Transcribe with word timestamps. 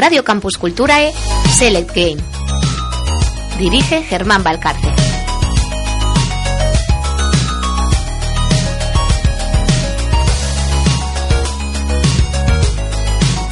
Radio 0.00 0.24
Campus 0.24 0.56
Culturae, 0.56 1.12
Select 1.58 1.94
Game. 1.94 2.16
Dirige 3.58 4.02
Germán 4.02 4.42
Valcarce. 4.42 4.88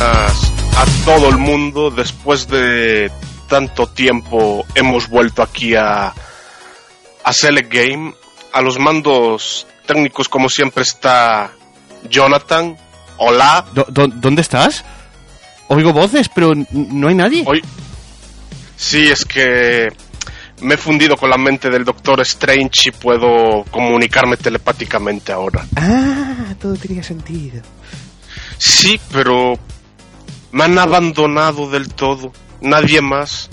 a, 0.00 0.26
a 0.26 0.86
todo 1.04 1.28
el 1.28 1.36
mundo. 1.36 1.90
Después 1.90 2.48
de 2.48 3.12
tanto 3.46 3.86
tiempo 3.86 4.64
hemos 4.74 5.06
vuelto 5.10 5.42
aquí 5.42 5.74
a, 5.74 6.14
a 7.24 7.32
Select 7.34 7.70
Game. 7.70 8.14
A 8.54 8.62
los 8.62 8.78
mandos 8.78 9.66
técnicos, 9.84 10.30
como 10.30 10.48
siempre, 10.48 10.82
está 10.82 11.50
Jonathan. 12.08 12.78
Hola. 13.18 13.66
¿Dónde 13.90 14.40
estás? 14.40 14.82
Oigo 15.68 15.92
voces, 15.92 16.28
pero 16.28 16.52
no 16.72 17.08
hay 17.08 17.14
nadie. 17.14 17.44
Hoy. 17.46 17.62
Sí, 18.76 19.08
es 19.08 19.24
que 19.24 19.88
me 20.60 20.74
he 20.74 20.78
fundido 20.78 21.16
con 21.16 21.30
la 21.30 21.38
mente 21.38 21.70
del 21.70 21.84
Doctor 21.84 22.20
Strange 22.22 22.88
y 22.88 22.90
puedo 22.90 23.64
comunicarme 23.70 24.36
telepáticamente 24.36 25.32
ahora. 25.32 25.66
Ah, 25.76 26.54
todo 26.60 26.74
tenía 26.74 27.02
sentido. 27.02 27.62
Sí, 28.56 29.00
pero 29.12 29.58
me 30.52 30.64
han 30.64 30.78
abandonado 30.78 31.68
del 31.70 31.92
todo. 31.92 32.32
Nadie 32.60 33.00
más. 33.00 33.48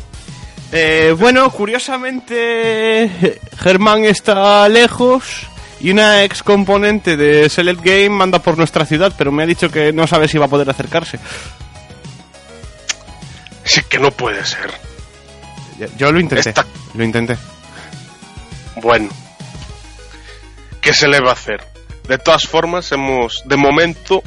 Eh, 0.72 1.16
bueno, 1.18 1.50
curiosamente, 1.52 3.40
Germán 3.58 4.04
está 4.06 4.68
lejos 4.68 5.48
y 5.80 5.92
una 5.92 6.24
ex 6.24 6.42
componente 6.42 7.16
de 7.18 7.50
Select 7.50 7.84
Game 7.84 8.10
manda 8.10 8.40
por 8.40 8.58
nuestra 8.58 8.86
ciudad, 8.86 9.14
pero 9.18 9.32
me 9.32 9.44
ha 9.44 9.46
dicho 9.46 9.70
que 9.70 9.94
no 9.94 10.08
sabe 10.08 10.28
si 10.28 10.38
va 10.38 10.46
a 10.46 10.50
poder 10.50 10.70
acercarse. 10.70 11.20
Sí 13.76 13.82
que 13.90 14.00
no 14.00 14.10
puede 14.10 14.46
ser. 14.46 14.72
Yo 15.98 16.10
lo 16.10 16.22
intenté. 16.22 16.54
Lo 16.94 17.04
intenté. 17.04 17.36
Bueno, 18.78 19.10
¿qué 20.80 20.94
se 20.94 21.10
le 21.10 21.20
va 21.20 21.32
a 21.32 21.34
hacer? 21.34 21.62
De 22.08 22.18
todas 22.18 22.48
formas, 22.48 22.90
hemos, 22.94 23.44
de 23.44 23.58
momento, 23.58 24.24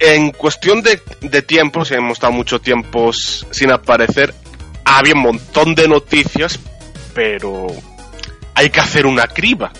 en 0.00 0.30
cuestión 0.30 0.80
de, 0.80 0.98
de 1.20 1.42
tiempo, 1.42 1.84
si 1.84 1.92
hemos 1.92 2.12
estado 2.12 2.32
mucho 2.32 2.58
tiempo 2.58 3.12
sin 3.12 3.70
aparecer, 3.70 4.34
había 4.86 5.12
un 5.12 5.24
montón 5.24 5.74
de 5.74 5.86
noticias, 5.86 6.58
pero 7.12 7.66
hay 8.54 8.70
que 8.70 8.80
hacer 8.80 9.04
una 9.04 9.26
criba, 9.26 9.70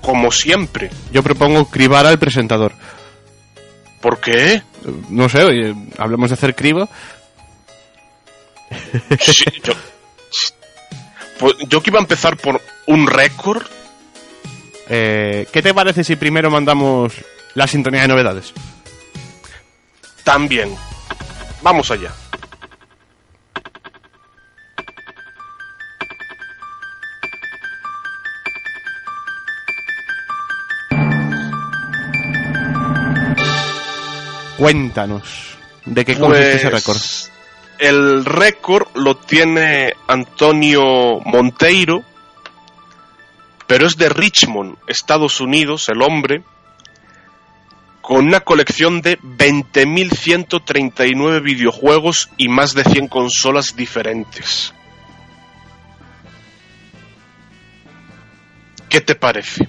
como 0.00 0.32
siempre. 0.32 0.90
Yo 1.12 1.22
propongo 1.22 1.70
cribar 1.70 2.04
al 2.04 2.18
presentador. 2.18 2.72
¿Por 4.00 4.20
qué? 4.20 4.64
No 5.08 5.28
sé, 5.28 5.42
oye, 5.44 5.74
hablamos 5.98 6.30
de 6.30 6.34
hacer 6.34 6.54
criba. 6.54 6.88
Sí, 9.20 9.44
yo, 9.62 9.72
pues 11.38 11.54
yo 11.68 11.82
que 11.82 11.90
iba 11.90 11.98
a 11.98 12.02
empezar 12.02 12.36
por 12.36 12.60
un 12.86 13.06
récord, 13.06 13.62
Eh, 14.88 15.46
¿Qué 15.50 15.62
te 15.62 15.72
parece 15.72 16.04
si 16.04 16.14
primero 16.16 16.50
mandamos 16.50 17.14
la 17.54 17.66
sintonía 17.66 18.02
de 18.02 18.08
novedades? 18.08 18.52
también. 20.24 20.74
Vamos 21.62 21.90
allá. 21.90 22.12
Cuéntanos. 34.64 35.58
¿De 35.84 36.04
qué 36.06 36.16
consiste 36.16 36.56
ese 36.56 36.70
récord? 36.70 36.96
Pues, 36.96 37.30
El 37.78 38.24
récord 38.24 38.88
lo 38.94 39.18
tiene 39.18 39.92
Antonio 40.08 41.20
Monteiro, 41.20 42.02
pero 43.66 43.86
es 43.86 43.98
de 43.98 44.08
Richmond, 44.08 44.78
Estados 44.86 45.42
Unidos, 45.42 45.90
el 45.90 46.00
hombre, 46.00 46.42
con 48.00 48.24
una 48.24 48.40
colección 48.40 49.02
de 49.02 49.18
20.139 49.18 51.42
videojuegos 51.42 52.30
y 52.38 52.48
más 52.48 52.72
de 52.72 52.84
100 52.84 53.08
consolas 53.08 53.76
diferentes. 53.76 54.72
¿Qué 58.88 59.02
te 59.02 59.14
parece? 59.14 59.68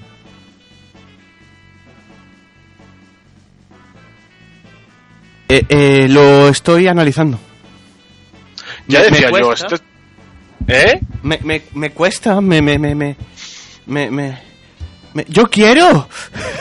Eh, 5.50 5.64
eh, 5.70 6.08
lo 6.10 6.48
estoy 6.50 6.88
analizando. 6.88 7.40
Ya 8.88 9.00
Me- 9.02 9.06
me 9.12 9.20
decía 9.20 9.40
yo, 9.40 9.54
esto 9.54 9.76
es- 9.76 9.84
¿Eh? 10.68 11.00
Me, 11.24 11.40
me, 11.44 11.62
me 11.74 11.92
cuesta, 11.92 12.42
me, 12.42 12.62
me, 12.62 12.80
me, 12.80 12.96
me, 12.96 13.16
me, 13.86 14.10
me- 14.12 14.40
me- 15.14 15.26
¡Yo 15.30 15.48
quiero! 15.50 16.08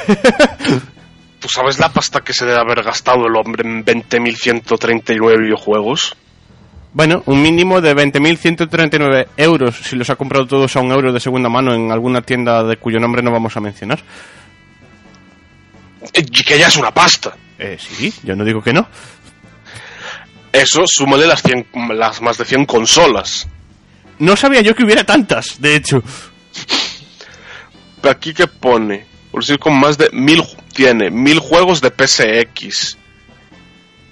¿Tú 1.41 1.49
sabes 1.49 1.79
la 1.79 1.91
pasta 1.91 2.21
que 2.21 2.33
se 2.33 2.45
debe 2.47 2.59
haber 2.59 2.83
gastado 2.83 3.27
el 3.27 3.37
hombre 3.37 3.67
en 3.69 3.85
20.139 3.85 5.41
videojuegos? 5.43 6.17
Bueno, 6.93 7.23
un 7.27 7.43
mínimo 7.43 7.81
de 7.81 7.95
20.139 7.97 9.27
euros 9.39 9.77
si 9.83 9.97
los 9.97 10.09
ha 10.11 10.17
comprado 10.17 10.47
todos 10.47 10.77
a 10.77 10.81
un 10.81 10.93
euro 10.93 11.13
de 11.13 11.21
segunda 11.21 11.49
mano 11.49 11.75
en 11.75 11.91
alguna 11.91 12.21
tienda 12.23 12.63
de 12.63 12.77
cuyo 12.77 13.01
nombre 13.01 13.23
no 13.23 13.31
vamos 13.33 13.57
a 13.57 13.61
mencionar. 13.61 14.01
Eh, 16.13 16.25
Que 16.25 16.59
ya 16.59 16.69
es 16.69 16.77
una 16.77 16.93
pasta. 16.93 17.35
Eh, 17.59 17.77
sí, 17.79 18.13
yo 18.23 18.35
no 18.37 18.45
digo 18.45 18.63
que 18.63 18.73
no. 18.73 18.87
Eso, 20.53 20.83
súmale 20.87 21.27
las, 21.27 21.43
100 21.43 21.67
las 21.95 22.21
más 22.21 22.39
de 22.39 22.45
100 22.45 22.65
consolas. 22.67 23.49
No 24.19 24.37
sabía 24.37 24.61
yo 24.61 24.75
que 24.75 24.85
hubiera 24.85 25.05
tantas, 25.05 25.61
de 25.61 25.77
hecho. 25.77 26.03
Aquí 28.03 28.35
que 28.35 28.47
pone, 28.47 29.07
por 29.31 29.43
decir 29.43 29.59
con 29.59 29.79
más 29.79 29.99
de 29.99 30.11
mil, 30.13 30.43
tiene 30.73 31.11
mil 31.11 31.39
juegos 31.39 31.81
de 31.81 31.91
PSX. 31.91 32.99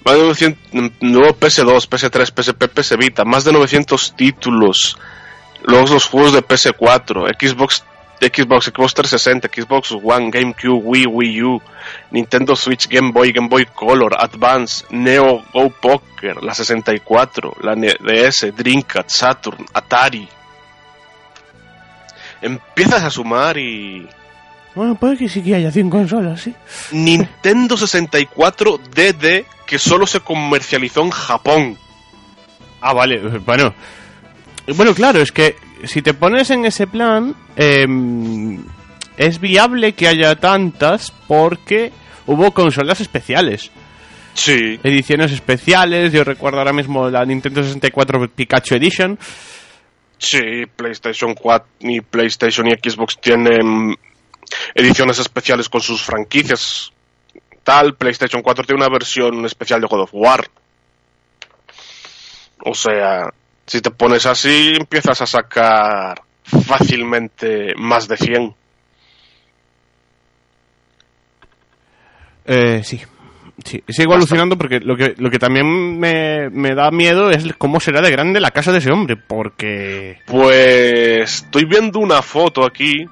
Más 0.03 0.15
de 0.15 0.21
900, 0.23 0.73
mm, 0.73 0.87
luego 1.01 1.39
PS2, 1.39 1.87
PS3, 1.87 2.33
PSP, 2.35 2.67
PS 2.67 2.97
Vita, 2.97 3.23
más 3.23 3.45
de 3.45 3.53
900 3.53 4.15
títulos. 4.17 4.97
Luego 5.65 5.93
los 5.93 6.05
juegos 6.05 6.33
de 6.33 6.41
PS4, 6.43 7.27
Xbox, 7.39 7.85
Xbox, 8.19 8.65
Xbox 8.67 8.93
360, 8.93 9.49
Xbox 9.49 9.91
One, 9.91 10.29
GameCube, 10.31 10.81
Wii, 10.83 11.05
Wii 11.07 11.43
U, 11.43 11.61
Nintendo 12.11 12.55
Switch, 12.55 12.87
Game 12.87 13.11
Boy, 13.11 13.31
Game 13.31 13.49
Boy 13.49 13.65
Color, 13.65 14.15
Advance, 14.17 14.85
Neo 14.89 15.43
Go 15.53 15.69
Poker, 15.69 16.41
la 16.41 16.53
64, 16.53 17.57
la 17.61 17.75
DS, 17.75 18.55
Dreamcast, 18.55 19.09
Saturn, 19.09 19.65
Atari. 19.73 20.27
Empiezas 22.41 23.03
a 23.03 23.09
sumar 23.09 23.57
y 23.57 24.07
Bueno, 24.75 24.95
puede 24.95 25.17
que 25.17 25.29
sí 25.29 25.41
que 25.41 25.55
haya 25.55 25.71
100 25.71 25.89
consolas, 25.89 26.41
sí. 26.41 26.53
Nintendo 26.91 27.77
64 27.77 28.77
DD 28.77 29.45
que 29.65 29.79
solo 29.79 30.05
se 30.05 30.19
comercializó 30.19 31.01
en 31.01 31.11
Japón. 31.11 31.77
Ah, 32.81 32.93
vale, 32.93 33.19
bueno. 33.19 33.73
Bueno, 34.75 34.93
claro, 34.93 35.21
es 35.21 35.31
que 35.31 35.55
si 35.83 36.01
te 36.01 36.13
pones 36.13 36.49
en 36.49 36.65
ese 36.65 36.87
plan, 36.87 37.35
em, 37.55 38.63
es 39.17 39.39
viable 39.39 39.93
que 39.93 40.07
haya 40.07 40.35
tantas 40.35 41.11
porque 41.27 41.91
hubo 42.25 42.51
consolas 42.51 43.01
especiales. 43.01 43.71
Sí. 44.33 44.79
Ediciones 44.83 45.31
especiales, 45.31 46.11
yo 46.11 46.23
recuerdo 46.23 46.59
ahora 46.59 46.73
mismo 46.73 47.09
la 47.09 47.23
Nintendo 47.25 47.63
64 47.63 48.29
Pikachu 48.29 48.75
Edition. 48.75 49.17
Sí, 50.17 50.65
PlayStation 50.75 51.33
4 51.35 51.67
y 51.81 52.01
PlayStation 52.01 52.67
y 52.67 52.71
Xbox 52.71 53.19
tienen 53.19 53.95
ediciones 54.73 55.19
especiales 55.19 55.69
con 55.69 55.81
sus 55.81 56.01
franquicias. 56.01 56.91
Tal, 57.63 57.95
PlayStation 57.95 58.41
4 58.41 58.63
tiene 58.65 58.83
una 58.83 58.91
versión 58.91 59.45
especial 59.45 59.81
de 59.81 59.87
God 59.87 60.01
of 60.01 60.09
War. 60.13 60.49
O 62.65 62.73
sea, 62.73 63.29
si 63.65 63.81
te 63.81 63.91
pones 63.91 64.25
así, 64.25 64.73
empiezas 64.79 65.21
a 65.21 65.25
sacar 65.25 66.21
fácilmente 66.43 67.73
más 67.77 68.07
de 68.07 68.17
100. 68.17 68.55
Eh, 72.45 72.81
sí. 72.83 73.01
Sí, 73.63 73.83
sigo 73.87 74.15
alucinando 74.15 74.57
porque 74.57 74.79
lo 74.79 74.97
que, 74.97 75.13
lo 75.17 75.29
que 75.29 75.37
también 75.37 75.99
me, 75.99 76.49
me 76.49 76.73
da 76.73 76.89
miedo 76.89 77.29
es 77.29 77.53
cómo 77.57 77.79
será 77.79 78.01
de 78.01 78.09
grande 78.09 78.41
la 78.41 78.49
casa 78.49 78.71
de 78.71 78.79
ese 78.79 78.91
hombre, 78.91 79.15
porque... 79.15 80.17
Pues 80.25 81.43
estoy 81.43 81.65
viendo 81.65 81.99
una 81.99 82.23
foto 82.23 82.65
aquí 82.65 83.05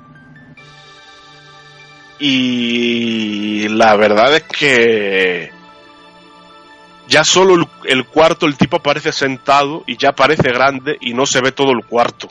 y 2.20 3.68
la 3.70 3.96
verdad 3.96 4.36
es 4.36 4.44
que 4.44 5.52
ya 7.08 7.24
solo 7.24 7.56
el, 7.56 7.68
el 7.86 8.06
cuarto 8.06 8.46
el 8.46 8.58
tipo 8.58 8.78
aparece 8.78 9.12
sentado 9.12 9.84
y 9.88 9.98
ya 9.98 10.12
parece 10.14 10.50
grande 10.52 10.98
y 11.02 11.14
no 11.14 11.26
se 11.26 11.42
ve 11.42 11.52
todo 11.52 11.72
el 11.72 11.86
cuarto 11.86 12.30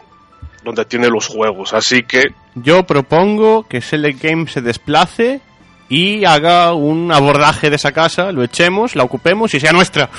donde 0.64 0.84
tiene 0.84 1.08
los 1.08 1.26
juegos, 1.26 1.72
así 1.72 2.02
que 2.02 2.34
Yo 2.54 2.84
propongo 2.84 3.66
que 3.66 3.80
Select 3.80 4.22
Game 4.22 4.46
se 4.48 4.60
desplace 4.60 5.40
y 5.88 6.24
haga 6.24 6.74
un 6.74 7.10
abordaje 7.12 7.70
de 7.70 7.76
esa 7.76 7.92
casa, 7.92 8.30
lo 8.30 8.42
echemos, 8.44 8.94
la 8.94 9.02
ocupemos 9.04 9.54
y 9.54 9.60
sea 9.60 9.72
nuestra. 9.72 10.10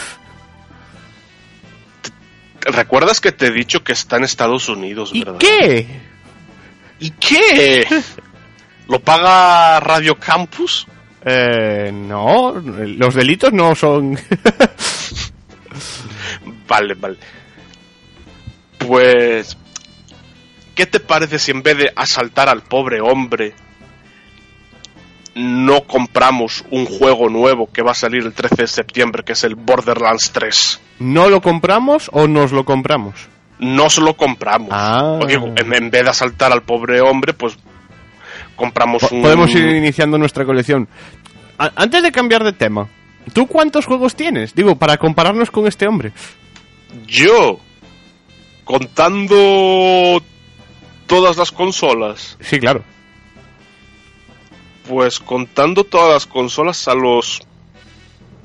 ¿recuerdas 2.64 3.20
que 3.20 3.32
te 3.32 3.48
he 3.48 3.52
dicho 3.52 3.84
que 3.84 3.94
está 3.94 4.18
en 4.18 4.24
Estados 4.24 4.70
Unidos, 4.70 5.12
¿Y 5.14 5.24
verdad? 5.24 5.40
qué? 5.40 5.88
¿Y 7.00 7.10
qué? 7.12 7.88
¿Lo 8.88 9.00
paga 9.00 9.80
Radio 9.80 10.16
Campus? 10.16 10.86
Eh, 11.24 11.92
no, 11.94 12.54
los 12.54 13.14
delitos 13.14 13.54
no 13.54 13.76
son... 13.76 14.18
Vale, 16.68 16.94
vale. 16.94 17.18
Pues, 18.78 19.58
¿qué 20.74 20.86
te 20.86 21.02
parece 21.02 21.38
si 21.38 21.52
en 21.52 21.62
vez 21.62 21.78
de 21.78 21.92
asaltar 21.94 22.48
al 22.48 22.62
pobre 22.62 23.02
hombre, 23.02 23.54
no 25.36 25.82
compramos 25.82 26.64
un 26.72 26.86
juego 26.86 27.30
nuevo 27.30 27.70
que 27.70 27.82
va 27.82 27.92
a 27.92 27.96
salir 27.96 28.24
el 28.24 28.32
13 28.34 28.56
de 28.56 28.68
septiembre, 28.68 29.24
que 29.24 29.34
es 29.34 29.44
el 29.44 29.56
Borderlands 29.56 30.32
3? 30.32 30.82
¿No 31.00 31.30
lo 31.30 31.42
compramos 31.42 32.10
o 32.14 32.30
nos 32.30 32.54
lo 32.54 32.64
compramos? 32.64 33.28
No 33.60 33.90
se 33.90 34.00
lo 34.00 34.16
compramos. 34.16 34.70
Ah. 34.72 35.20
En, 35.28 35.74
en 35.74 35.90
vez 35.92 36.04
de 36.04 36.10
asaltar 36.10 36.54
al 36.54 36.64
pobre 36.64 37.02
hombre, 37.02 37.34
pues 37.34 37.58
compramos 38.56 39.04
un... 39.12 39.22
Podemos 39.22 39.54
ir 39.56 39.66
iniciando 39.70 40.18
nuestra 40.18 40.46
colección. 40.46 40.88
A- 41.58 41.72
antes 41.76 42.02
de 42.04 42.12
cambiar 42.12 42.44
de 42.44 42.54
tema, 42.54 42.88
¿tú 43.34 43.48
cuántos 43.48 43.86
juegos 43.86 44.16
tienes? 44.16 44.54
Digo, 44.56 44.76
para 44.76 44.98
compararnos 44.98 45.52
con 45.52 45.68
este 45.68 45.88
hombre. 45.88 46.12
Yo, 47.08 47.60
contando 48.64 50.22
todas 51.08 51.38
las 51.38 51.52
consolas, 51.52 52.38
Sí, 52.42 52.60
claro. 52.60 52.84
Pues 54.88 55.20
contando 55.20 55.84
todas 55.84 56.12
las 56.14 56.26
consolas 56.28 56.88
a 56.88 56.96
los 56.96 57.42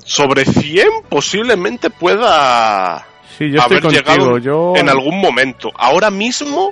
sobre 0.05 0.45
100 0.45 0.87
posiblemente 1.09 1.89
pueda 1.89 3.05
Sí, 3.37 3.49
yo 3.51 3.59
estoy 3.59 3.77
haber 3.77 3.81
contigo. 3.81 4.01
llegado 4.03 4.37
Yo... 4.37 4.73
en 4.75 4.87
algún 4.87 5.19
momento. 5.19 5.71
Ahora 5.75 6.09
mismo 6.11 6.71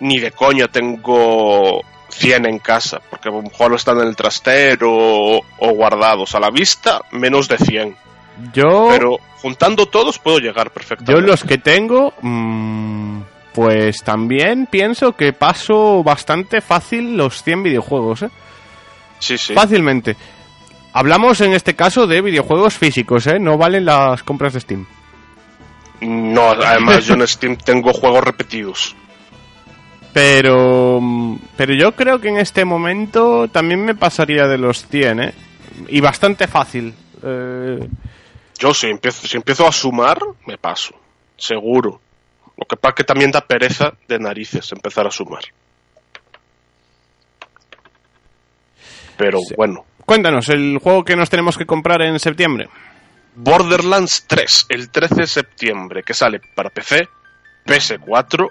ni 0.00 0.18
de 0.18 0.30
coña 0.32 0.66
tengo 0.68 1.80
100 2.18 2.46
en 2.46 2.58
casa, 2.58 3.00
porque 3.08 3.28
a 3.28 3.32
lo 3.32 3.42
mejor 3.42 3.74
están 3.74 4.00
en 4.00 4.08
el 4.08 4.16
trastero 4.16 4.90
o, 4.92 5.44
o 5.58 5.70
guardados 5.70 6.34
a 6.34 6.40
la 6.40 6.50
vista, 6.50 7.00
menos 7.12 7.48
de 7.48 7.58
100. 7.58 7.96
Yo... 8.52 8.88
Pero 8.90 9.18
juntando 9.40 9.86
todos 9.86 10.18
puedo 10.18 10.38
llegar 10.38 10.70
perfectamente. 10.70 11.12
Yo 11.12 11.20
los 11.20 11.44
que 11.44 11.58
tengo, 11.58 12.12
mm, 12.20 13.20
pues 13.54 14.02
también 14.02 14.66
pienso 14.66 15.12
que 15.12 15.32
paso 15.32 16.02
bastante 16.02 16.60
fácil 16.60 17.16
los 17.16 17.42
100 17.42 17.62
videojuegos, 17.62 18.22
¿eh? 18.22 18.30
Sí, 19.20 19.38
sí. 19.38 19.54
Fácilmente. 19.54 20.16
Hablamos 20.92 21.40
en 21.40 21.52
este 21.52 21.74
caso 21.74 22.06
de 22.06 22.20
videojuegos 22.20 22.74
físicos, 22.74 23.26
¿eh? 23.26 23.38
No 23.38 23.56
valen 23.58 23.84
las 23.84 24.22
compras 24.22 24.54
de 24.54 24.60
Steam. 24.60 24.86
No, 26.00 26.50
además 26.50 27.06
yo 27.06 27.14
en 27.14 27.26
Steam 27.26 27.56
tengo 27.56 27.92
juegos 27.92 28.22
repetidos. 28.22 28.94
Pero, 30.20 30.98
mm, 31.00 31.36
pero 31.56 31.74
yo 31.74 31.92
creo 31.92 32.20
que 32.20 32.28
en 32.28 32.38
este 32.38 32.64
momento 32.64 33.46
también 33.46 33.84
me 33.84 33.94
pasaría 33.94 34.48
de 34.48 34.58
los 34.58 34.84
100, 34.88 35.20
¿eh? 35.20 35.34
Y 35.86 36.00
bastante 36.00 36.48
fácil. 36.48 36.92
Eh, 37.22 37.88
Yo 38.58 38.74
si 38.74 38.88
empiezo, 38.88 39.28
si 39.28 39.36
empiezo 39.36 39.68
a 39.68 39.70
sumar, 39.70 40.18
me 40.44 40.58
paso. 40.58 40.92
Seguro. 41.36 42.00
Lo 42.56 42.66
que 42.66 42.74
pasa 42.76 42.90
es 42.90 42.94
que 42.96 43.04
también 43.04 43.30
da 43.30 43.42
pereza 43.42 43.92
de 44.08 44.18
narices 44.18 44.72
empezar 44.72 45.06
a 45.06 45.12
sumar. 45.12 45.44
Pero 49.16 49.38
Sí. 49.38 49.54
bueno. 49.56 49.84
cuéntanos, 50.04 50.48
el 50.48 50.78
juego 50.82 51.04
que 51.04 51.14
nos 51.14 51.30
tenemos 51.30 51.56
que 51.56 51.64
comprar 51.64 52.02
en 52.02 52.18
septiembre. 52.18 52.68
Borderlands 53.36 54.24
3, 54.26 54.66
el 54.70 54.90
13 54.90 55.14
de 55.14 55.26
septiembre, 55.28 56.02
que 56.02 56.12
sale 56.14 56.40
para 56.56 56.70
PC, 56.70 57.06
PS4 57.64 58.48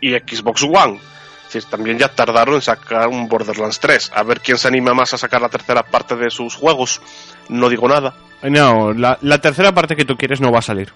y 0.00 0.12
Xbox 0.12 0.62
One. 0.62 1.00
Es 1.48 1.54
decir, 1.54 1.68
también 1.70 1.98
ya 1.98 2.08
tardaron 2.08 2.54
en 2.56 2.62
sacar 2.62 3.08
un 3.08 3.28
Borderlands 3.28 3.80
3. 3.80 4.12
A 4.14 4.22
ver 4.22 4.40
quién 4.40 4.56
se 4.56 4.68
anima 4.68 4.94
más 4.94 5.12
a 5.14 5.18
sacar 5.18 5.40
la 5.42 5.48
tercera 5.48 5.82
parte 5.82 6.14
de 6.14 6.30
sus 6.30 6.54
juegos. 6.54 7.00
No 7.48 7.68
digo 7.68 7.88
nada. 7.88 8.14
No, 8.42 8.92
la, 8.92 9.18
la 9.22 9.38
tercera 9.40 9.72
parte 9.72 9.96
que 9.96 10.04
tú 10.04 10.16
quieres 10.16 10.40
no 10.40 10.52
va 10.52 10.60
a 10.60 10.62
salir. 10.62 10.92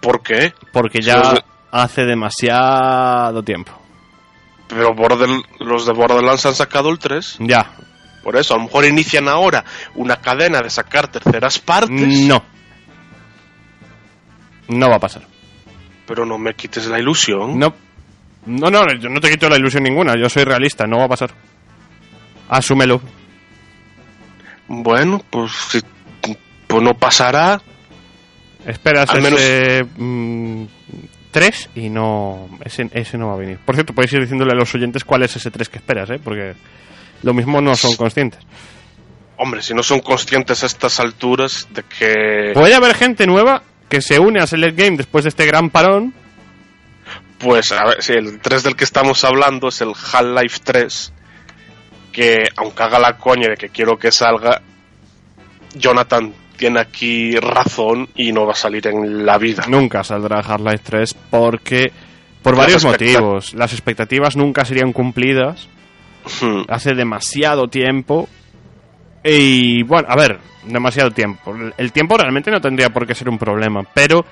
¿Por 0.00 0.22
qué? 0.22 0.54
Porque 0.72 1.00
ya 1.02 1.16
los 1.18 1.44
hace 1.72 2.04
demasiado 2.04 3.42
tiempo. 3.42 3.72
Pero 4.68 4.94
Border- 4.94 5.42
los 5.60 5.84
de 5.86 5.92
Borderlands 5.92 6.46
han 6.46 6.54
sacado 6.54 6.88
el 6.90 6.98
3. 6.98 7.36
Ya. 7.40 7.70
Por 8.24 8.36
eso, 8.36 8.54
a 8.54 8.56
lo 8.56 8.64
mejor 8.64 8.84
inician 8.86 9.28
ahora 9.28 9.64
una 9.94 10.16
cadena 10.16 10.60
de 10.62 10.70
sacar 10.70 11.08
terceras 11.08 11.58
partes. 11.58 11.90
No. 12.26 12.42
No 14.68 14.88
va 14.90 14.96
a 14.96 15.00
pasar. 15.00 15.22
Pero 16.06 16.24
no 16.24 16.38
me 16.38 16.54
quites 16.54 16.86
la 16.86 16.98
ilusión. 16.98 17.58
No. 17.58 17.74
No, 18.46 18.70
no, 18.70 18.80
yo 19.00 19.08
no 19.08 19.20
te 19.20 19.28
quito 19.30 19.48
la 19.48 19.56
ilusión 19.56 19.82
ninguna. 19.82 20.14
Yo 20.16 20.28
soy 20.28 20.44
realista, 20.44 20.86
no 20.86 20.98
va 20.98 21.04
a 21.06 21.08
pasar. 21.08 21.30
Asúmelo. 22.48 23.00
Bueno, 24.68 25.22
pues, 25.30 25.52
si- 25.70 25.80
pues 26.66 26.82
no 26.82 26.94
pasará. 26.94 27.60
Esperas 28.66 29.10
Al 29.10 29.22
menos- 29.22 29.40
ese. 29.40 29.84
mm, 29.96 30.64
3 31.30 31.70
y 31.76 31.88
no. 31.88 32.48
Ese, 32.64 32.88
ese 32.92 33.18
no 33.18 33.28
va 33.28 33.34
a 33.34 33.38
venir. 33.38 33.58
Por 33.64 33.74
cierto, 33.76 33.92
podéis 33.94 34.12
ir 34.14 34.20
diciéndole 34.22 34.52
a 34.52 34.56
los 34.56 34.74
oyentes 34.74 35.04
cuál 35.04 35.22
es 35.22 35.36
ese 35.36 35.50
3 35.50 35.68
que 35.68 35.78
esperas, 35.78 36.10
¿eh? 36.10 36.20
Porque 36.22 36.54
lo 37.22 37.34
mismo 37.34 37.60
no 37.60 37.76
son 37.76 37.94
conscientes. 37.94 38.40
Hombre, 39.36 39.62
si 39.62 39.74
no 39.74 39.82
son 39.82 40.00
conscientes 40.00 40.62
a 40.62 40.66
estas 40.66 40.98
alturas 40.98 41.68
de 41.70 41.82
que... 41.82 42.52
Puede 42.54 42.74
haber 42.74 42.94
gente 42.94 43.26
nueva 43.26 43.62
que 43.88 44.00
se 44.00 44.18
une 44.18 44.40
a 44.40 44.46
Select 44.46 44.78
Game 44.78 44.96
después 44.96 45.24
de 45.24 45.30
este 45.30 45.46
gran 45.46 45.70
parón. 45.70 46.14
Pues, 47.38 47.70
a 47.72 47.84
ver, 47.84 48.02
si 48.02 48.12
el 48.12 48.40
3 48.40 48.62
del 48.62 48.76
que 48.76 48.84
estamos 48.84 49.22
hablando 49.24 49.68
es 49.68 49.80
el 49.80 49.90
Half-Life 49.90 50.60
3, 50.64 51.12
que 52.12 52.48
aunque 52.56 52.82
haga 52.82 52.98
la 52.98 53.18
coña 53.18 53.48
de 53.48 53.56
que 53.56 53.68
quiero 53.68 53.98
que 53.98 54.10
salga, 54.10 54.62
Jonathan 55.74 56.32
tiene 56.56 56.80
aquí 56.80 57.36
razón 57.38 58.08
y 58.14 58.32
no 58.32 58.46
va 58.46 58.52
a 58.52 58.56
salir 58.56 58.86
en 58.86 59.26
la 59.26 59.36
vida. 59.36 59.64
Nunca 59.68 60.02
saldrá 60.02 60.40
Half-Life 60.40 60.82
3 60.84 61.14
porque. 61.30 61.92
Por 62.42 62.56
Las 62.56 62.66
varios 62.66 62.84
motivos. 62.84 63.54
Las 63.54 63.72
expectativas 63.72 64.36
nunca 64.36 64.64
serían 64.64 64.92
cumplidas. 64.92 65.68
Hmm. 66.40 66.62
hace 66.68 66.94
demasiado 66.94 67.68
tiempo. 67.68 68.28
Y 69.22 69.82
bueno, 69.84 70.08
a 70.08 70.16
ver, 70.16 70.38
demasiado 70.66 71.10
tiempo. 71.10 71.54
El 71.76 71.92
tiempo 71.92 72.16
realmente 72.16 72.50
no 72.50 72.60
tendría 72.60 72.90
por 72.90 73.06
qué 73.06 73.14
ser 73.14 73.28
un 73.28 73.38
problema, 73.38 73.82
pero 73.94 74.24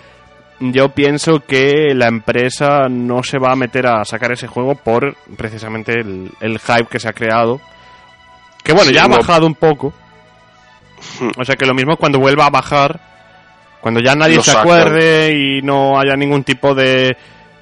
yo 0.60 0.88
pienso 0.90 1.40
que 1.40 1.94
la 1.94 2.06
empresa 2.06 2.88
no 2.88 3.22
se 3.22 3.38
va 3.38 3.52
a 3.52 3.56
meter 3.56 3.86
a 3.86 4.04
sacar 4.04 4.32
ese 4.32 4.46
juego 4.46 4.74
por 4.74 5.16
precisamente 5.36 5.92
el, 6.00 6.30
el 6.40 6.58
hype 6.58 6.86
que 6.86 7.00
se 7.00 7.08
ha 7.08 7.12
creado. 7.12 7.60
Que 8.62 8.72
bueno, 8.72 8.88
Sí, 8.88 8.94
ya 8.94 9.04
ha 9.04 9.08
no- 9.08 9.16
bajado 9.18 9.46
un 9.46 9.54
poco. 9.54 9.92
O 11.36 11.44
sea 11.44 11.56
que 11.56 11.66
lo 11.66 11.74
mismo 11.74 11.96
cuando 11.96 12.18
vuelva 12.18 12.46
a 12.46 12.50
bajar, 12.50 12.98
cuando 13.80 14.00
ya 14.00 14.14
nadie 14.14 14.36
Lo 14.36 14.42
se 14.42 14.56
acuerde 14.56 15.32
y 15.36 15.60
no 15.62 15.98
haya 15.98 16.16
ningún 16.16 16.44
tipo 16.44 16.74
de, 16.74 17.14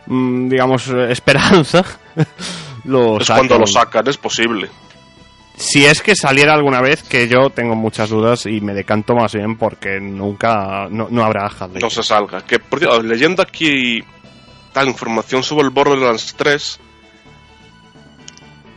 mm, 0.06 0.48
digamos, 0.48 0.86
esperanza, 1.08 1.82
lo 2.84 3.18
Es 3.18 3.28
cuando 3.28 3.58
lo 3.58 3.66
sacan, 3.66 4.06
es 4.06 4.16
posible. 4.16 4.68
Si 5.62 5.86
es 5.86 6.02
que 6.02 6.16
saliera 6.16 6.54
alguna 6.54 6.80
vez, 6.80 7.04
que 7.04 7.28
yo 7.28 7.50
tengo 7.50 7.76
muchas 7.76 8.10
dudas 8.10 8.46
y 8.46 8.60
me 8.60 8.74
decanto 8.74 9.14
más 9.14 9.32
bien 9.32 9.56
porque 9.56 10.00
nunca, 10.00 10.88
no, 10.90 11.06
no 11.08 11.22
habrá 11.22 11.46
Half-Life. 11.46 11.78
no 11.80 11.88
se 11.88 12.02
salga. 12.02 12.44
Que, 12.44 12.58
por 12.58 12.80
cierto, 12.80 13.00
leyendo 13.00 13.42
aquí 13.42 14.02
tal 14.72 14.88
información 14.88 15.44
sobre 15.44 15.66
el 15.66 15.70
Borderlands 15.70 16.34
3, 16.36 16.80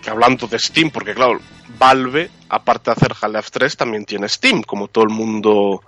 que 0.04 0.10
hablando 0.12 0.46
de 0.46 0.60
Steam, 0.60 0.92
porque 0.92 1.16
claro, 1.16 1.40
Valve, 1.80 2.30
aparte 2.50 2.92
de 2.92 2.98
hacer 2.98 3.14
Half-Life 3.20 3.50
3, 3.52 3.78
también 3.78 4.06
tiene 4.06 4.30
Steam, 4.30 4.62
como 4.62 4.88
todo 4.88 5.06
el 5.06 5.10
mundo 5.10 5.82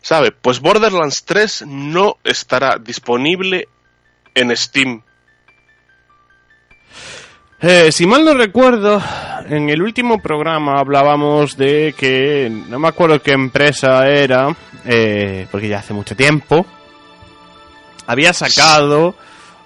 sabe. 0.00 0.32
Pues 0.32 0.60
Borderlands 0.60 1.24
3 1.24 1.66
no 1.66 2.16
estará 2.24 2.78
disponible 2.78 3.68
en 4.34 4.56
Steam. 4.56 5.02
Eh, 7.60 7.90
si 7.90 8.06
mal 8.06 8.24
no 8.24 8.34
recuerdo, 8.34 9.02
en 9.48 9.68
el 9.68 9.82
último 9.82 10.20
programa 10.20 10.78
hablábamos 10.78 11.56
de 11.56 11.92
que 11.98 12.48
no 12.68 12.78
me 12.78 12.88
acuerdo 12.88 13.20
qué 13.20 13.32
empresa 13.32 14.06
era, 14.06 14.54
eh, 14.84 15.46
porque 15.50 15.68
ya 15.68 15.78
hace 15.80 15.92
mucho 15.92 16.14
tiempo, 16.14 16.64
había 18.06 18.32
sacado 18.32 19.16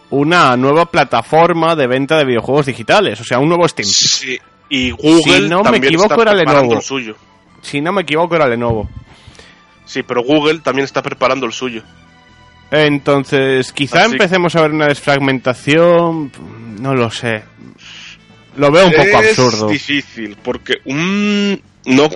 una 0.09 0.57
nueva 0.57 0.87
plataforma 0.87 1.77
de 1.77 1.87
venta 1.87 2.17
de 2.17 2.25
videojuegos 2.25 2.67
digitales, 2.67 3.21
o 3.21 3.25
sea, 3.25 3.39
un 3.39 3.49
nuevo 3.51 3.69
Steam. 3.69 3.87
Sí, 3.89 4.39
y 4.71 4.91
Google 4.93 5.23
Si 5.43 5.49
no 5.49 5.59
me 5.59 5.63
también 5.65 5.85
equivoco, 5.85 6.13
está 6.15 6.23
era 6.23 6.33
preparando 6.33 6.63
Lenovo. 6.63 6.75
el 6.77 6.83
suyo. 6.83 7.17
Si 7.61 7.81
no 7.83 7.93
me 7.93 8.03
equivoco 8.03 8.37
era 8.37 8.49
Lenovo. 8.49 8.89
Sí, 9.85 10.03
pero 10.03 10.23
Google 10.23 10.61
también 10.61 10.85
está 10.87 11.03
preparando 11.03 11.45
el 11.45 11.53
suyo. 11.53 11.83
Entonces, 12.71 13.71
quizá 13.73 14.01
Así- 14.05 14.13
empecemos 14.13 14.57
a 14.57 14.63
ver 14.63 14.71
una 14.73 14.87
desfragmentación, 14.87 16.33
no 16.83 16.95
lo 16.97 17.11
sé. 17.11 17.45
Lo 18.57 18.73
veo 18.73 18.87
un 18.87 18.93
poco 18.93 19.05
es 19.05 19.39
absurdo. 19.39 19.69
difícil, 19.69 20.37
porque 20.43 20.79
un 20.85 21.63
no 21.87 22.11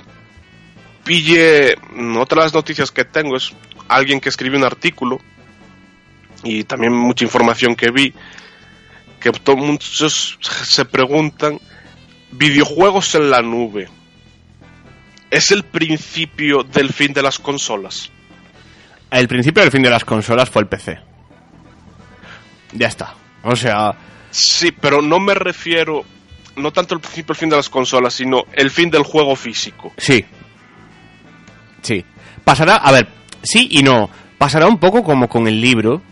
pille. 1.05 1.77
Otra 2.19 2.41
de 2.41 2.47
las 2.47 2.55
noticias 2.55 2.91
que 2.91 3.05
tengo 3.05 3.37
es 3.37 3.53
alguien 3.87 4.21
que 4.21 4.29
escribió 4.29 4.59
un 4.59 4.65
artículo 4.65 5.21
y 6.43 6.65
también 6.65 6.93
mucha 6.93 7.25
información 7.25 7.77
que 7.77 7.93
vi 7.93 8.13
que 9.21 9.31
muchos 9.55 10.37
se 10.41 10.85
preguntan 10.85 11.61
videojuegos 12.33 13.15
en 13.15 13.31
la 13.31 13.43
nube 13.43 13.89
es 15.31 15.51
el 15.53 15.63
principio 15.63 16.65
del 16.65 16.93
fin 16.93 17.13
de 17.13 17.23
las 17.23 17.39
consolas 17.39 18.11
El 19.11 19.29
principio 19.29 19.63
del 19.63 19.71
fin 19.71 19.83
de 19.83 19.91
las 19.91 20.05
consolas 20.05 20.51
fue 20.51 20.63
el 20.63 20.69
PC. 20.69 20.99
Ya 22.73 22.89
está. 22.89 23.15
O 23.43 23.57
sea, 23.57 23.97
sí 24.37 24.73
pero 24.73 25.03
no 25.03 25.19
me 25.19 25.35
refiero 25.35 26.05
no 26.57 26.73
tanto 26.73 26.95
el 26.95 27.01
principio 27.01 27.35
del 27.35 27.41
fin 27.41 27.49
de 27.51 27.57
las 27.57 27.69
consolas 27.69 28.15
sino 28.15 28.45
el 28.53 28.71
fin 28.71 28.91
del 28.91 29.03
juego 29.03 29.37
físico 29.37 29.93
Sí. 29.97 30.25
Sí. 31.87 32.05
Pasará, 32.43 32.77
a 32.77 32.91
ver, 32.91 33.07
sí 33.43 33.69
y 33.71 33.83
no. 33.83 34.11
Pasará 34.39 34.67
un 34.67 34.79
poco 34.79 35.05
como 35.05 35.29
con 35.29 35.47
el 35.47 35.61
libro 35.61 36.03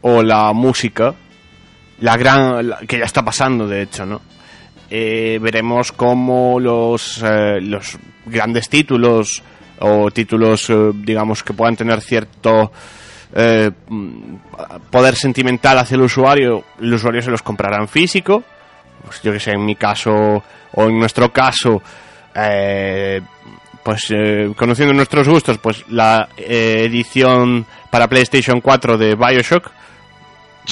o 0.00 0.22
la 0.22 0.52
música. 0.52 1.14
La 2.00 2.16
gran. 2.16 2.74
que 2.88 2.98
ya 2.98 3.04
está 3.04 3.24
pasando, 3.24 3.68
de 3.68 3.82
hecho, 3.82 4.04
¿no? 4.04 4.20
Eh, 4.90 5.38
veremos 5.40 5.92
cómo 5.92 6.58
los, 6.58 7.22
eh, 7.22 7.60
los 7.60 7.96
grandes 8.26 8.68
títulos 8.68 9.42
o 9.78 10.10
títulos, 10.10 10.68
eh, 10.70 10.90
digamos, 10.94 11.42
que 11.44 11.54
puedan 11.54 11.76
tener 11.76 12.00
cierto 12.00 12.72
eh, 13.34 13.70
poder 14.90 15.16
sentimental 15.16 15.78
hacia 15.78 15.94
el 15.94 16.02
usuario, 16.02 16.64
el 16.80 16.92
usuario 16.92 17.22
se 17.22 17.30
los 17.30 17.42
comprará 17.42 17.78
en 17.80 17.88
físico. 17.88 18.42
Pues 19.04 19.22
yo 19.22 19.32
que 19.32 19.40
sé, 19.40 19.52
en 19.52 19.64
mi 19.64 19.74
caso 19.74 20.12
o 20.74 20.84
en 20.84 20.98
nuestro 20.98 21.32
caso, 21.32 21.82
eh, 22.34 23.20
pues 23.82 24.10
eh, 24.10 24.52
conociendo 24.56 24.94
nuestros 24.94 25.28
gustos, 25.28 25.58
pues 25.58 25.84
la 25.88 26.28
edición 26.36 27.66
para 27.90 28.08
PlayStation 28.08 28.60
4 28.60 28.96
de 28.96 29.16
Bioshock, 29.16 29.70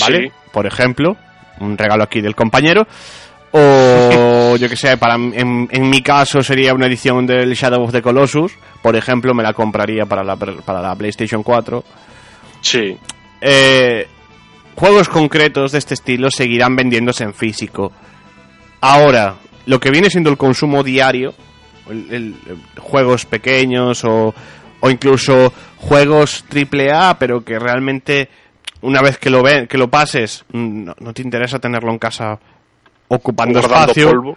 ¿vale? 0.01 0.29
Sí. 0.29 0.33
Por 0.53 0.67
ejemplo, 0.67 1.17
un 1.61 1.77
regalo 1.77 2.05
aquí 2.05 2.21
del 2.21 2.35
compañero. 2.35 2.87
O 3.53 4.57
yo 4.61 4.69
que 4.69 4.77
sé, 4.77 4.97
para, 4.97 5.15
en, 5.17 5.69
en 5.71 5.91
mi 5.91 6.03
caso 6.03 6.41
sería 6.41 6.73
una 6.73 6.87
edición 6.87 7.27
del 7.27 7.53
Shadow 7.55 7.83
of 7.83 7.93
the 7.93 8.01
Colossus, 8.01 8.53
por 8.83 8.97
ejemplo, 8.97 9.35
me 9.35 9.43
la 9.43 9.53
compraría 9.53 10.07
para 10.07 10.23
la, 10.23 10.37
para 10.37 10.81
la 10.81 10.95
PlayStation 10.95 11.43
4. 11.43 11.85
Sí 12.61 12.97
Eh, 13.41 14.07
juegos 14.77 15.09
concretos 15.09 15.73
de 15.73 15.79
este 15.79 15.95
estilo 15.95 16.31
seguirán 16.31 16.77
vendiéndose 16.77 17.25
en 17.25 17.33
físico. 17.35 17.91
Ahora, 18.83 19.37
lo 19.67 19.79
que 19.81 19.91
viene 19.91 20.11
siendo 20.11 20.31
el 20.31 20.37
consumo 20.37 20.83
diario, 20.83 21.35
el- 21.89 22.37
juegos 22.79 23.25
pequeños 23.27 24.05
o, 24.05 24.35
o 24.81 24.91
incluso 24.91 25.53
juegos 25.79 26.45
triple 26.49 26.93
A, 26.93 27.17
pero 27.19 27.43
que 27.45 27.59
realmente 27.59 28.29
una 28.83 29.01
vez 29.03 29.19
que 29.19 29.31
lo 29.31 29.43
ve, 29.43 29.67
que 29.69 29.77
lo 29.79 29.89
pases, 29.89 30.45
mm, 30.53 30.85
no, 30.85 30.95
no 31.01 31.13
te 31.15 31.23
interesa 31.23 31.59
tenerlo 31.59 31.91
en 31.93 31.99
casa 31.99 32.39
ocupando 33.09 33.59
espacio. 33.61 34.09
polvo 34.11 34.37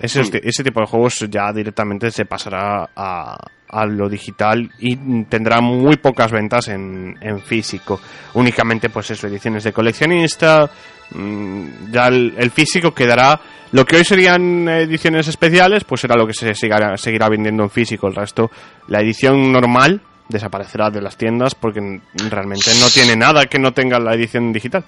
Ese, 0.00 0.22
ese 0.42 0.64
tipo 0.64 0.80
de 0.80 0.86
juegos 0.86 1.26
ya 1.28 1.52
directamente 1.52 2.10
se 2.10 2.24
pasará 2.24 2.90
a, 2.96 3.36
a 3.70 3.86
lo 3.86 4.08
digital 4.08 4.70
y 4.78 4.96
tendrá 5.24 5.60
muy 5.60 5.96
pocas 5.96 6.30
ventas 6.32 6.68
en, 6.68 7.16
en 7.20 7.40
físico. 7.40 8.00
Únicamente, 8.34 8.88
pues 8.90 9.10
eso, 9.10 9.26
ediciones 9.26 9.64
de 9.64 9.72
coleccionista. 9.72 10.70
mm, 11.14 11.90
Ya 11.92 12.08
el, 12.08 12.50
físico 12.50 12.92
quedará. 12.92 13.40
Lo 13.72 13.84
que 13.86 13.96
hoy 13.96 14.04
serían 14.04 14.68
ediciones 14.68 15.28
especiales, 15.28 15.84
pues 15.84 16.00
será 16.00 16.16
lo 16.16 16.26
que 16.26 16.34
se 16.34 16.54
seguirá, 16.54 16.96
seguirá 16.96 17.28
vendiendo 17.28 17.62
en 17.62 17.70
físico. 17.70 18.08
El 18.08 18.16
resto, 18.16 18.50
la 18.88 19.00
edición 19.00 19.52
normal 19.52 20.00
desaparecerá 20.28 20.90
de 20.90 21.00
las 21.00 21.16
tiendas 21.16 21.54
porque 21.54 22.00
realmente 22.28 22.70
no 22.80 22.88
tiene 22.88 23.16
nada 23.16 23.46
que 23.46 23.58
no 23.58 23.72
tenga 23.72 23.98
la 23.98 24.14
edición 24.14 24.52
digital. 24.52 24.84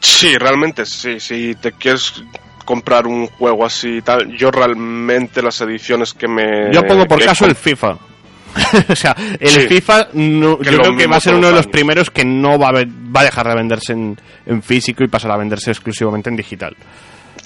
Sí, 0.00 0.36
realmente 0.38 0.86
sí. 0.86 1.20
Si 1.20 1.54
te 1.56 1.72
quieres 1.72 2.22
comprar 2.64 3.06
un 3.06 3.26
juego 3.26 3.64
así 3.66 3.96
y 3.98 4.02
tal, 4.02 4.36
yo 4.36 4.50
realmente 4.50 5.42
las 5.42 5.60
ediciones 5.60 6.14
que 6.14 6.28
me. 6.28 6.72
Yo 6.72 6.82
pongo 6.86 7.06
por 7.06 7.22
caso 7.24 7.46
el 7.46 7.54
FIFA. 7.54 7.96
o 8.88 8.96
sea, 8.96 9.14
el 9.38 9.48
Sí. 9.48 9.60
FIFA 9.68 10.08
no- 10.14 10.60
yo 10.60 10.78
creo 10.80 10.96
que 10.96 11.06
va 11.06 11.16
a 11.18 11.20
ser 11.20 11.34
uno 11.34 11.46
de 11.46 11.52
los 11.52 11.60
años. 11.66 11.72
primeros 11.72 12.10
que 12.10 12.24
no 12.24 12.58
va 12.58 12.68
a, 12.70 12.72
ve- 12.72 12.88
va 13.14 13.20
a 13.20 13.24
dejar 13.24 13.46
de 13.46 13.54
venderse 13.54 13.92
en, 13.92 14.18
en 14.46 14.62
físico 14.62 15.04
y 15.04 15.08
pasará 15.08 15.34
a 15.34 15.38
venderse 15.38 15.70
exclusivamente 15.70 16.30
en 16.30 16.36
digital. 16.36 16.76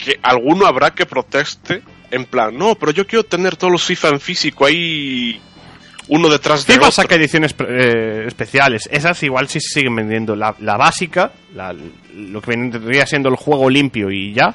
Que 0.03 0.19
alguno 0.23 0.67
habrá 0.67 0.93
que 0.93 1.05
proteste 1.05 1.83
en 2.11 2.25
plan, 2.25 2.57
no, 2.57 2.75
pero 2.77 2.91
yo 2.93 3.07
quiero 3.07 3.25
tener 3.25 3.57
todos 3.57 3.71
los 3.73 3.85
FIFA 3.85 4.09
en 4.11 4.21
físico 4.21 4.65
ahí 4.65 5.39
uno 6.09 6.29
detrás 6.31 6.67
de 6.67 6.73
FIFA 6.75 6.87
otro. 6.87 6.93
saca 7.03 7.15
ediciones 7.17 7.55
eh, 7.69 8.25
especiales. 8.27 8.89
Esas 8.91 9.23
igual 9.23 9.49
sí 9.49 9.61
se 9.61 9.75
siguen 9.81 9.97
vendiendo. 9.97 10.35
La, 10.35 10.55
la 10.61 10.77
básica, 10.79 11.33
la- 11.55 11.75
lo 12.15 12.41
que 12.41 12.51
vendría 12.51 13.05
siendo 13.07 13.29
el 13.29 13.37
juego 13.37 13.69
limpio 13.69 14.11
y 14.11 14.33
ya, 14.33 14.55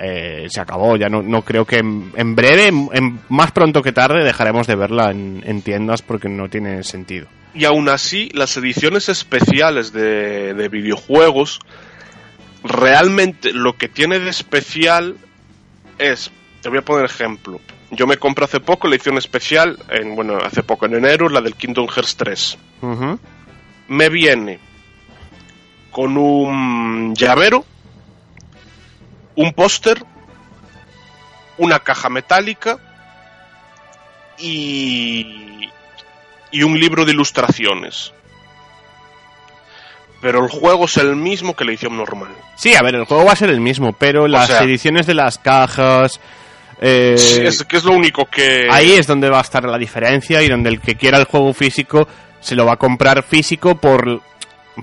eh, 0.00 0.46
se 0.48 0.60
acabó. 0.60 0.96
Ya 0.96 1.08
no, 1.08 1.22
no 1.22 1.42
creo 1.42 1.64
que 1.64 1.78
en, 1.78 2.12
en 2.16 2.34
breve, 2.34 2.68
en- 2.68 3.20
más 3.28 3.52
pronto 3.52 3.82
que 3.82 3.92
tarde, 3.92 4.24
dejaremos 4.24 4.66
de 4.66 4.74
verla 4.76 5.10
en, 5.10 5.42
en 5.46 5.62
tiendas 5.62 6.02
porque 6.02 6.28
no 6.28 6.48
tiene 6.48 6.82
sentido. 6.82 7.26
Y 7.54 7.64
aún 7.64 7.88
así, 7.88 8.30
las 8.32 8.56
ediciones 8.56 9.08
especiales 9.08 9.92
de, 9.92 10.54
de 10.54 10.68
videojuegos, 10.68 11.58
realmente 12.62 13.52
lo 13.52 13.76
que 13.76 13.88
tiene 13.88 14.18
de 14.18 14.30
especial 14.30 15.16
es, 15.98 16.30
te 16.62 16.68
voy 16.68 16.78
a 16.78 16.82
poner 16.82 17.04
ejemplo, 17.06 17.60
yo 17.90 18.06
me 18.06 18.16
compré 18.18 18.44
hace 18.44 18.60
poco 18.60 18.86
la 18.86 18.94
edición 18.94 19.18
especial, 19.18 19.78
en, 19.88 20.14
bueno, 20.14 20.38
hace 20.38 20.62
poco, 20.62 20.86
en 20.86 20.94
enero, 20.94 21.28
la 21.28 21.40
del 21.40 21.54
Kingdom 21.56 21.88
Hearts 21.88 22.16
3. 22.16 22.58
Ujú. 22.82 23.18
Me 23.88 24.08
viene 24.08 24.60
con 25.90 26.16
un 26.16 27.14
llavero, 27.16 27.64
un 29.42 29.52
póster, 29.52 30.02
una 31.58 31.78
caja 31.80 32.08
metálica 32.08 32.78
y, 34.38 35.68
y 36.50 36.62
un 36.62 36.78
libro 36.78 37.04
de 37.04 37.12
ilustraciones. 37.12 38.12
Pero 40.20 40.44
el 40.44 40.50
juego 40.50 40.84
es 40.84 40.96
el 40.98 41.16
mismo 41.16 41.54
que 41.56 41.64
la 41.64 41.70
edición 41.70 41.96
normal. 41.96 42.28
Sí, 42.56 42.74
a 42.74 42.82
ver, 42.82 42.94
el 42.94 43.04
juego 43.06 43.24
va 43.24 43.32
a 43.32 43.36
ser 43.36 43.50
el 43.50 43.60
mismo, 43.60 43.92
pero 43.94 44.28
las 44.28 44.48
sea- 44.48 44.62
ediciones 44.62 45.06
de 45.06 45.14
las 45.14 45.38
cajas... 45.38 46.20
eh, 46.80 47.14
Sí, 47.16 47.40
es 47.40 47.64
que 47.64 47.78
es 47.78 47.84
lo 47.84 47.92
único 47.94 48.26
que... 48.26 48.68
Ahí 48.70 48.92
es 48.92 49.06
donde 49.06 49.30
va 49.30 49.38
a 49.38 49.42
estar 49.42 49.64
la 49.64 49.78
diferencia 49.78 50.42
y 50.42 50.48
donde 50.48 50.68
el 50.68 50.80
que 50.80 50.96
quiera 50.96 51.16
el 51.18 51.24
juego 51.24 51.54
físico 51.54 52.06
se 52.40 52.54
lo 52.54 52.66
va 52.66 52.74
a 52.74 52.76
comprar 52.76 53.22
físico 53.22 53.76
por, 53.76 54.20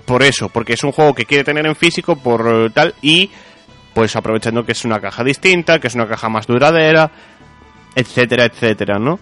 por 0.06 0.24
eso, 0.24 0.50
porque 0.50 0.74
es 0.74 0.84
un 0.84 0.92
juego 0.92 1.14
que 1.14 1.26
quiere 1.26 1.44
tener 1.44 1.68
en 1.68 1.76
físico 1.76 2.16
por 2.16 2.48
eh, 2.66 2.70
tal 2.72 2.96
y 3.04 3.30
pues 3.98 4.16
aprovechando 4.16 4.63
que 4.63 4.74
es 4.74 4.86
una 4.86 5.00
caja 5.00 5.24
distinta, 5.24 5.80
que 5.80 5.88
es 5.88 5.96
una 5.96 6.08
caja 6.08 6.30
más 6.30 6.46
duradera, 6.46 7.10
etcétera, 7.96 8.46
etcétera, 8.46 9.00
¿no? 9.00 9.20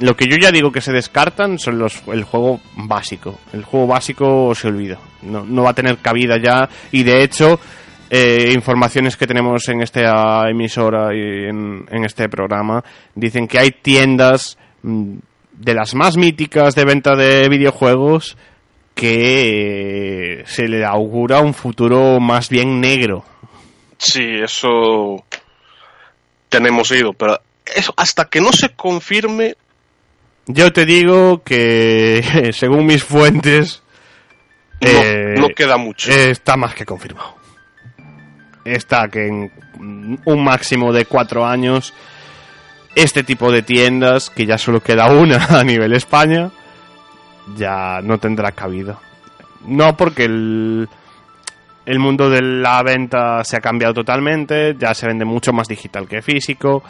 Lo 0.00 0.16
que 0.16 0.26
yo 0.26 0.36
ya 0.36 0.50
digo 0.50 0.72
que 0.72 0.80
se 0.80 0.90
descartan 0.90 1.60
son 1.60 1.78
los 1.78 2.02
el 2.08 2.24
juego 2.24 2.60
básico. 2.74 3.38
El 3.52 3.62
juego 3.62 3.86
básico 3.86 4.52
se 4.56 4.66
olvida. 4.66 4.98
No, 5.22 5.44
no 5.44 5.62
va 5.62 5.70
a 5.70 5.74
tener 5.74 5.98
cabida 5.98 6.38
ya. 6.42 6.68
Y 6.90 7.04
de 7.04 7.22
hecho, 7.22 7.60
eh, 8.10 8.50
informaciones 8.52 9.16
que 9.16 9.28
tenemos 9.28 9.68
en 9.68 9.80
esta 9.80 10.50
emisora 10.50 11.14
y 11.14 11.48
en, 11.48 11.86
en 11.88 12.04
este 12.04 12.28
programa 12.28 12.82
dicen 13.14 13.46
que 13.46 13.60
hay 13.60 13.70
tiendas 13.70 14.58
mm, 14.82 15.18
de 15.52 15.74
las 15.74 15.94
más 15.94 16.16
míticas 16.16 16.74
de 16.74 16.84
venta 16.84 17.14
de 17.14 17.48
videojuegos 17.48 18.36
que 18.92 20.42
se 20.46 20.66
le 20.66 20.84
augura 20.84 21.38
un 21.42 21.54
futuro 21.54 22.18
más 22.18 22.48
bien 22.48 22.80
negro. 22.80 23.24
Sí, 24.00 24.40
eso 24.42 25.22
tenemos 26.48 26.90
oído, 26.90 27.12
pero 27.12 27.38
eso 27.66 27.92
hasta 27.98 28.24
que 28.24 28.40
no 28.40 28.50
se 28.50 28.70
confirme. 28.70 29.56
Yo 30.46 30.72
te 30.72 30.86
digo 30.86 31.42
que, 31.42 32.50
según 32.54 32.86
mis 32.86 33.04
fuentes, 33.04 33.82
no, 34.80 34.88
eh, 34.88 35.34
no 35.36 35.48
queda 35.50 35.76
mucho. 35.76 36.10
está 36.10 36.56
más 36.56 36.74
que 36.74 36.86
confirmado. 36.86 37.36
Está 38.64 39.08
que 39.08 39.26
en 39.26 39.52
un 40.24 40.44
máximo 40.44 40.94
de 40.94 41.04
cuatro 41.04 41.44
años, 41.44 41.92
este 42.94 43.22
tipo 43.22 43.52
de 43.52 43.60
tiendas, 43.60 44.30
que 44.30 44.46
ya 44.46 44.56
solo 44.56 44.80
queda 44.80 45.12
una 45.12 45.44
a 45.60 45.62
nivel 45.62 45.92
España, 45.92 46.50
ya 47.54 48.00
no 48.02 48.16
tendrá 48.16 48.52
cabida. 48.52 48.98
No 49.66 49.94
porque 49.94 50.24
el, 50.24 50.88
el 51.90 51.98
mundo 51.98 52.30
de 52.30 52.40
la 52.40 52.84
venta 52.84 53.42
se 53.42 53.56
ha 53.56 53.60
cambiado 53.60 53.92
totalmente, 53.92 54.76
ya 54.78 54.94
se 54.94 55.08
vende 55.08 55.24
mucho 55.24 55.52
más 55.52 55.66
digital 55.66 56.06
que 56.06 56.22
físico, 56.22 56.84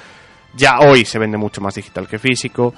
ya 0.54 0.80
hoy 0.80 1.06
se 1.06 1.18
vende 1.18 1.38
mucho 1.38 1.62
más 1.62 1.74
digital 1.74 2.06
que 2.06 2.18
físico, 2.18 2.74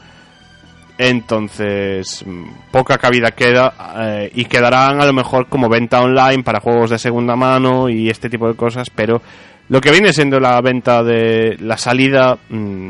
entonces 0.97 2.25
mm, 2.25 2.71
poca 2.71 2.97
cabida 2.97 3.33
queda 3.33 3.75
eh, 3.99 4.31
y 4.37 4.45
quedarán 4.45 5.00
a 5.00 5.05
lo 5.05 5.12
mejor 5.12 5.49
como 5.49 5.69
venta 5.69 6.00
online 6.00 6.45
para 6.45 6.61
juegos 6.61 6.91
de 6.91 6.99
segunda 7.00 7.35
mano 7.35 7.88
y 7.88 8.09
este 8.09 8.31
tipo 8.31 8.47
de 8.47 8.55
cosas, 8.55 8.88
pero 8.88 9.21
lo 9.69 9.81
que 9.81 9.91
viene 9.91 10.12
siendo 10.12 10.38
la 10.38 10.61
venta 10.61 11.02
de 11.02 11.57
la 11.59 11.76
salida 11.76 12.38
mm, 12.49 12.88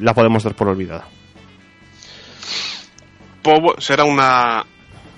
la 0.00 0.14
podemos 0.14 0.42
dar 0.42 0.54
por 0.54 0.68
olvidada. 0.68 1.04
Será 3.76 4.04
una, 4.04 4.64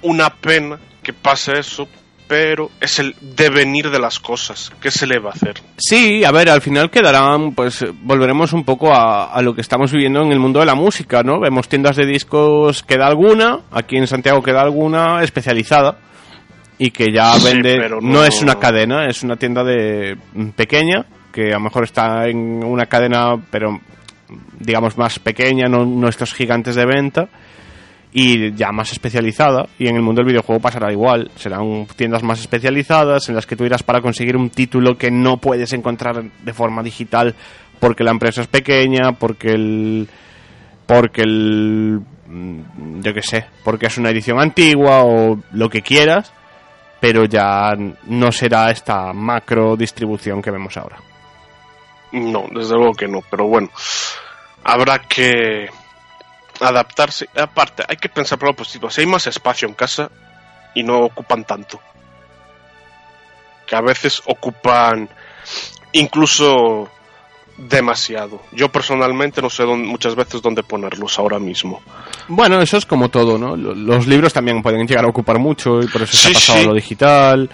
una 0.02 0.30
pena 0.30 0.80
que 1.00 1.12
pase 1.12 1.60
eso, 1.60 1.88
pero 2.28 2.70
es 2.80 2.98
el 2.98 3.16
devenir 3.20 3.90
de 3.90 3.98
las 3.98 4.20
cosas. 4.20 4.70
¿Qué 4.80 4.90
se 4.90 5.06
le 5.06 5.18
va 5.18 5.30
a 5.30 5.32
hacer? 5.32 5.54
Sí, 5.78 6.22
a 6.24 6.30
ver, 6.30 6.50
al 6.50 6.60
final 6.60 6.90
quedarán, 6.90 7.52
pues 7.52 7.84
volveremos 8.02 8.52
un 8.52 8.64
poco 8.64 8.94
a, 8.94 9.32
a 9.32 9.42
lo 9.42 9.54
que 9.54 9.62
estamos 9.62 9.90
viviendo 9.90 10.20
en 10.22 10.30
el 10.32 10.38
mundo 10.38 10.60
de 10.60 10.66
la 10.66 10.74
música, 10.74 11.22
¿no? 11.22 11.40
Vemos 11.40 11.68
tiendas 11.68 11.96
de 11.96 12.06
discos, 12.06 12.82
queda 12.82 13.06
alguna, 13.06 13.60
aquí 13.72 13.96
en 13.96 14.06
Santiago 14.06 14.42
queda 14.42 14.60
alguna 14.60 15.22
especializada 15.22 15.98
y 16.78 16.90
que 16.90 17.12
ya 17.12 17.32
Sí, 17.34 17.46
vende, 17.46 17.76
pero 17.80 18.00
no... 18.00 18.12
no- 18.12 18.24
es 18.24 18.40
una 18.42 18.56
cadena, 18.58 19.06
es 19.08 19.22
una 19.22 19.36
tienda 19.36 19.64
de 19.64 20.16
mm, 20.34 20.50
pequeña, 20.50 21.06
que 21.32 21.48
a 21.48 21.54
lo 21.58 21.60
mejor 21.60 21.84
está 21.84 22.26
en 22.28 22.62
una 22.62 22.86
cadena, 22.86 23.34
pero 23.50 23.80
digamos 24.60 24.98
más 24.98 25.18
pequeña, 25.18 25.66
no, 25.68 25.86
no 25.86 26.08
estos 26.08 26.34
gigantes 26.34 26.74
de 26.76 26.84
venta 26.84 27.28
y 28.12 28.52
ya 28.54 28.72
más 28.72 28.92
especializada 28.92 29.66
y 29.78 29.86
en 29.88 29.96
el 29.96 30.02
mundo 30.02 30.20
del 30.20 30.28
videojuego 30.28 30.60
pasará 30.60 30.92
igual. 30.92 31.30
Serán 31.36 31.86
tiendas 31.96 32.22
más 32.22 32.40
especializadas 32.40 33.28
en 33.28 33.34
las 33.34 33.46
que 33.46 33.56
tú 33.56 33.64
irás 33.64 33.82
para 33.82 34.00
conseguir 34.00 34.36
un 34.36 34.50
título 34.50 34.96
que 34.96 35.10
no 35.10 35.36
puedes 35.36 35.72
encontrar 35.72 36.22
de 36.22 36.52
forma 36.52 36.82
digital 36.82 37.34
porque 37.78 38.04
la 38.04 38.10
empresa 38.10 38.42
es 38.42 38.48
pequeña 38.48 39.12
porque 39.12 39.48
el 39.48 40.08
porque 40.86 41.22
el 41.22 42.00
mm, 42.26 43.00
yo 43.02 43.12
qué 43.12 43.22
sé 43.22 43.46
porque 43.62 43.86
es 43.86 43.98
una 43.98 44.10
edición 44.10 44.40
antigua 44.40 45.02
o 45.04 45.38
lo 45.52 45.68
que 45.68 45.82
quieras 45.82 46.32
pero 47.00 47.24
ya 47.26 47.74
no 48.06 48.32
será 48.32 48.70
esta 48.70 49.12
macro 49.12 49.76
distribución 49.76 50.42
que 50.42 50.50
vemos 50.50 50.76
ahora. 50.76 50.98
No, 52.12 52.46
desde 52.52 52.74
luego 52.74 52.92
que 52.94 53.06
no, 53.06 53.20
pero 53.30 53.46
bueno, 53.46 53.68
habrá 54.64 54.98
que 55.00 55.68
adaptarse. 56.60 57.28
Aparte, 57.36 57.84
hay 57.88 57.96
que 57.96 58.08
pensar 58.08 58.38
por 58.38 58.48
lo 58.48 58.54
positivo. 58.56 58.90
Si 58.90 59.00
hay 59.02 59.06
más 59.06 59.26
espacio 59.26 59.68
en 59.68 59.74
casa 59.74 60.10
y 60.74 60.82
no 60.82 60.98
ocupan 61.00 61.44
tanto, 61.44 61.80
que 63.66 63.76
a 63.76 63.80
veces 63.80 64.22
ocupan 64.26 65.08
incluso 65.92 66.88
demasiado. 67.56 68.42
Yo 68.52 68.68
personalmente 68.70 69.42
no 69.42 69.50
sé 69.50 69.64
dónde- 69.64 69.88
muchas 69.88 70.14
veces 70.14 70.40
dónde 70.40 70.62
ponerlos 70.62 71.18
ahora 71.18 71.38
mismo. 71.40 71.82
bueno 72.28 72.60
eso 72.62 72.76
es 72.76 72.86
como 72.86 73.08
todo 73.08 73.36
no 73.36 73.56
Lo- 73.56 73.74
los 73.74 74.06
libros 74.06 74.32
también 74.32 74.62
pueden 74.62 74.86
llegar 74.86 75.04
a 75.04 75.08
ocupar 75.08 75.38
mucho 75.40 75.80
y 75.82 75.88
por 75.88 76.02
eso 76.02 76.16
se 76.16 76.28
Sí, 76.28 76.30
ha 76.30 76.34
pasado 76.34 76.58
a 76.60 76.62
lo 76.64 76.74
digital 76.74 77.50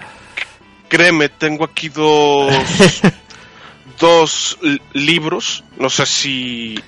Créeme, 0.87 1.29
tengo 1.29 1.63
aquí 1.65 1.89
dos, 1.89 2.53
dos 3.99 4.57
li- 4.61 4.81
libros. 4.93 5.63
No 5.77 5.89
sé 5.89 6.05
si 6.05 6.79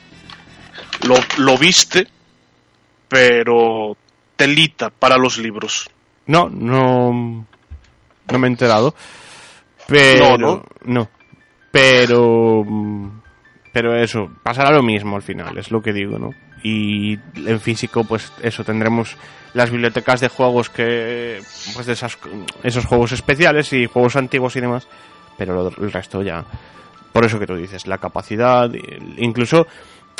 lo, 1.05 1.15
lo 1.37 1.57
viste, 1.57 2.07
pero 3.07 3.95
telita 4.35 4.89
para 4.89 5.17
los 5.17 5.37
libros. 5.37 5.89
No, 6.25 6.49
no. 6.49 7.45
No 8.31 8.39
me 8.39 8.47
he 8.47 8.51
enterado. 8.51 8.93
Pero. 9.87 10.37
No, 10.37 10.63
No, 10.83 11.09
Pero. 11.71 12.63
mm, 12.65 13.21
Pero 13.71 13.95
eso, 13.95 14.29
pasará 14.43 14.71
lo 14.71 14.81
mismo 14.83 15.15
al 15.15 15.21
final, 15.21 15.57
es 15.57 15.69
lo 15.71 15.81
que 15.81 15.93
digo, 15.93 16.17
¿no? 16.17 16.31
Y 16.63 17.13
en 17.35 17.59
físico, 17.61 18.03
pues 18.03 18.33
eso, 18.41 18.63
tendremos 18.63 19.15
las 19.53 19.69
bibliotecas 19.69 20.19
de 20.19 20.27
juegos 20.29 20.69
que. 20.69 21.39
Pues 21.73 21.85
de 21.85 21.93
esas, 21.93 22.17
esos 22.63 22.85
juegos 22.85 23.11
especiales 23.11 23.71
y 23.73 23.85
juegos 23.85 24.15
antiguos 24.15 24.55
y 24.55 24.61
demás. 24.61 24.87
Pero 25.37 25.53
lo- 25.53 25.83
el 25.85 25.91
resto 25.91 26.21
ya. 26.23 26.43
Por 27.13 27.25
eso 27.25 27.39
que 27.39 27.47
tú 27.47 27.55
dices, 27.55 27.87
la 27.87 27.97
capacidad, 27.99 28.69
incluso. 29.17 29.67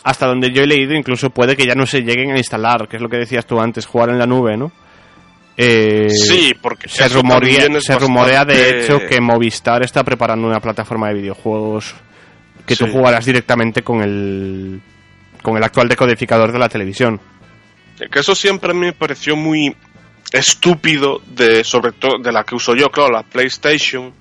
Hasta 0.03 0.27
donde 0.27 0.51
yo 0.51 0.63
he 0.63 0.67
leído, 0.67 0.93
incluso 0.93 1.29
puede 1.29 1.55
que 1.55 1.65
ya 1.65 1.75
no 1.75 1.85
se 1.85 2.01
lleguen 2.01 2.31
a 2.31 2.37
instalar, 2.37 2.87
que 2.87 2.95
es 2.97 3.01
lo 3.01 3.09
que 3.09 3.17
decías 3.17 3.45
tú 3.45 3.59
antes, 3.59 3.85
jugar 3.85 4.09
en 4.09 4.19
la 4.19 4.25
nube, 4.25 4.55
¿no? 4.55 4.71
Eh, 5.57 6.07
sí, 6.09 6.53
porque 6.61 6.87
se, 6.87 7.09
rumorea, 7.09 7.67
se 7.81 7.97
rumorea 7.97 8.45
de 8.45 8.83
hecho 8.83 8.99
que 9.09 9.19
Movistar 9.19 9.81
está 9.83 10.03
preparando 10.03 10.47
una 10.47 10.59
plataforma 10.59 11.07
de 11.07 11.15
videojuegos 11.15 11.95
que 12.65 12.75
tú 12.75 12.85
Sí. 12.85 12.91
jugarás 12.91 13.25
directamente 13.25 13.81
con 13.81 14.01
el 14.03 14.79
con 15.41 15.57
el 15.57 15.63
actual 15.63 15.87
decodificador 15.87 16.51
de 16.51 16.59
la 16.59 16.69
televisión. 16.69 17.19
Que 18.11 18.19
eso 18.19 18.35
siempre 18.35 18.73
me 18.75 18.93
pareció 18.93 19.35
muy 19.35 19.75
estúpido, 20.31 21.21
de 21.25 21.63
sobre 21.63 21.91
todo 21.93 22.19
de 22.21 22.31
la 22.31 22.43
que 22.43 22.53
uso 22.55 22.75
yo, 22.75 22.89
claro, 22.89 23.11
la 23.11 23.23
PlayStation. 23.23 24.13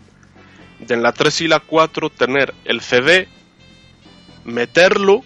De 0.78 0.94
en 0.94 1.02
la 1.02 1.12
3 1.12 1.40
y 1.42 1.48
la 1.48 1.60
4 1.60 2.10
tener 2.10 2.54
el 2.64 2.80
CD, 2.80 3.28
meterlo, 4.44 5.22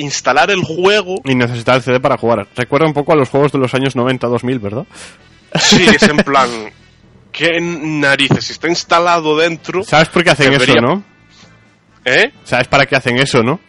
instalar 0.00 0.50
el 0.50 0.62
juego. 0.62 1.16
Y 1.24 1.34
necesitar 1.34 1.76
el 1.76 1.82
CD 1.82 2.00
para 2.00 2.16
jugar. 2.16 2.46
Recuerda 2.56 2.86
un 2.86 2.94
poco 2.94 3.12
a 3.12 3.16
los 3.16 3.28
juegos 3.28 3.52
de 3.52 3.58
los 3.58 3.72
años 3.74 3.94
90-2000, 3.96 4.60
¿verdad? 4.60 4.86
Sí, 5.54 5.84
es 5.86 6.02
en 6.02 6.16
plan. 6.18 6.48
¿Qué 7.32 7.60
narices? 7.60 8.44
Si 8.46 8.52
está 8.52 8.68
instalado 8.68 9.36
dentro. 9.36 9.82
¿Sabes 9.84 10.08
por 10.08 10.24
qué 10.24 10.30
hacen 10.30 10.50
Debería- 10.50 10.74
eso, 10.76 10.80
no? 10.86 11.02
¿Eh? 12.04 12.32
¿Sabes 12.44 12.68
para 12.68 12.86
qué 12.86 12.96
hacen 12.96 13.18
eso, 13.18 13.42
no? 13.42 13.60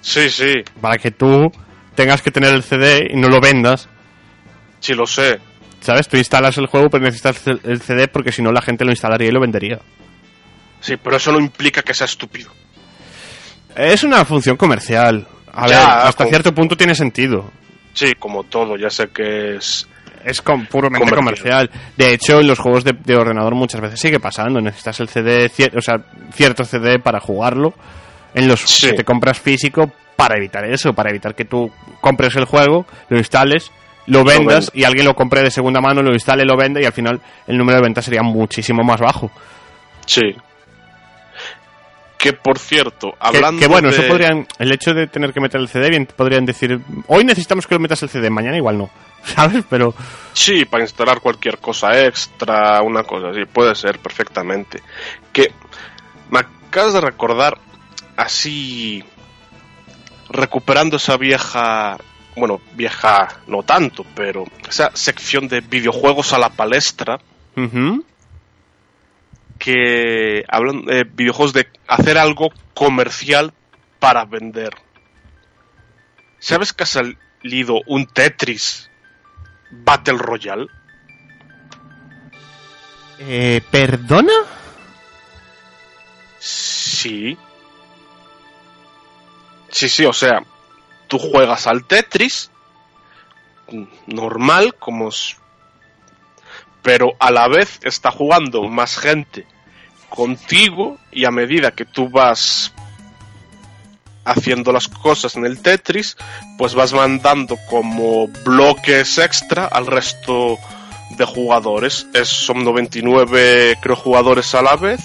Sí, 0.00 0.28
sí, 0.30 0.52
Para 0.80 0.98
que 0.98 1.10
tú 1.12 1.50
tengas 1.94 2.20
que 2.22 2.30
tener 2.30 2.54
el 2.54 2.62
CD 2.62 3.08
y 3.12 3.16
no 3.16 3.28
lo 3.28 3.40
vendas. 3.40 3.88
sí 4.80 4.94
lo 4.94 5.06
sé. 5.06 5.38
¿Sabes? 5.80 6.08
Tú 6.08 6.16
instalas 6.16 6.56
el 6.58 6.66
juego, 6.66 6.88
pero 6.90 7.04
necesitas 7.04 7.44
el 7.46 7.60
el 7.64 7.80
CD 7.80 8.08
porque 8.08 8.30
si 8.32 8.40
no 8.42 8.52
la 8.52 8.62
gente 8.62 8.84
lo 8.84 8.90
instalaría 8.92 9.28
y 9.28 9.32
lo 9.32 9.40
vendería. 9.40 9.80
Sí, 10.80 10.96
pero 10.96 11.16
eso 11.16 11.32
no 11.32 11.38
implica 11.40 11.82
que 11.82 11.94
sea 11.94 12.04
estúpido. 12.06 12.50
Es 13.76 14.02
una 14.04 14.24
función 14.24 14.56
comercial. 14.56 15.26
A 15.52 15.66
Ya, 15.68 15.78
ver, 15.78 15.88
hasta 16.08 16.24
con- 16.24 16.28
cierto 16.30 16.54
punto 16.54 16.76
tiene 16.76 16.94
sentido. 16.94 17.50
Sí, 17.94 18.12
como 18.18 18.44
todo, 18.44 18.76
ya 18.76 18.88
sé 18.90 19.08
que 19.08 19.56
es. 19.56 19.86
Es 20.24 20.40
puramente 20.40 21.14
Comercial. 21.14 21.68
De 21.96 22.14
hecho, 22.14 22.38
en 22.40 22.46
los 22.46 22.58
juegos 22.58 22.84
de, 22.84 22.92
de 22.92 23.16
ordenador 23.16 23.54
muchas 23.56 23.80
veces 23.80 23.98
sigue 24.00 24.20
pasando. 24.20 24.60
Necesitas 24.60 25.00
el 25.00 25.08
CD, 25.08 25.50
cier- 25.50 25.76
o 25.76 25.80
sea, 25.80 25.96
cierto 26.32 26.64
CD 26.64 26.98
para 27.00 27.18
jugarlo. 27.20 27.74
En 28.34 28.46
los 28.48 28.60
Sí. 28.60 28.86
que 28.86 28.92
te 28.94 29.04
compras 29.04 29.40
físico 29.40 29.90
para 30.16 30.36
evitar 30.38 30.64
eso, 30.64 30.92
para 30.94 31.10
evitar 31.10 31.34
que 31.34 31.44
tú 31.44 31.70
compres 32.00 32.36
el 32.36 32.44
juego, 32.44 32.86
lo 33.08 33.18
instales, 33.18 33.70
lo 34.06 34.22
vendas 34.24 34.70
y 34.72 34.84
alguien 34.84 35.04
lo 35.06 35.14
compre 35.14 35.42
de 35.42 35.50
segunda 35.50 35.80
mano, 35.80 36.02
lo 36.02 36.12
instale, 36.12 36.44
lo 36.44 36.56
vende 36.56 36.80
y 36.82 36.86
al 36.86 36.92
final 36.92 37.20
el 37.48 37.58
número 37.58 37.78
de 37.78 37.82
ventas 37.82 38.04
sería 38.04 38.22
muchísimo 38.22 38.82
más 38.84 39.00
bajo. 39.00 39.30
Sí. 40.06 40.34
Que 42.22 42.32
por 42.32 42.56
cierto, 42.56 43.10
Que, 43.10 43.16
hablando 43.18 43.60
que 43.60 43.66
bueno, 43.66 43.88
de... 43.90 43.96
eso 43.96 44.06
podrían, 44.06 44.46
el 44.60 44.70
hecho 44.70 44.94
de 44.94 45.08
tener 45.08 45.32
que 45.32 45.40
meter 45.40 45.60
el 45.60 45.66
CD, 45.66 45.90
bien, 45.90 46.06
podrían 46.06 46.46
decir, 46.46 46.78
hoy 47.08 47.24
necesitamos 47.24 47.66
que 47.66 47.74
lo 47.74 47.80
metas 47.80 48.00
el 48.04 48.10
CD, 48.10 48.30
mañana 48.30 48.56
igual 48.56 48.78
no, 48.78 48.90
¿sabes? 49.24 49.64
Pero 49.68 49.92
Sí, 50.32 50.64
para 50.64 50.84
instalar 50.84 51.20
cualquier 51.20 51.58
cosa 51.58 52.06
extra, 52.06 52.80
una 52.82 53.02
cosa 53.02 53.30
así, 53.30 53.40
puede 53.52 53.74
ser 53.74 53.98
perfectamente. 53.98 54.80
Que 55.32 55.50
me 56.30 56.38
acabas 56.38 56.92
de 56.92 57.00
recordar 57.00 57.58
así, 58.16 59.02
recuperando 60.30 60.98
esa 60.98 61.16
vieja, 61.16 61.96
bueno, 62.36 62.60
vieja 62.74 63.40
no 63.48 63.64
tanto, 63.64 64.06
pero 64.14 64.44
esa 64.68 64.92
sección 64.94 65.48
de 65.48 65.60
videojuegos 65.60 66.32
a 66.32 66.38
la 66.38 66.50
palestra, 66.50 67.18
ujú, 67.56 68.04
que 69.62 70.44
hablan 70.48 70.84
de 70.86 71.04
videojuegos 71.04 71.52
de 71.52 71.68
hacer 71.86 72.18
algo 72.18 72.50
comercial 72.74 73.54
para 74.00 74.24
vender. 74.24 74.74
¿Sabes 76.40 76.72
que 76.72 76.82
ha 76.82 76.86
salido 76.86 77.80
un 77.86 78.06
Tetris 78.06 78.90
Battle 79.70 80.18
Royale. 80.18 80.66
Eh, 83.20 83.60
¿Perdona? 83.70 84.32
Sí. 86.40 87.38
Sí, 89.70 89.88
sí, 89.88 90.04
o 90.04 90.12
sea, 90.12 90.42
tú 91.06 91.20
juegas 91.20 91.68
al 91.68 91.84
Tetris 91.84 92.50
normal, 94.08 94.74
como 94.74 95.10
pero 96.82 97.12
a 97.20 97.30
la 97.30 97.46
vez 97.46 97.78
está 97.84 98.10
jugando 98.10 98.64
más 98.64 98.98
gente 98.98 99.46
contigo 100.14 100.98
y 101.10 101.24
a 101.24 101.30
medida 101.30 101.70
que 101.72 101.84
tú 101.84 102.08
vas 102.08 102.72
haciendo 104.24 104.72
las 104.72 104.88
cosas 104.88 105.36
en 105.36 105.44
el 105.44 105.60
Tetris, 105.60 106.16
pues 106.58 106.74
vas 106.74 106.92
mandando 106.92 107.58
como 107.68 108.28
bloques 108.44 109.18
extra 109.18 109.66
al 109.66 109.86
resto 109.86 110.58
de 111.16 111.24
jugadores. 111.24 112.06
Es, 112.14 112.28
son 112.28 112.64
99, 112.64 113.78
creo, 113.80 113.96
jugadores 113.96 114.54
a 114.54 114.62
la 114.62 114.76
vez. 114.76 115.00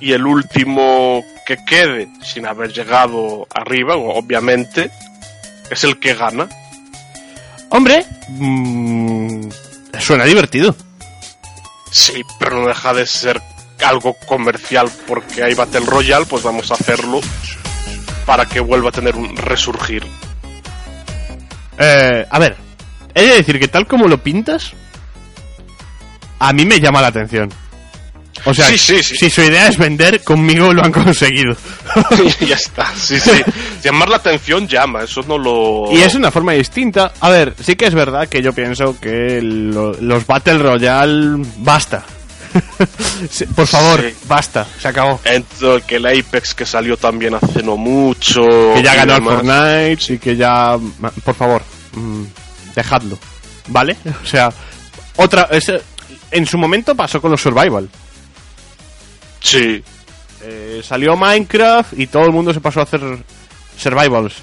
Y 0.00 0.12
el 0.12 0.26
último 0.26 1.24
que 1.46 1.56
quede 1.64 2.08
sin 2.22 2.46
haber 2.46 2.72
llegado 2.72 3.46
arriba, 3.54 3.96
obviamente, 3.96 4.90
es 5.70 5.84
el 5.84 5.98
que 5.98 6.14
gana. 6.14 6.48
Hombre, 7.70 8.04
mm, 8.28 9.48
suena 9.98 10.24
divertido. 10.24 10.74
Sí, 11.90 12.22
pero 12.38 12.60
no 12.60 12.68
deja 12.68 12.92
de 12.92 13.06
ser 13.06 13.40
algo 13.84 14.14
comercial 14.26 14.90
porque 15.06 15.42
hay 15.42 15.54
Battle 15.54 15.86
Royale, 15.86 16.26
pues 16.26 16.42
vamos 16.42 16.70
a 16.70 16.74
hacerlo 16.74 17.20
para 18.26 18.46
que 18.46 18.60
vuelva 18.60 18.88
a 18.88 18.92
tener 18.92 19.14
un 19.16 19.36
resurgir. 19.36 20.04
Eh, 21.78 22.24
a 22.30 22.38
ver, 22.38 22.56
he 23.14 23.22
de 23.22 23.34
decir 23.36 23.58
que 23.58 23.68
tal 23.68 23.86
como 23.86 24.06
lo 24.08 24.18
pintas, 24.18 24.72
a 26.38 26.52
mí 26.52 26.64
me 26.64 26.80
llama 26.80 27.00
la 27.02 27.08
atención. 27.08 27.52
O 28.46 28.52
sea, 28.52 28.66
Sí, 28.66 28.76
sí, 28.76 29.02
sí. 29.02 29.16
si 29.16 29.30
su 29.30 29.40
idea 29.42 29.68
es 29.68 29.78
vender, 29.78 30.22
conmigo 30.22 30.72
lo 30.72 30.84
han 30.84 30.92
conseguido. 31.04 31.56
ya 32.40 32.56
está, 32.56 32.92
sí, 32.94 33.18
sí. 33.18 33.42
Llamar 33.82 34.08
la 34.10 34.16
atención 34.16 34.68
llama, 34.68 35.02
eso 35.04 35.22
no 35.26 35.38
lo... 35.38 35.90
y 35.92 36.02
es 36.02 36.14
una 36.14 36.30
forma 36.30 36.52
distinta. 36.52 37.12
A 37.20 37.30
ver, 37.30 37.54
sí 37.62 37.74
que 37.76 37.86
es 37.86 37.94
verdad 37.94 38.28
que 38.28 38.42
yo 38.42 38.52
pienso 38.52 38.98
que 39.00 39.40
lo- 39.42 39.94
los 39.94 40.26
Battle 40.26 40.58
Royale 40.58 41.42
basta. 41.58 42.04
Por 43.54 43.66
favor, 43.66 44.00
Sí. 44.00 44.14
basta, 44.26 44.66
se 44.80 44.88
acabó. 44.88 45.20
Entre 45.24 45.82
que 45.82 45.96
el 45.96 46.06
Apex 46.06 46.54
que 46.54 46.64
salió 46.66 46.96
también 46.96 47.34
hace 47.34 47.62
no 47.62 47.76
mucho... 47.76 48.42
Que 48.74 48.82
ya 48.82 48.94
ganó 48.94 49.16
el 49.16 49.20
demás. 49.24 49.34
Fortnite 49.96 50.14
y 50.14 50.18
que 50.18 50.36
ya... 50.36 50.78
Por 51.24 51.34
favor, 51.34 51.62
mm, 51.94 52.22
dejadlo. 52.74 53.18
¿Vale? 53.68 53.96
O 54.22 54.26
sea, 54.26 54.52
otra... 55.16 55.48
ese- 55.50 55.82
en 56.30 56.46
su 56.46 56.58
momento 56.58 56.94
pasó 56.94 57.20
con 57.20 57.30
los 57.30 57.40
Survival. 57.40 57.88
Sí, 59.40 59.82
Eh, 60.46 60.82
salió 60.86 61.16
Minecraft 61.16 61.98
y 61.98 62.06
todo 62.06 62.24
el 62.26 62.32
mundo 62.32 62.52
se 62.52 62.60
pasó 62.60 62.80
a 62.80 62.82
hacer 62.82 63.00
survivals. 63.78 64.34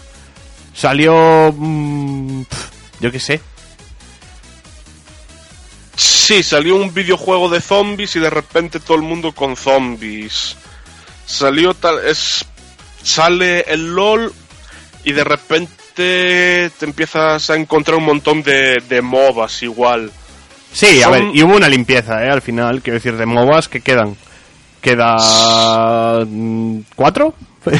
Salió... 0.73 1.53
mm, 1.55 2.41
yo 2.99 3.11
qué 3.11 3.19
sé. 3.19 3.39
Sí, 6.01 6.41
salió 6.41 6.77
un 6.77 6.91
videojuego 6.91 7.47
de 7.47 7.61
zombies 7.61 8.15
y 8.15 8.19
de 8.19 8.31
repente 8.31 8.79
todo 8.79 8.97
el 8.97 9.03
mundo 9.03 9.33
con 9.33 9.55
zombies. 9.55 10.55
Salió 11.27 11.75
tal. 11.75 12.03
Es. 12.03 12.43
Sale 13.03 13.61
el 13.67 13.93
LOL 13.93 14.33
y 15.03 15.11
de 15.11 15.23
repente 15.23 16.71
te 16.77 16.85
empiezas 16.85 17.49
a 17.51 17.55
encontrar 17.55 17.97
un 17.97 18.05
montón 18.05 18.41
de, 18.41 18.81
de 18.89 19.01
MOBAs 19.03 19.61
igual. 19.61 20.11
Sí, 20.73 21.03
a 21.03 21.09
ver, 21.09 21.25
y 21.33 21.43
hubo 21.43 21.55
una 21.55 21.69
limpieza, 21.69 22.23
¿eh? 22.25 22.29
Al 22.29 22.41
final, 22.41 22.81
quiero 22.81 22.97
decir, 22.97 23.15
de 23.15 23.25
MOBAs 23.27 23.67
que 23.67 23.81
quedan. 23.81 24.15
Queda... 24.81 26.25
mm, 26.25 26.79
¿Cuatro? 26.95 27.35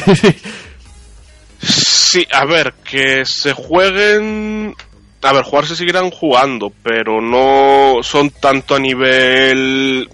Sí, 1.64 2.26
a 2.30 2.44
ver, 2.44 2.74
que 2.84 3.24
se 3.24 3.52
jueguen. 3.54 4.74
A 5.22 5.32
ver, 5.32 5.44
jugar 5.44 5.66
se 5.66 5.76
seguirán 5.76 6.10
jugando, 6.10 6.72
pero 6.82 7.20
no 7.20 8.02
son 8.02 8.30
tanto 8.30 8.74
a 8.74 8.78
nivel 8.80 10.08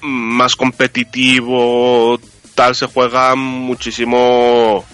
más 0.00 0.54
competitivo, 0.54 2.20
tal, 2.54 2.74
se 2.74 2.86
juega 2.86 3.34
muchísimo 3.34 4.84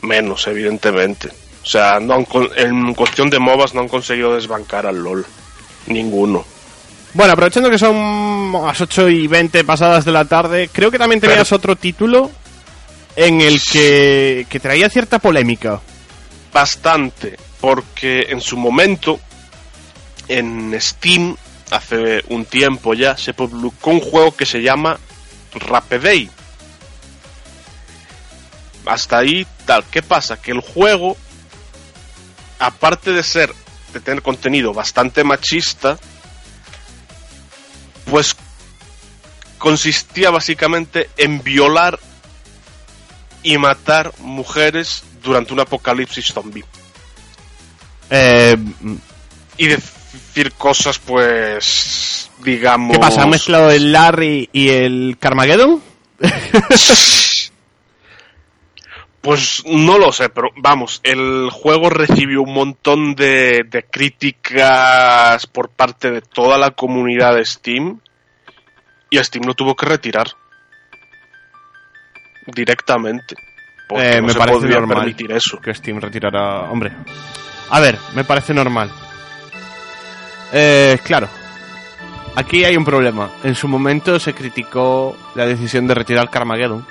menos, 0.00 0.46
evidentemente. 0.46 1.28
O 1.62 1.66
sea, 1.66 2.00
no 2.00 2.14
han 2.14 2.26
en 2.56 2.94
cuestión 2.94 3.28
de 3.30 3.38
MOBAs 3.38 3.74
no 3.74 3.82
han 3.82 3.88
conseguido 3.88 4.34
desbancar 4.34 4.86
al 4.86 5.02
LOL. 5.02 5.24
Ninguno. 5.86 6.44
bueno, 7.14 7.32
aprovechando 7.34 7.68
que 7.68 7.78
son 7.78 8.52
las 8.52 8.80
8 8.80 9.08
y 9.10 9.26
20 9.26 9.64
pasadas 9.64 10.04
de 10.04 10.12
la 10.12 10.24
tarde, 10.24 10.70
creo 10.72 10.90
que 10.90 10.98
también 10.98 11.20
tenías 11.20 11.48
Pero- 11.48 11.56
otro 11.56 11.76
título 11.76 12.30
en 13.14 13.40
el 13.42 13.60
que, 13.62 14.46
que 14.48 14.58
traía 14.60 14.88
cierta 14.88 15.18
polémica. 15.18 15.80
bastante, 16.52 17.36
porque 17.62 18.26
en 18.30 18.40
su 18.40 18.56
momento 18.56 19.20
en 20.26 20.76
Steam, 20.80 21.36
hace 21.70 22.24
un 22.28 22.44
tiempo 22.44 22.92
ya, 22.92 23.16
se 23.16 23.34
publicó 23.34 23.90
un 23.90 24.00
juego 24.00 24.34
que 24.36 24.44
se 24.44 24.62
llama 24.62 24.98
Rapeday. 25.54 26.28
Hasta 28.84 29.18
ahí 29.18 29.46
tal. 29.64 29.84
¿Qué 29.84 30.02
pasa? 30.02 30.42
Que 30.42 30.50
el 30.50 30.60
juego, 30.60 31.16
aparte 32.58 33.12
de 33.12 33.22
ser, 33.22 33.54
de 33.92 34.00
tener 34.00 34.22
contenido 34.22 34.74
bastante 34.74 35.22
machista, 35.22 36.00
pues 38.10 38.34
consistía 39.58 40.30
básicamente 40.30 41.08
en 41.16 41.40
violar 41.44 42.00
y 43.44 43.56
matar 43.56 44.12
mujeres 44.18 45.04
durante 45.22 45.52
un 45.52 45.60
apocalipsis 45.60 46.26
zombie. 46.26 46.64
Eh, 48.14 48.56
Y 49.56 49.66
decir 49.68 50.52
cosas, 50.52 50.98
pues, 50.98 52.30
digamos... 52.44 52.92
¿Qué 52.92 52.98
pasa? 53.00 53.22
¿Han 53.22 53.30
mezclado 53.30 53.70
el 53.70 53.90
Larry 53.92 54.48
y 54.52 54.68
el 54.68 55.16
Carmageddon? 55.18 55.82
Pues 59.20 59.62
no 59.66 59.98
lo 59.98 60.10
sé, 60.10 60.30
pero 60.30 60.48
vamos, 60.56 61.00
el 61.04 61.48
juego 61.52 61.88
recibió 61.90 62.42
un 62.42 62.52
montón 62.54 63.14
de, 63.14 63.62
de 63.70 63.84
críticas 63.84 65.46
por 65.46 65.68
parte 65.70 66.10
de 66.10 66.22
toda 66.22 66.58
la 66.58 66.72
comunidad 66.72 67.36
de 67.36 67.44
Steam 67.44 68.00
y 69.10 69.18
Steam 69.18 69.44
lo 69.46 69.54
tuvo 69.54 69.76
que 69.76 69.86
retirar 69.86 70.26
directamente. 72.48 73.36
Porque 73.88 74.08
Eh, 74.16 74.20
no 74.20 74.26
me 74.26 74.32
se 74.32 74.38
parece 74.40 74.58
podría 74.58 74.78
normal 74.80 74.98
permitir 74.98 75.30
eso. 75.30 75.60
que 75.60 75.72
Steam 75.72 76.00
retirara. 76.00 76.62
Hombre. 76.72 76.90
A 77.72 77.80
ver, 77.80 77.98
me 78.14 78.22
parece 78.24 78.54
normal. 78.54 78.90
Eh, 80.52 80.98
claro. 81.04 81.28
Aquí 82.36 82.64
hay 82.64 82.76
un 82.76 82.84
problema. 82.84 83.30
En 83.44 83.54
su 83.54 83.66
momento 83.68 84.18
se 84.20 84.32
criticó 84.34 85.16
la 85.34 85.46
decisión 85.46 85.86
de 85.86 85.94
retirar 85.94 86.30
Carmageddon. 86.30 86.86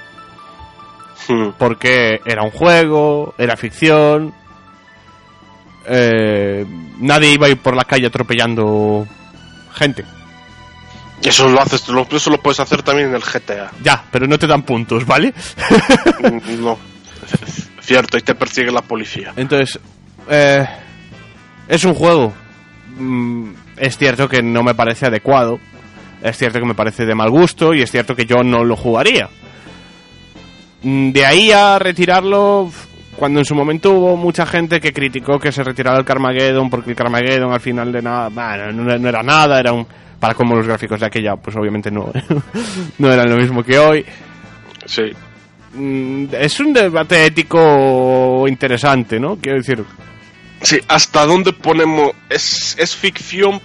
Hmm. 1.27 1.49
Porque 1.57 2.19
era 2.25 2.43
un 2.43 2.51
juego, 2.51 3.33
era 3.37 3.55
ficción. 3.55 4.33
eh, 5.87 6.65
nadie 6.99 7.31
iba 7.33 7.47
a 7.47 7.49
ir 7.49 7.57
por 7.57 7.75
la 7.75 7.83
calle 7.85 8.07
atropellando 8.07 9.07
gente. 9.73 10.05
Eso 11.23 11.47
lo 11.47 11.59
haces, 11.61 11.87
lo- 11.89 12.07
eso 12.11 12.29
lo 12.31 12.39
puedes 12.39 12.59
hacer 12.59 12.81
también 12.83 13.09
en 13.09 13.15
el 13.15 13.21
GTA. 13.21 13.71
Ya, 13.83 14.03
pero 14.11 14.27
no 14.27 14.37
te 14.39 14.47
dan 14.47 14.63
puntos, 14.63 15.05
¿vale? 15.05 15.33
No. 16.59 16.77
Cierto, 17.81 18.17
y 18.17 18.21
te 18.21 18.35
persigue 18.35 18.71
la 18.71 18.81
policía. 18.83 19.33
Entonces, 19.35 19.79
eh, 20.29 20.65
es 21.67 21.83
un 21.83 21.93
juego. 21.93 22.33
Mm, 22.97 23.51
es 23.77 23.97
cierto 23.97 24.27
que 24.27 24.41
no 24.41 24.63
me 24.63 24.75
parece 24.75 25.07
adecuado. 25.07 25.59
Es 26.21 26.37
cierto 26.37 26.59
que 26.59 26.65
me 26.65 26.75
parece 26.75 27.05
de 27.05 27.15
mal 27.15 27.29
gusto 27.31 27.73
y 27.73 27.81
es 27.81 27.89
cierto 27.91 28.15
que 28.15 28.25
yo 28.25 28.43
no 28.43 28.63
lo 28.63 28.75
jugaría. 28.75 29.29
Mm, 30.83 31.11
De 31.11 31.25
ahí 31.25 31.51
a 31.51 31.79
retirarlo, 31.79 32.71
cuando 33.15 33.39
en 33.39 33.45
su 33.45 33.55
momento 33.55 33.91
hubo 33.91 34.15
mucha 34.17 34.45
gente 34.45 34.79
que 34.79 34.93
criticó 34.93 35.39
que 35.39 35.51
se 35.51 35.63
retirara 35.63 35.97
el 35.97 36.05
Carmageddon 36.05 36.69
porque 36.69 36.91
el 36.91 36.95
Carmageddon 36.95 37.51
al 37.53 37.59
final 37.59 37.91
de 37.91 38.01
nada, 38.01 38.29
bueno, 38.29 38.71
no, 38.71 38.97
no 38.97 39.09
era 39.09 39.23
nada, 39.23 39.59
era 39.59 39.73
un... 39.73 39.85
Para 40.19 40.35
como 40.35 40.55
los 40.55 40.67
gráficos 40.67 40.99
de 40.99 41.07
aquella, 41.07 41.35
pues 41.35 41.55
obviamente 41.57 41.89
no, 41.89 42.11
no 42.99 43.11
eran 43.11 43.27
lo 43.27 43.37
mismo 43.37 43.63
que 43.63 43.79
hoy. 43.79 44.05
Sí. 44.85 45.01
Mm, 45.73 46.25
Es 46.39 46.59
un 46.59 46.73
debate 46.73 47.25
ético 47.25 47.59
interesante, 48.47 49.19
¿no? 49.19 49.35
Quiero 49.37 49.57
decir, 49.57 49.83
Sí, 50.61 50.79
¿hasta 50.87 51.25
dónde 51.25 51.53
ponemos? 51.53 52.11
Es, 52.29 52.75
es 52.77 52.95
ficción, 52.95 53.59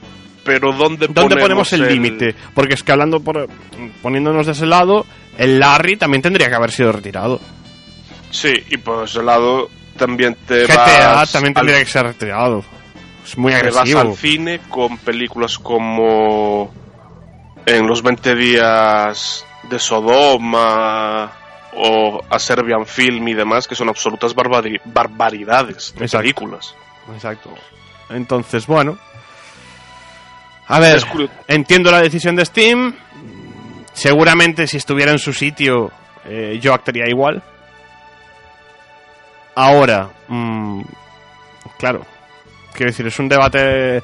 pero 0.44 0.72
¿dónde, 0.72 1.08
¿Dónde 1.08 1.36
ponemos 1.36 1.70
el 1.74 1.86
límite? 1.86 2.34
Porque 2.54 2.74
es 2.74 2.82
que 2.82 2.92
hablando 2.92 3.20
por, 3.20 3.48
poniéndonos 4.02 4.46
de 4.46 4.52
ese 4.52 4.64
lado, 4.66 5.04
el 5.36 5.58
Larry 5.60 5.96
también 5.98 6.22
tendría 6.22 6.48
que 6.48 6.54
haber 6.54 6.70
sido 6.70 6.92
retirado. 6.92 7.38
Sí, 8.30 8.52
y 8.70 8.78
por 8.78 9.04
ese 9.04 9.22
lado 9.22 9.68
también 9.98 10.36
te 10.46 10.64
GTA 10.66 11.12
vas 11.14 11.32
también 11.32 11.52
al- 11.56 11.66
tendría 11.66 11.84
que 11.84 11.90
ser 11.90 12.04
retirado. 12.04 12.64
Es 13.24 13.36
muy 13.36 13.52
Te 13.52 13.70
vas 13.70 13.94
al 13.94 14.14
cine 14.14 14.60
con 14.70 14.96
películas 14.98 15.58
como 15.58 16.72
En 17.66 17.86
los 17.86 18.02
20 18.02 18.34
días 18.36 19.44
de 19.68 19.78
Sodoma 19.78 21.32
o 21.76 22.22
A 22.30 22.38
Serbian 22.38 22.86
Film 22.86 23.28
y 23.28 23.34
demás, 23.34 23.66
que 23.68 23.74
son 23.74 23.88
absolutas 23.88 24.34
barbari- 24.34 24.80
barbaridades 24.84 25.94
de 25.96 26.04
Exacto. 26.04 26.22
películas. 26.22 26.74
Exacto. 27.14 27.50
Entonces, 28.10 28.66
bueno. 28.66 28.98
A 30.68 30.80
ver, 30.80 31.00
entiendo 31.46 31.90
la 31.90 32.00
decisión 32.00 32.34
de 32.36 32.44
Steam. 32.44 32.94
Seguramente 33.92 34.66
si 34.66 34.76
estuviera 34.78 35.12
en 35.12 35.18
su 35.18 35.32
sitio 35.32 35.90
eh, 36.24 36.58
yo 36.60 36.74
actuaría 36.74 37.08
igual. 37.08 37.42
Ahora, 39.54 40.10
mm, 40.28 40.82
claro, 41.78 42.04
quiero 42.74 42.90
decir, 42.90 43.06
es 43.06 43.18
un 43.18 43.28
debate 43.28 44.02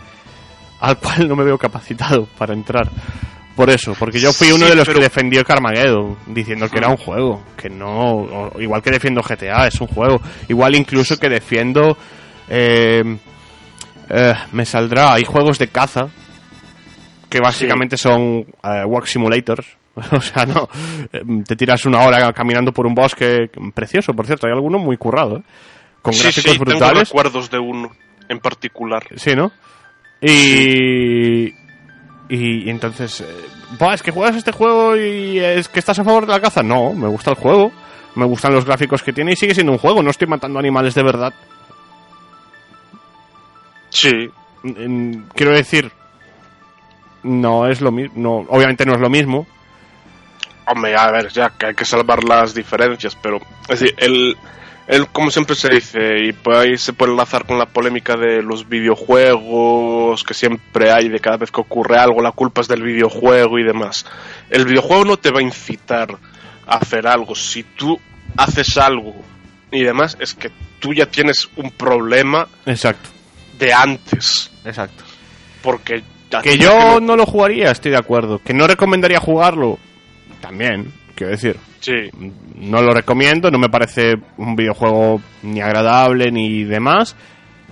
al 0.80 0.96
cual 0.98 1.28
no 1.28 1.36
me 1.36 1.44
veo 1.44 1.58
capacitado 1.58 2.26
para 2.38 2.54
entrar. 2.54 2.88
Por 3.56 3.68
eso, 3.68 3.94
porque 3.98 4.18
yo 4.18 4.32
fui 4.32 4.48
uno 4.50 4.64
Sí, 4.64 4.70
de 4.70 4.76
los 4.76 4.86
pero- 4.86 4.98
que 4.98 5.04
defendió 5.04 5.44
Carmageddon, 5.44 6.16
diciendo 6.26 6.68
que 6.70 6.78
era 6.78 6.88
un 6.88 6.96
juego, 6.96 7.42
que 7.56 7.68
no, 7.68 8.50
igual 8.58 8.82
que 8.82 8.90
defiendo 8.90 9.22
GTA, 9.22 9.66
es 9.66 9.80
un 9.80 9.88
juego, 9.88 10.20
igual 10.48 10.74
incluso 10.74 11.18
que 11.18 11.28
defiendo, 11.28 11.96
eh, 12.48 13.02
eh, 14.08 14.34
me 14.52 14.64
saldrá, 14.64 15.12
hay 15.12 15.24
juegos 15.24 15.58
de 15.58 15.68
caza, 15.68 16.08
que 17.28 17.40
básicamente 17.40 17.96
son 17.98 18.46
eh, 18.64 18.84
walk 18.86 19.04
simulators, 19.06 19.66
o 20.12 20.20
sea, 20.22 20.46
no, 20.46 20.66
eh, 21.12 21.20
te 21.46 21.54
tiras 21.54 21.84
una 21.84 22.00
hora 22.00 22.32
caminando 22.32 22.72
por 22.72 22.86
un 22.86 22.94
bosque, 22.94 23.50
precioso, 23.74 24.14
por 24.14 24.24
cierto, 24.26 24.46
hay 24.46 24.54
alguno 24.54 24.78
muy 24.78 24.96
currado, 24.96 25.36
¿eh? 25.38 25.42
con 26.00 26.14
Sí, 26.14 26.22
gráficos 26.22 26.52
tengo 26.52 26.64
brutales. 26.64 27.08
recuerdos 27.10 27.50
de 27.50 27.58
uno 27.58 27.90
en 28.30 28.38
particular. 28.40 29.02
Sí, 29.16 29.36
¿no? 29.36 29.52
Y. 30.22 31.52
Y, 32.34 32.66
y 32.66 32.70
entonces. 32.70 33.20
eh, 33.20 33.26
"Buah, 33.78 33.94
es 33.94 34.02
que 34.02 34.10
juegas 34.10 34.36
este 34.36 34.52
juego 34.52 34.96
y 34.96 35.38
es 35.38 35.68
que 35.68 35.78
estás 35.80 35.98
a 35.98 36.04
favor 36.04 36.24
de 36.24 36.32
la 36.32 36.40
caza. 36.40 36.62
No, 36.62 36.94
me 36.94 37.08
gusta 37.08 37.30
el 37.30 37.36
juego. 37.36 37.70
Me 38.14 38.24
gustan 38.24 38.54
los 38.54 38.64
gráficos 38.64 39.02
que 39.02 39.12
tiene 39.12 39.32
y 39.32 39.36
sigue 39.36 39.54
siendo 39.54 39.72
un 39.72 39.78
juego. 39.78 40.02
No 40.02 40.10
estoy 40.10 40.28
matando 40.28 40.58
animales 40.58 40.94
de 40.94 41.02
verdad. 41.02 41.34
Sí, 43.90 44.30
Quiero 45.34 45.52
decir. 45.52 45.90
No 47.24 47.66
es 47.66 47.80
lo 47.80 47.90
mismo. 47.92 48.14
No, 48.16 48.36
obviamente 48.48 48.86
no 48.86 48.94
es 48.94 49.00
lo 49.00 49.10
mismo. 49.10 49.46
Hombre, 50.66 50.96
a 50.96 51.10
ver, 51.10 51.28
ya 51.32 51.50
que 51.50 51.66
hay 51.66 51.74
que 51.74 51.84
salvar 51.84 52.22
las 52.24 52.54
diferencias, 52.54 53.16
pero 53.20 53.38
es 53.68 53.80
decir, 53.80 53.94
el, 53.98 54.36
el 54.88 55.06
como 55.08 55.30
siempre 55.30 55.54
se 55.54 55.68
dice, 55.68 55.98
y 56.24 56.32
por 56.32 56.54
ahí 56.56 56.76
se 56.76 56.92
puede 56.92 57.12
enlazar 57.12 57.46
con 57.46 57.58
la 57.58 57.66
polémica 57.66 58.16
de 58.16 58.42
los 58.42 58.68
videojuegos 58.68 60.24
que 60.24 60.34
siempre 60.34 60.90
hay 60.90 61.08
de 61.08 61.20
cada 61.20 61.36
vez 61.36 61.50
que 61.50 61.60
ocurre 61.60 61.96
algo, 61.98 62.20
la 62.22 62.32
culpa 62.32 62.60
es 62.60 62.68
del 62.68 62.82
videojuego 62.82 63.58
y 63.58 63.62
demás. 63.64 64.04
El 64.50 64.64
videojuego 64.64 65.04
no 65.04 65.16
te 65.16 65.30
va 65.30 65.40
a 65.40 65.42
incitar 65.42 66.16
a 66.66 66.76
hacer 66.76 67.06
algo. 67.06 67.34
Si 67.34 67.62
tú 67.62 67.98
haces 68.36 68.76
algo 68.76 69.14
y 69.70 69.82
demás, 69.82 70.16
es 70.20 70.34
que 70.34 70.50
tú 70.80 70.92
ya 70.92 71.06
tienes 71.06 71.48
un 71.56 71.70
problema 71.70 72.48
Exacto. 72.66 73.08
de 73.58 73.72
antes, 73.72 74.50
Exacto. 74.64 75.04
porque 75.62 76.02
Que 76.42 76.56
yo 76.58 76.74
no- 76.74 77.00
no 77.00 77.16
lo 77.16 77.26
jugaría, 77.26 77.70
estoy 77.70 77.90
de 77.92 77.98
acuerdo. 77.98 78.40
Que 78.42 78.54
no 78.54 78.66
recomendaría 78.66 79.20
jugarlo. 79.20 79.78
También, 80.40 80.90
quiero 81.22 81.30
decir. 81.30 81.56
sí, 81.80 82.10
no 82.56 82.82
lo 82.82 82.92
recomiendo, 82.92 83.50
no 83.50 83.58
me 83.58 83.68
parece 83.68 84.14
un 84.36 84.54
videojuego 84.56 85.20
ni 85.42 85.60
agradable 85.60 86.30
ni 86.30 86.64
demás, 86.64 87.16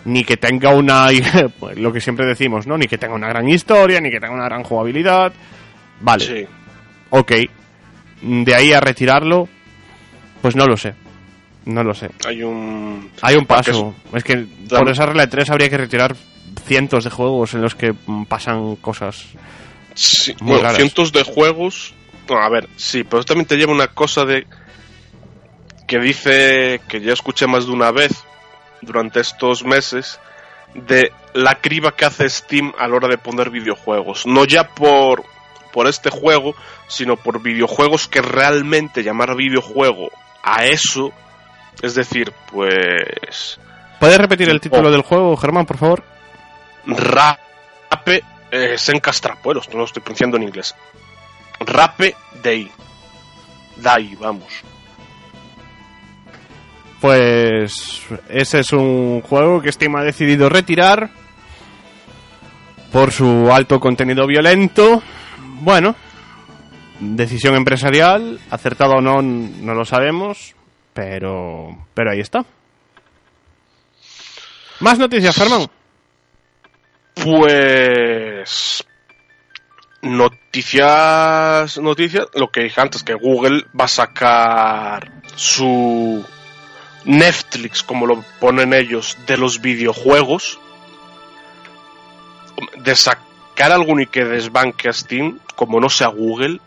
ni 0.05 0.25
que 0.25 0.37
tenga 0.37 0.71
una, 0.71 1.09
lo 1.77 1.93
que 1.93 2.01
siempre 2.01 2.27
decimos, 2.27 2.67
¿no? 2.67 2.77
Ni 2.79 2.87
que 2.87 2.99
tenga 2.99 3.15
una 3.15 3.29
gran 3.29 3.49
historia, 3.49 4.01
ni 4.01 4.11
que 4.11 4.21
tenga 4.21 4.35
una 4.35 4.45
gran 4.47 4.63
jugabilidad. 4.65 5.33
Vale, 6.01 6.25
sí. 6.25 6.47
ok. 7.11 7.33
De 8.23 8.55
ahí 8.55 8.73
a 8.73 8.81
retirarlo, 8.81 9.49
pues 10.43 10.57
no 10.57 10.67
lo 10.67 10.77
sé. 10.77 10.95
No 11.67 11.85
lo 11.85 11.95
sé. 11.95 12.11
Hay 12.27 12.43
un 12.43 13.11
Hay 13.23 13.37
un 13.37 13.47
paso. 13.47 13.95
Es 14.15 14.25
que 14.25 14.47
por 14.69 14.89
esa 14.89 15.07
regla 15.07 15.27
de 15.27 15.31
tres 15.31 15.51
habría 15.51 15.69
que 15.69 15.77
retirar 15.77 16.17
cientos 16.67 17.05
de 17.05 17.11
juegos 17.11 17.55
en 17.55 17.63
los 17.63 17.75
que 17.75 17.95
pasan 18.29 18.77
cosas. 18.77 19.27
Sí, 19.95 20.35
Muy 20.41 20.53
bueno, 20.53 20.63
raras. 20.63 20.79
cientos 20.79 21.13
de 21.13 21.23
juegos. 21.23 21.95
No, 22.31 22.39
a 22.39 22.49
ver, 22.49 22.69
sí, 22.77 23.03
pero 23.05 23.25
también 23.25 23.47
te 23.47 23.57
lleva 23.57 23.73
una 23.73 23.89
cosa 23.89 24.25
de. 24.25 24.47
que 25.89 25.99
dice. 25.99 26.81
que 26.89 27.01
ya 27.01 27.13
escuché 27.13 27.47
más 27.49 27.67
de 27.67 27.73
una 27.73 27.91
vez 27.91 28.13
durante 28.81 29.19
estos 29.21 29.65
meses. 29.65 30.21
de 30.75 31.13
la 31.35 31.57
criba 31.57 31.91
que 31.97 32.05
hace 32.05 32.29
Steam 32.31 32.73
a 32.79 32.87
la 32.87 32.95
hora 32.95 33.09
de 33.09 33.19
poner 33.19 33.51
videojuegos. 33.51 34.27
No 34.27 34.45
ya 34.45 34.69
por. 34.69 35.25
por 35.73 35.89
este 35.89 36.11
juego, 36.11 36.55
sino 36.87 37.17
por 37.17 37.43
videojuegos 37.43 38.07
que 38.09 38.23
realmente 38.23 39.03
llamar 39.03 39.35
videojuego 39.35 40.11
a 40.45 40.67
eso. 40.67 41.13
Es 41.83 41.97
decir, 41.97 42.33
pues. 42.53 43.59
¿Puedes 43.99 44.19
repetir 44.19 44.49
el 44.49 44.61
título 44.61 44.89
Oh. 44.89 44.93
del 44.93 45.03
juego, 45.03 45.37
Germán, 45.37 45.67
por 45.67 45.79
favor? 45.79 46.05
Rape 46.87 48.23
eh, 48.51 48.79
Sencastrapuelos, 48.79 49.69
no 49.69 49.79
lo 49.79 49.85
estoy 49.85 50.03
pronunciando 50.03 50.37
en 50.37 50.45
inglés. 50.45 50.75
Rape 51.61 52.17
Day. 52.43 52.71
Dai, 53.77 54.17
vamos. 54.17 54.63
Pues 57.01 58.03
ese 58.29 58.61
es 58.61 58.73
un 58.73 59.23
juego 59.23 59.63
que 59.63 59.73
Steam 59.73 59.97
ha 59.97 60.03
decidido 60.03 60.49
retirar 60.51 61.11
por 62.93 63.13
su 63.13 63.51
alto 63.51 63.81
contenido 63.81 64.27
violento. 64.27 65.03
Bueno, 65.63 65.97
decisión 66.99 67.55
empresarial, 67.55 68.39
acertada 68.51 68.97
o 68.97 69.01
no, 69.01 69.23
no 69.23 69.75
lo 69.75 69.85
sabemos, 69.85 70.55
pero 70.93 71.87
pero 71.95 72.11
ahí 72.11 72.21
está. 72.21 72.45
Más 74.81 74.99
noticias, 74.99 75.37
Germán. 75.37 75.67
Pues. 77.15 78.85
Noticias. 80.03 81.79
Noticias. 81.79 82.27
Lo 82.35 82.51
que 82.51 82.63
dije 82.63 82.81
antes, 82.81 83.03
que 83.03 83.15
Google 83.15 83.67
va 83.79 83.85
a 83.85 83.89
sacar 83.89 85.11
su 85.37 86.25
Netflix, 87.05 87.83
como 87.83 88.07
lo 88.07 88.25
ponen 88.39 88.73
ellos, 88.73 89.17
de 89.27 89.37
los 89.37 89.61
videojuegos. 89.61 90.59
De 92.79 92.95
sacar 92.95 93.73
alguno 93.73 94.03
y 94.03 94.07
que 94.07 94.25
desbanque 94.25 94.89
a 94.89 94.93
Steam, 94.93 95.39
como 95.55 95.81
no 95.81 95.89
sea 95.89 96.09
Google. 96.09 96.61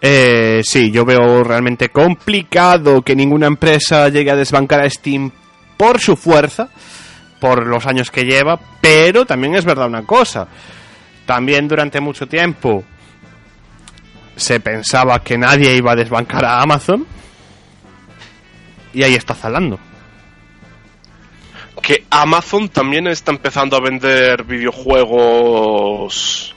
Eh, 0.00 0.60
sí, 0.64 0.90
yo 0.90 1.04
veo 1.04 1.42
realmente 1.42 1.88
complicado 1.88 3.02
que 3.02 3.16
ninguna 3.16 3.46
empresa 3.46 4.08
llegue 4.08 4.30
a 4.30 4.36
desbancar 4.36 4.84
a 4.84 4.90
Steam 4.90 5.30
por 5.76 6.00
su 6.00 6.16
fuerza, 6.16 6.68
por 7.40 7.66
los 7.66 7.86
años 7.86 8.10
que 8.10 8.24
lleva, 8.24 8.58
pero 8.80 9.26
también 9.26 9.54
es 9.56 9.64
verdad 9.64 9.88
una 9.88 10.04
cosa. 10.04 10.46
También 11.28 11.68
durante 11.68 12.00
mucho 12.00 12.26
tiempo 12.26 12.82
se 14.34 14.60
pensaba 14.60 15.22
que 15.22 15.36
nadie 15.36 15.76
iba 15.76 15.92
a 15.92 15.94
desbancar 15.94 16.42
a 16.42 16.62
Amazon 16.62 17.06
y 18.94 19.02
ahí 19.02 19.12
está 19.12 19.34
zalando. 19.34 19.78
que 21.82 22.06
Amazon 22.08 22.70
también 22.70 23.08
está 23.08 23.30
empezando 23.30 23.76
a 23.76 23.80
vender 23.80 24.44
videojuegos 24.44 26.54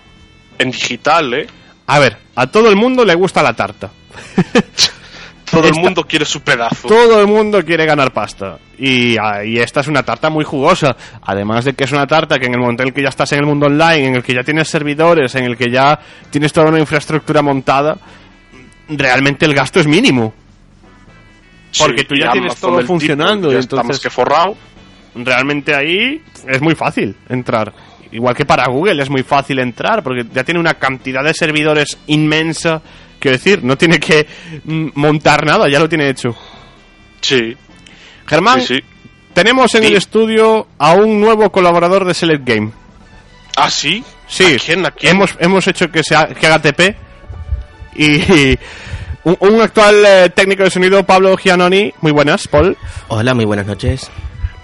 en 0.58 0.72
digital, 0.72 1.34
¿eh? 1.34 1.48
A 1.88 2.00
ver, 2.00 2.18
a 2.36 2.48
todo 2.48 2.70
el 2.70 2.78
mundo 2.78 3.04
le 3.04 3.16
gusta 3.16 3.44
la 3.44 3.54
tarta. 3.54 3.92
Todo 5.52 5.68
el 5.68 5.76
mundo 5.76 6.04
quiere 6.06 6.26
su 6.26 6.42
pedazo. 6.42 6.88
Todo 6.88 7.22
el 7.22 7.28
mundo 7.28 7.64
quiere 7.64 7.86
ganar 7.86 8.12
pasta. 8.12 8.58
Y, 8.78 9.16
ah, 9.18 9.44
y 9.44 9.58
esta 9.60 9.82
es 9.82 9.88
una 9.88 10.04
tarta 10.04 10.30
muy 10.30 10.44
jugosa. 10.44 10.96
Además 11.24 11.66
de 11.66 11.74
que 11.74 11.84
es 11.84 11.92
una 11.92 12.08
tarta 12.08 12.40
que 12.40 12.46
en 12.48 12.54
el 12.54 12.60
momento 12.60 12.84
en 12.84 12.90
el 12.90 12.94
que 12.96 13.02
ya 13.04 13.10
estás 13.10 13.32
en 13.34 13.40
el 13.40 13.46
mundo 13.46 13.68
online, 13.68 14.08
en 14.08 14.16
el 14.16 14.24
que 14.24 14.34
ya 14.34 14.44
tienes 14.44 14.68
servidores, 14.70 15.36
en 15.36 15.44
el 15.46 15.58
que 15.58 15.70
ya 15.70 16.00
tienes 16.30 16.52
toda 16.54 16.70
una 16.70 16.80
infraestructura 16.80 17.42
montada, 17.42 17.98
realmente 18.90 19.46
el 19.46 19.54
gasto 19.54 19.80
es 19.80 19.88
mínimo. 19.88 20.34
porque 21.80 22.04
tú 22.04 22.16
ya 22.16 22.32
tienes 22.34 22.56
todo 22.58 22.78
tipo, 22.80 22.88
funcionando, 22.88 23.52
ya 23.52 23.60
entonces- 23.60 24.00
que 24.02 24.10
forrado. 24.10 24.56
Realmente 25.16 25.74
ahí 25.76 26.22
es 26.48 26.62
muy 26.62 26.76
fácil 26.76 27.16
entrar. 27.30 27.74
Igual 28.12 28.36
que 28.36 28.46
para 28.46 28.66
Google 28.68 29.02
es 29.02 29.10
muy 29.10 29.24
fácil 29.24 29.60
entrar, 29.60 30.04
porque 30.04 30.26
ya 30.34 30.44
tiene 30.44 30.60
una 30.60 30.74
cantidad 30.74 31.24
de 31.24 31.34
servidores 31.34 31.98
inmensa. 32.08 32.82
Quiero 33.22 33.38
decir, 33.38 33.64
no 33.64 33.78
tiene 33.78 34.00
que 34.00 34.28
mm, 34.66 34.90
montar 34.96 35.46
nada, 35.46 35.70
ya 35.70 35.80
lo 35.80 35.88
tiene 35.88 36.10
hecho. 36.10 36.36
Sí, 37.22 37.56
Germán, 38.26 38.62
sí, 38.62 38.76
sí. 38.76 38.82
Tenemos 39.34 39.74
en 39.76 39.84
Sí. 39.84 39.88
el 39.90 39.96
estudio 39.96 40.68
a 40.78 40.94
un 40.94 41.22
nuevo 41.22 41.50
colaborador 41.52 42.04
de 42.04 42.14
Select 42.14 42.46
Game. 42.46 42.72
¿Ah, 43.56 43.70
sí? 43.70 44.04
Sí, 44.28 44.56
¿A 44.56 44.58
quién? 44.58 44.86
¿A 44.86 44.92
quién? 44.92 45.12
Hemos, 45.16 45.36
hemos 45.40 45.68
hecho 45.68 45.90
que, 45.92 46.04
se 46.04 46.16
ha- 46.16 46.28
que 46.28 46.48
haga 46.48 46.60
TP. 46.62 46.96
Y 47.96 48.18
un, 49.24 49.38
un 49.40 49.62
actual 49.62 50.04
eh, 50.06 50.30
técnico 50.34 50.64
de 50.64 50.72
sonido, 50.72 51.06
Pablo 51.06 51.38
Giannoni. 51.38 51.94
Muy 52.02 52.12
buenas, 52.12 52.48
Paul. 52.48 52.76
Hola, 53.10 53.34
muy 53.34 53.46
buenas 53.46 53.68
noches. 53.68 54.10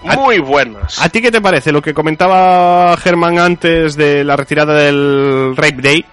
muy 0.03 0.39
buenas. 0.39 0.99
¿A 1.01 1.09
ti 1.09 1.21
qué 1.21 1.31
te 1.31 1.41
parece 1.41 1.71
lo 1.71 1.81
que 1.81 1.93
comentaba 1.93 2.95
Germán 2.97 3.37
antes 3.39 3.95
de 3.95 4.23
la 4.23 4.35
retirada 4.35 4.73
del 4.73 5.53
Rape 5.55 5.81
Day 5.81 6.05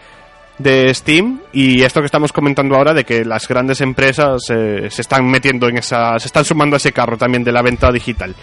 de 0.58 0.94
Steam 0.94 1.40
y 1.52 1.82
esto 1.82 2.00
que 2.00 2.06
estamos 2.06 2.32
comentando 2.32 2.76
ahora 2.76 2.94
de 2.94 3.04
que 3.04 3.24
las 3.24 3.48
grandes 3.48 3.80
empresas 3.80 4.42
eh, 4.50 4.88
se 4.90 5.02
están 5.02 5.26
metiendo 5.26 5.68
en 5.68 5.78
esa, 5.78 6.18
se 6.18 6.26
están 6.26 6.44
sumando 6.44 6.76
a 6.76 6.78
ese 6.78 6.92
carro 6.92 7.16
también 7.16 7.44
de 7.44 7.52
la 7.52 7.62
venta 7.62 7.90
digital? 7.90 8.34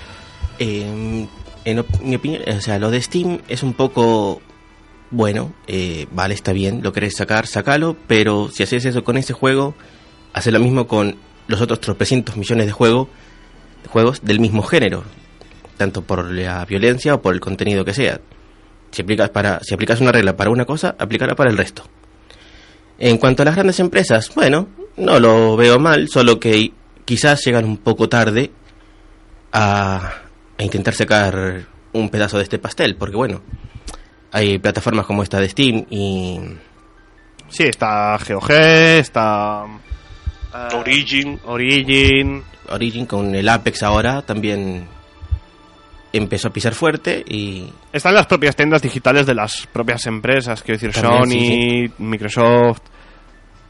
Eh, 0.59 1.27
en 1.63 1.85
mi 2.03 2.15
opinión, 2.15 2.41
o 2.47 2.61
sea, 2.61 2.79
lo 2.79 2.89
de 2.91 3.01
Steam 3.01 3.39
es 3.47 3.63
un 3.63 3.73
poco 3.73 4.41
bueno, 5.11 5.53
eh, 5.67 6.07
vale, 6.11 6.33
está 6.33 6.53
bien, 6.53 6.81
lo 6.81 6.93
querés 6.93 7.15
sacar, 7.17 7.45
sacalo, 7.45 7.97
pero 8.07 8.49
si 8.49 8.63
haces 8.63 8.85
eso 8.85 9.03
con 9.03 9.17
ese 9.17 9.33
juego, 9.33 9.75
hace 10.33 10.51
lo 10.51 10.59
mismo 10.59 10.87
con 10.87 11.17
los 11.47 11.59
otros 11.59 11.81
tropecientos 11.81 12.37
millones 12.37 12.65
de 12.65 12.71
juegos, 12.71 13.09
juegos 13.89 14.21
del 14.23 14.39
mismo 14.39 14.63
género, 14.63 15.03
tanto 15.75 16.01
por 16.01 16.31
la 16.31 16.63
violencia 16.63 17.15
o 17.15 17.21
por 17.21 17.33
el 17.33 17.41
contenido 17.41 17.83
que 17.83 17.93
sea. 17.93 18.21
Si 18.91 19.01
aplicas 19.01 19.29
para, 19.29 19.59
si 19.61 19.73
aplicas 19.73 19.99
una 19.99 20.13
regla 20.13 20.37
para 20.37 20.49
una 20.49 20.65
cosa, 20.65 20.95
aplicará 20.97 21.35
para 21.35 21.49
el 21.49 21.57
resto. 21.57 21.83
En 23.03 23.17
cuanto 23.17 23.41
a 23.41 23.45
las 23.45 23.55
grandes 23.55 23.79
empresas, 23.79 24.31
bueno, 24.35 24.67
no 24.97 25.19
lo 25.19 25.55
veo 25.57 25.79
mal, 25.79 26.07
solo 26.07 26.39
que 26.39 26.71
quizás 27.03 27.43
llegan 27.43 27.65
un 27.65 27.77
poco 27.77 28.07
tarde 28.07 28.51
a, 29.51 30.11
a 30.55 30.63
intentar 30.63 30.93
sacar 30.93 31.65
un 31.93 32.09
pedazo 32.09 32.37
de 32.37 32.43
este 32.43 32.59
pastel, 32.59 32.95
porque 32.95 33.15
bueno, 33.15 33.41
hay 34.31 34.59
plataformas 34.59 35.07
como 35.07 35.23
esta 35.23 35.39
de 35.39 35.49
Steam 35.49 35.87
y 35.89 36.39
Sí, 37.49 37.63
está 37.63 38.17
GOG, 38.17 38.51
está 38.51 39.65
eh, 40.53 40.75
Origin. 40.75 41.39
Origin, 41.45 42.43
Origin 42.69 43.07
con 43.07 43.33
el 43.33 43.49
Apex 43.49 43.81
ahora 43.81 44.21
también 44.21 44.87
empezó 46.13 46.49
a 46.49 46.51
pisar 46.53 46.73
fuerte 46.73 47.23
y 47.27 47.67
están 47.93 48.13
las 48.13 48.25
propias 48.27 48.55
tiendas 48.55 48.81
digitales 48.81 49.25
de 49.25 49.33
las 49.35 49.67
propias 49.71 50.05
empresas, 50.07 50.61
quiero 50.63 50.79
decir 50.79 50.93
También, 51.01 51.23
Sony, 51.23 51.87
sí, 51.87 51.93
Microsoft, 52.03 52.81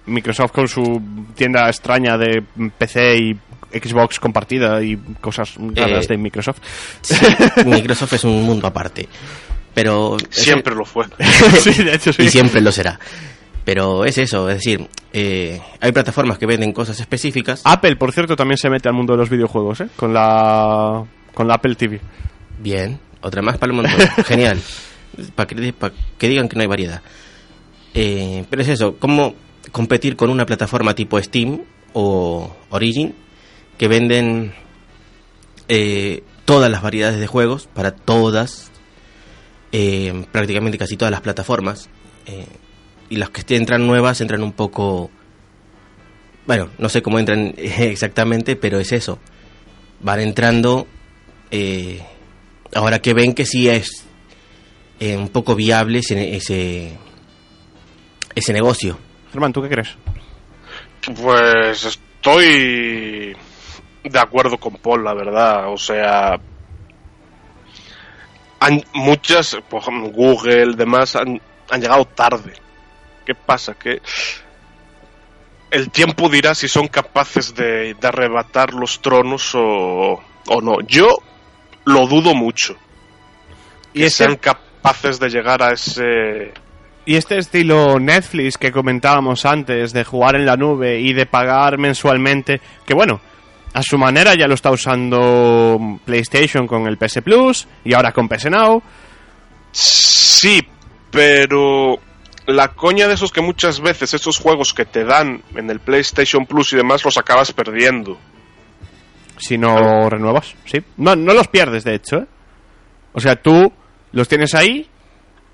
Microsoft 0.08 0.52
con 0.52 0.68
su 0.68 1.02
tienda 1.36 1.68
extraña 1.68 2.18
de 2.18 2.44
PC 2.78 3.18
y 3.18 3.40
Xbox 3.80 4.20
compartida 4.20 4.82
y 4.84 4.98
cosas 5.22 5.56
raras 5.58 6.06
Eh, 6.06 6.08
de 6.10 6.18
Microsoft. 6.18 6.60
sí, 7.02 7.16
Microsoft 7.66 8.14
es 8.14 8.24
un 8.24 8.44
mundo 8.44 8.68
aparte. 8.68 9.08
Pero 9.74 10.18
ese- 10.18 10.44
Siempre 10.44 10.76
lo 10.76 10.84
fue. 10.84 11.06
sí, 11.62 11.84
de 11.84 11.94
hecho 11.96 12.12
sí. 12.12 12.24
y 12.24 12.30
siempre 12.30 12.60
lo 12.62 12.72
será. 12.72 13.00
Pero 13.64 14.04
es 14.06 14.18
eso, 14.18 14.50
es 14.50 14.56
decir, 14.56 14.88
eh, 15.14 15.62
hay 15.80 15.92
plataformas 15.92 16.40
que 16.40 16.48
venden 16.48 16.74
cosas 16.74 17.00
específicas. 17.00 17.62
Apple, 17.64 17.96
por 17.96 18.12
cierto, 18.12 18.36
también 18.36 18.58
se 18.58 18.70
mete 18.72 18.90
al 18.90 18.96
mundo 18.96 19.14
de 19.14 19.20
los 19.20 19.30
videojuegos, 19.30 19.82
¿eh? 19.82 19.88
Con 19.96 20.14
la 20.16 21.04
con 21.34 21.48
la 21.48 21.56
Apple 21.56 21.76
TV. 21.76 22.00
Bien, 22.60 23.00
otra 23.22 23.42
más 23.42 23.58
para 23.58 23.72
el 23.72 23.78
montón. 23.78 24.00
Genial. 24.26 24.60
Para 25.36 25.48
que, 25.48 25.74
pa' 25.74 25.92
que 26.18 26.28
digan 26.28 26.48
que 26.48 26.56
no 26.56 26.62
hay 26.62 26.68
variedad. 26.68 27.02
Eh, 27.94 28.46
pero 28.50 28.62
es 28.62 28.70
eso, 28.70 28.96
¿cómo 28.98 29.36
competir 29.72 30.16
con 30.16 30.30
una 30.30 30.46
plataforma 30.46 30.96
tipo 30.96 31.22
Steam 31.22 31.62
o 31.94 32.56
Origin 32.70 33.14
que 33.78 33.88
venden 33.88 34.54
eh, 35.68 36.24
todas 36.46 36.72
las 36.72 36.82
variedades 36.82 37.20
de 37.20 37.28
juegos 37.28 37.68
para 37.74 37.92
todas, 37.92 38.72
eh, 39.72 40.26
prácticamente 40.32 40.78
casi 40.78 40.96
todas 40.96 41.12
las 41.12 41.22
plataformas? 41.22 41.90
eh, 42.26 42.46
y 43.10 43.18
las 43.18 43.30
que 43.30 43.56
entran 43.56 43.86
nuevas 43.86 44.22
entran 44.22 44.44
un 44.44 44.54
poco... 44.54 45.12
Bueno, 46.48 46.70
no 46.78 46.90
sé 46.90 47.02
cómo 47.02 47.20
entran 47.20 47.54
exactamente, 47.58 48.56
pero 48.56 48.80
es 48.80 48.92
eso. 48.92 49.20
Van 50.02 50.20
entrando 50.20 50.88
eh, 51.52 52.02
ahora 52.74 53.00
que 53.00 53.14
ven 53.14 53.34
que 53.34 53.46
sí 53.46 53.70
es 53.70 54.06
eh, 55.00 55.18
un 55.18 55.30
poco 55.30 55.56
viable 55.56 56.00
ese, 56.00 56.36
ese, 56.36 56.98
ese 58.36 58.54
negocio. 58.54 58.98
Germán, 59.32 59.54
¿tú 59.54 59.62
qué 59.62 59.70
crees? 59.70 59.96
Pues 61.22 61.84
estoy 61.86 63.36
de 64.04 64.20
acuerdo 64.20 64.58
con 64.58 64.74
Paul, 64.76 65.04
la 65.04 65.14
verdad. 65.14 65.72
O 65.74 65.78
sea, 65.78 66.40
han- 68.60 68.84
muchas, 68.94 69.58
por 69.70 69.82
ejemplo, 69.82 70.10
Google, 70.12 70.76
demás, 70.76 71.16
han, 71.16 71.42
han 71.70 71.82
llegado 71.82 72.06
tarde. 72.06 72.54
¿Qué 73.26 73.34
pasa? 73.36 73.74
Que 73.76 74.02
el 75.72 75.90
tiempo 75.90 76.30
dirá 76.30 76.54
si 76.54 76.68
son 76.68 76.88
capaces 76.88 77.56
de, 77.56 77.94
de 77.96 78.08
arrebatar 78.08 78.74
los 78.74 79.02
tronos 79.02 79.54
o, 79.56 80.22
o 80.48 80.62
no. 80.62 80.82
Yo 80.88 81.08
lo 81.86 82.08
dudo 82.08 82.34
mucho. 82.34 82.76
Y 83.94 84.00
que 84.00 84.06
este- 84.06 84.26
sean 84.26 84.36
capaces 84.38 85.20
de 85.20 85.30
llegar 85.30 85.62
a 85.62 85.72
ese... 85.72 86.54
Y 87.04 87.16
este 87.16 87.38
estilo 87.40 88.00
Netflix 88.00 88.58
que 88.60 88.72
comentábamos 88.72 89.46
antes, 89.46 89.92
de 89.92 90.04
jugar 90.04 90.36
en 90.36 90.46
la 90.46 90.56
nube 90.56 91.00
y 91.00 91.14
de 91.14 91.26
pagar 91.26 91.80
mensualmente, 91.80 92.62
que 92.86 92.94
bueno, 92.94 93.20
a 93.74 93.82
su 93.82 93.98
manera 93.98 94.36
ya 94.36 94.48
lo 94.48 94.54
está 94.54 94.70
usando 94.70 96.00
PlayStation 96.06 96.68
con 96.68 96.88
el 96.88 96.98
PS 96.98 97.22
Plus 97.24 97.68
y 97.84 97.94
ahora 97.94 98.12
con 98.12 98.30
PS 98.30 98.52
Now. 98.52 98.84
Sí, 99.72 100.62
pero 101.10 101.98
la 102.46 102.70
coña 102.70 103.08
de 103.08 103.16
esos 103.16 103.32
que 103.32 103.42
muchas 103.42 103.80
veces 103.80 104.14
esos 104.14 104.38
juegos 104.38 104.74
que 104.74 104.86
te 104.86 105.04
dan 105.04 105.42
en 105.56 105.70
el 105.70 105.80
PlayStation 105.80 106.46
Plus 106.46 106.74
y 106.74 106.78
demás 106.78 107.04
los 107.04 107.18
acabas 107.18 107.52
perdiendo. 107.52 108.18
Si 109.42 109.58
no 109.58 110.10
renuevas, 110.10 110.54
sí. 110.66 110.82
No, 110.98 111.16
no 111.16 111.34
los 111.34 111.48
pierdes, 111.48 111.84
de 111.84 111.96
hecho, 111.96 112.18
¿eh? 112.18 112.26
O 113.14 113.20
sea, 113.20 113.36
tú 113.36 113.74
los 114.12 114.28
tienes 114.28 114.54
ahí 114.56 114.88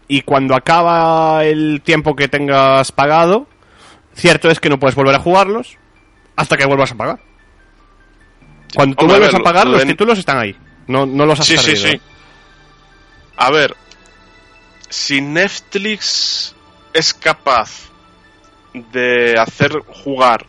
y 0.07 0.21
cuando 0.21 0.55
acaba 0.55 1.43
el 1.45 1.81
tiempo 1.83 2.15
que 2.15 2.27
tengas 2.27 2.91
pagado, 2.91 3.47
cierto 4.13 4.49
es 4.49 4.59
que 4.59 4.69
no 4.69 4.77
puedes 4.79 4.95
volver 4.95 5.15
a 5.15 5.19
jugarlos 5.19 5.77
hasta 6.35 6.57
que 6.57 6.65
vuelvas 6.65 6.91
a 6.91 6.95
pagar. 6.95 7.19
Cuando 8.75 8.95
tú 8.95 9.05
Hombre, 9.05 9.15
a 9.15 9.19
vuelves 9.19 9.33
ver, 9.33 9.41
a 9.41 9.43
pagar, 9.43 9.65
lo 9.65 9.71
los 9.73 9.81
de- 9.81 9.87
títulos 9.87 10.19
están 10.19 10.37
ahí. 10.37 10.55
No, 10.87 11.05
no 11.05 11.25
los 11.25 11.39
has 11.39 11.47
Sí, 11.47 11.57
sí, 11.57 11.75
sí. 11.75 12.01
A 13.37 13.49
ver, 13.51 13.75
si 14.89 15.21
Netflix 15.21 16.53
es 16.93 17.13
capaz 17.13 17.89
de 18.73 19.37
hacer 19.39 19.71
jugar 20.03 20.45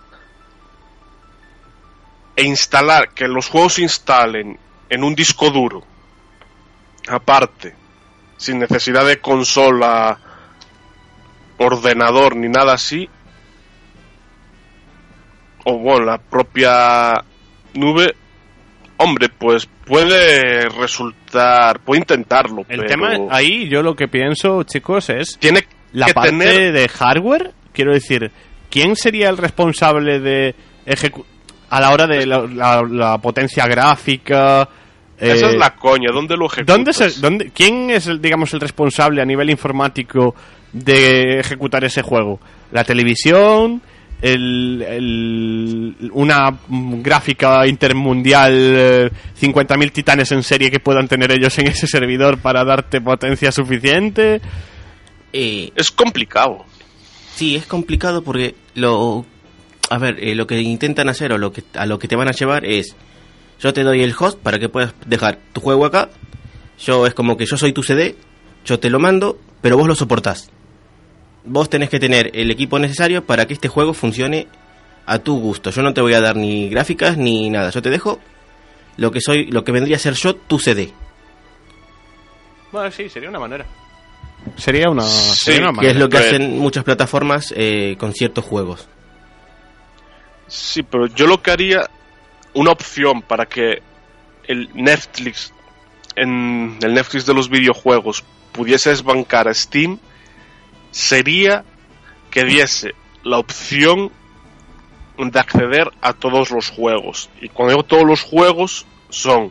e 2.38 2.44
instalar, 2.44 3.08
que 3.14 3.26
los 3.26 3.48
juegos 3.48 3.74
se 3.74 3.82
instalen 3.82 4.56
en 4.88 5.02
un 5.02 5.12
disco 5.16 5.50
duro, 5.50 5.82
aparte, 7.08 7.74
sin 8.36 8.60
necesidad 8.60 9.04
de 9.04 9.18
consola, 9.18 10.16
ordenador 11.58 12.36
ni 12.36 12.48
nada 12.48 12.74
así, 12.74 13.08
o 15.64 15.78
bueno, 15.78 16.06
la 16.06 16.18
propia 16.18 17.24
nube, 17.74 18.14
hombre, 18.98 19.28
pues 19.28 19.66
puede 19.84 20.68
resultar, 20.68 21.80
puede 21.80 22.02
intentarlo, 22.02 22.60
El 22.68 22.82
pero 22.82 22.86
tema 22.86 23.16
ahí, 23.30 23.68
yo 23.68 23.82
lo 23.82 23.96
que 23.96 24.06
pienso, 24.06 24.62
chicos, 24.62 25.10
es 25.10 25.36
tiene 25.40 25.66
la 25.92 26.06
que 26.06 26.14
parte 26.14 26.30
tener 26.30 26.72
de 26.72 26.88
hardware. 26.88 27.52
Quiero 27.72 27.92
decir, 27.92 28.30
¿quién 28.70 28.94
sería 28.94 29.28
el 29.28 29.36
responsable 29.38 30.20
de 30.20 30.54
ejecu- 30.86 31.24
a 31.70 31.80
la 31.80 31.90
hora 31.92 32.06
de 32.06 32.26
la, 32.26 32.46
la- 32.46 32.82
la 32.82 33.18
potencia 33.18 33.66
gráfica? 33.66 34.68
esa 35.18 35.46
eh, 35.46 35.50
es 35.50 35.56
la 35.56 35.74
coña, 35.74 36.10
¿dónde 36.12 36.36
lo 36.36 36.46
ejecutas? 36.46 36.76
¿Dónde 36.76 36.92
se- 36.92 37.20
dónde- 37.20 37.50
¿Quién 37.54 37.90
es, 37.90 38.06
el, 38.06 38.20
digamos, 38.20 38.52
el 38.54 38.60
responsable 38.60 39.20
a 39.20 39.24
nivel 39.24 39.50
informático 39.50 40.34
de 40.72 41.40
ejecutar 41.40 41.84
ese 41.84 42.02
juego? 42.02 42.38
¿La 42.72 42.84
televisión? 42.84 43.82
El, 44.20 44.84
el- 44.86 46.10
una 46.12 46.56
gráfica 46.68 47.66
intermundial, 47.66 48.52
eh, 48.54 49.10
50.000 49.40 49.92
titanes 49.92 50.32
en 50.32 50.42
serie 50.42 50.70
que 50.70 50.80
puedan 50.80 51.06
tener 51.08 51.30
ellos 51.32 51.56
en 51.58 51.68
ese 51.68 51.86
servidor 51.86 52.38
para 52.38 52.64
darte 52.64 53.00
potencia 53.00 53.52
suficiente. 53.52 54.40
Eh, 55.32 55.70
Es 55.76 55.90
complicado. 55.90 56.64
sí, 57.34 57.54
es 57.56 57.66
complicado 57.66 58.22
porque 58.22 58.54
lo... 58.74 59.24
A 59.90 59.98
ver, 59.98 60.16
eh, 60.22 60.34
lo 60.34 60.46
que 60.46 60.60
intentan 60.60 61.08
hacer 61.08 61.32
o 61.32 61.38
lo 61.38 61.52
que, 61.52 61.62
a 61.74 61.86
lo 61.86 61.98
que 61.98 62.08
te 62.08 62.16
van 62.16 62.28
a 62.28 62.32
llevar 62.32 62.64
es... 62.64 62.94
Yo 63.60 63.72
te 63.72 63.82
doy 63.82 64.02
el 64.02 64.14
host 64.16 64.38
para 64.38 64.58
que 64.58 64.68
puedas 64.68 64.94
dejar 65.06 65.38
tu 65.52 65.60
juego 65.60 65.84
acá. 65.84 66.10
Yo 66.78 67.06
es 67.06 67.14
como 67.14 67.36
que 67.36 67.44
yo 67.46 67.56
soy 67.56 67.72
tu 67.72 67.82
CD, 67.82 68.14
yo 68.64 68.78
te 68.78 68.88
lo 68.88 69.00
mando, 69.00 69.36
pero 69.60 69.76
vos 69.76 69.88
lo 69.88 69.96
soportás. 69.96 70.50
Vos 71.44 71.68
tenés 71.68 71.88
que 71.88 71.98
tener 71.98 72.30
el 72.34 72.50
equipo 72.52 72.78
necesario 72.78 73.24
para 73.24 73.46
que 73.46 73.54
este 73.54 73.66
juego 73.68 73.94
funcione 73.94 74.46
a 75.06 75.18
tu 75.18 75.40
gusto. 75.40 75.70
Yo 75.70 75.82
no 75.82 75.92
te 75.92 76.00
voy 76.00 76.12
a 76.14 76.20
dar 76.20 76.36
ni 76.36 76.68
gráficas 76.68 77.16
ni 77.16 77.50
nada. 77.50 77.70
Yo 77.70 77.82
te 77.82 77.90
dejo 77.90 78.20
lo 78.96 79.10
que 79.10 79.20
soy, 79.20 79.46
lo 79.46 79.64
que 79.64 79.72
vendría 79.72 79.96
a 79.96 80.00
ser 80.00 80.14
yo 80.14 80.36
tu 80.36 80.60
CD. 80.60 80.92
Bueno, 82.70 82.90
sí, 82.90 83.08
sería 83.08 83.28
una 83.30 83.40
manera. 83.40 83.66
Sería 84.56 84.88
una, 84.90 85.02
Sí, 85.02 85.46
sería 85.52 85.60
una 85.62 85.70
Que 85.70 85.76
manera. 85.76 85.92
es 85.94 85.98
lo 85.98 86.08
que 86.08 86.18
hacen 86.18 86.58
muchas 86.58 86.84
plataformas 86.84 87.52
eh, 87.56 87.96
con 87.98 88.12
ciertos 88.12 88.44
juegos. 88.44 88.86
Sí, 90.48 90.82
pero 90.82 91.06
yo 91.06 91.26
lo 91.26 91.40
que 91.40 91.50
haría, 91.50 91.88
una 92.54 92.72
opción 92.72 93.22
para 93.22 93.46
que 93.46 93.82
el 94.44 94.68
Netflix 94.74 95.52
en 96.16 96.78
el 96.82 96.94
Netflix 96.94 97.26
de 97.26 97.34
los 97.34 97.48
videojuegos 97.48 98.24
pudiese 98.52 98.90
desbancar 98.90 99.48
a 99.48 99.54
Steam 99.54 99.98
sería 100.90 101.64
que 102.30 102.44
diese 102.44 102.92
la 103.22 103.38
opción 103.38 104.10
de 105.16 105.38
acceder 105.38 105.90
a 106.00 106.12
todos 106.12 106.50
los 106.50 106.70
juegos. 106.70 107.30
Y 107.40 107.48
cuando 107.48 107.72
digo 107.72 107.84
todos 107.84 108.04
los 108.04 108.22
juegos 108.22 108.86
son 109.10 109.50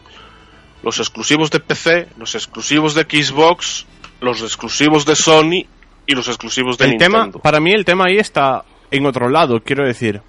los 0.84 1.00
exclusivos 1.00 1.52
de 1.52 1.60
PC, 1.60 2.08
los 2.18 2.36
exclusivos 2.36 2.93
de 2.95 3.04
Xbox, 3.04 3.86
los 4.22 4.41
exclusivos 4.41 5.06
de 5.06 5.16
Sony 5.16 5.66
y 6.06 6.16
los 6.16 6.28
exclusivos 6.28 6.78
de 6.78 6.86
el 6.86 6.91
Nintendo. 6.91 7.32
tema, 7.32 7.41
para 7.41 7.60
mí 7.60 7.72
el 7.72 7.86
tema 7.86 8.06
ahí 8.08 8.18
está 8.18 8.64
en 8.91 9.06
otro 9.06 9.30
lado, 9.30 9.62
quiero 9.62 9.86
decir. 9.86 10.22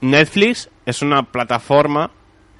Netflix 0.00 0.68
es 0.86 1.02
una 1.02 1.22
plataforma, 1.24 2.10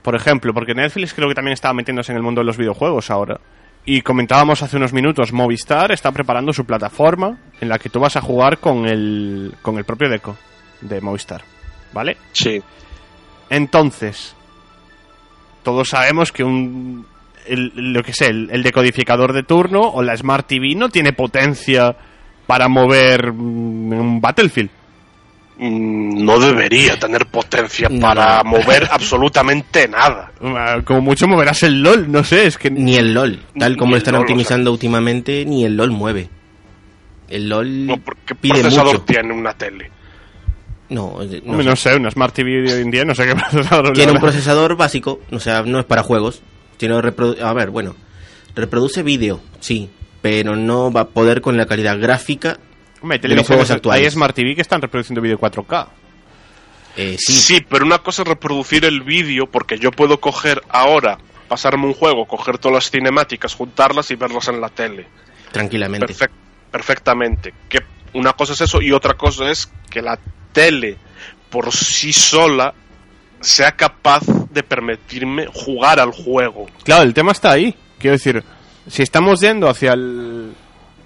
por 0.02 0.14
ejemplo, 0.14 0.52
porque 0.54 0.74
Netflix 0.74 1.14
creo 1.14 1.28
que 1.28 1.34
también 1.34 1.52
estaba 1.54 1.74
metiéndose 1.74 2.12
en 2.12 2.16
el 2.16 2.22
mundo 2.22 2.40
de 2.40 2.44
los 2.46 2.56
videojuegos 2.56 3.10
ahora. 3.10 3.40
Y 3.86 4.02
comentábamos 4.02 4.62
hace 4.62 4.76
unos 4.76 4.92
minutos, 4.92 5.32
Movistar 5.32 5.90
está 5.90 6.12
preparando 6.12 6.52
su 6.52 6.64
plataforma 6.66 7.38
en 7.60 7.68
la 7.70 7.78
que 7.78 7.88
tú 7.88 7.98
vas 7.98 8.16
a 8.16 8.20
jugar 8.20 8.58
con 8.58 8.86
el, 8.86 9.54
con 9.62 9.78
el 9.78 9.84
propio 9.84 10.08
Deco 10.10 10.36
de 10.82 11.00
Movistar. 11.00 11.42
¿Vale? 11.92 12.16
Sí. 12.32 12.62
Entonces, 13.48 14.36
todos 15.62 15.88
sabemos 15.88 16.30
que 16.32 16.44
un. 16.44 17.06
el- 17.46 17.72
lo 17.92 18.02
que 18.02 18.12
sé, 18.12 18.26
el, 18.26 18.48
el 18.52 18.62
decodificador 18.62 19.32
de 19.32 19.42
turno 19.42 19.80
o 19.80 20.02
la 20.02 20.16
Smart 20.16 20.46
TV 20.46 20.74
no 20.76 20.88
tiene 20.90 21.12
potencia 21.12 21.96
para 22.46 22.68
mover 22.68 23.32
mm, 23.32 23.92
un 23.92 24.20
Battlefield. 24.20 24.70
Mm, 25.62 26.24
No 26.24 26.38
debería 26.40 26.98
tener 26.98 27.26
potencia 27.26 27.88
No, 27.90 28.00
para 28.00 28.42
mover 28.44 28.88
absolutamente 28.90 29.86
nada. 29.88 30.32
Como 30.84 31.02
mucho 31.02 31.28
moverás 31.28 31.62
el 31.64 31.82
LOL, 31.82 32.10
no 32.10 32.24
sé, 32.24 32.46
es 32.46 32.56
que. 32.56 32.70
Ni 32.70 32.96
el 32.96 33.12
LOL, 33.12 33.40
tal 33.58 33.72
Ni 33.72 33.78
como 33.78 33.90
lo 33.92 33.98
están 33.98 34.14
LOL, 34.14 34.20
o 34.20 34.22
optimizando 34.22 34.72
últimamente, 34.72 35.44
ni 35.44 35.64
el 35.64 35.76
LOL 35.76 35.90
mueve. 35.90 36.30
El 37.28 37.48
LOL 37.48 37.86
No, 37.86 37.96
porque 37.98 38.34
pide 38.34 38.60
procesador 38.60 38.94
mucho. 38.94 39.04
tiene 39.04 39.32
una 39.34 39.52
tele. 39.52 39.90
No, 40.88 41.18
no 41.20 41.28
sé. 41.28 41.42
no 41.44 41.76
sé, 41.76 41.94
una 41.94 42.10
Smart 42.10 42.34
TV 42.34 42.62
de 42.62 42.72
hoy 42.74 42.80
en 42.82 42.90
día, 42.90 43.04
no 43.04 43.14
sé 43.14 43.24
qué 43.26 43.34
procesador 43.52 43.92
Tiene 43.92 44.12
un 44.12 44.18
procesador 44.18 44.76
básico, 44.76 45.20
o 45.30 45.38
sea, 45.38 45.62
no 45.62 45.78
es 45.78 45.84
para 45.84 46.02
juegos. 46.02 46.42
Tiene 46.78 46.96
reprodu- 46.96 47.40
a 47.40 47.52
ver, 47.52 47.70
bueno, 47.70 47.94
reproduce 48.56 49.02
vídeo, 49.04 49.40
sí, 49.60 49.88
pero 50.22 50.56
no 50.56 50.90
va 50.90 51.02
a 51.02 51.08
poder 51.08 51.42
con 51.42 51.56
la 51.56 51.66
calidad 51.66 52.00
gráfica. 52.00 52.58
Hombre, 53.02 53.16
hay 53.16 53.20
de 53.22 53.28
los 53.28 53.46
televisiones 53.46 53.46
juegos 53.46 53.70
actuales. 53.70 54.04
Hay 54.06 54.10
Smart 54.10 54.34
TV 54.34 54.54
que 54.54 54.60
están 54.62 54.80
reproduciendo 54.82 55.20
vídeo 55.20 55.38
4K. 55.38 55.88
Eh, 56.96 57.16
Sí. 57.18 57.32
sí, 57.32 57.60
pero 57.68 57.84
una 57.86 57.98
cosa 57.98 58.22
es 58.22 58.28
reproducir 58.28 58.84
el 58.84 59.02
vídeo, 59.02 59.46
porque 59.46 59.78
yo 59.78 59.90
puedo 59.90 60.20
coger 60.20 60.60
ahora, 60.68 61.18
pasarme 61.48 61.86
un 61.86 61.94
juego, 61.94 62.26
coger 62.26 62.58
todas 62.58 62.74
las 62.74 62.90
cinemáticas, 62.90 63.54
juntarlas 63.54 64.10
y 64.10 64.16
verlas 64.16 64.48
en 64.48 64.60
la 64.60 64.68
tele. 64.68 65.06
tranquilamente. 65.52 66.06
Perfec- 66.06 66.30
perfectamente. 66.70 67.52
Que 67.68 67.80
una 68.12 68.32
cosa 68.34 68.52
es 68.52 68.60
eso 68.60 68.80
y 68.80 68.92
otra 68.92 69.14
cosa 69.14 69.50
es 69.50 69.68
que 69.90 70.00
la 70.00 70.16
tele 70.52 70.96
por 71.48 71.72
sí 71.72 72.12
sola 72.12 72.72
sea 73.40 73.72
capaz 73.72 74.22
de 74.50 74.62
permitirme 74.62 75.46
jugar 75.52 75.98
al 75.98 76.12
juego. 76.12 76.66
Claro, 76.84 77.02
el 77.02 77.14
tema 77.14 77.32
está 77.32 77.50
ahí. 77.52 77.74
Quiero 77.98 78.16
decir, 78.16 78.44
si 78.86 79.02
estamos 79.02 79.40
yendo 79.40 79.68
hacia 79.68 79.92
el 79.94 80.52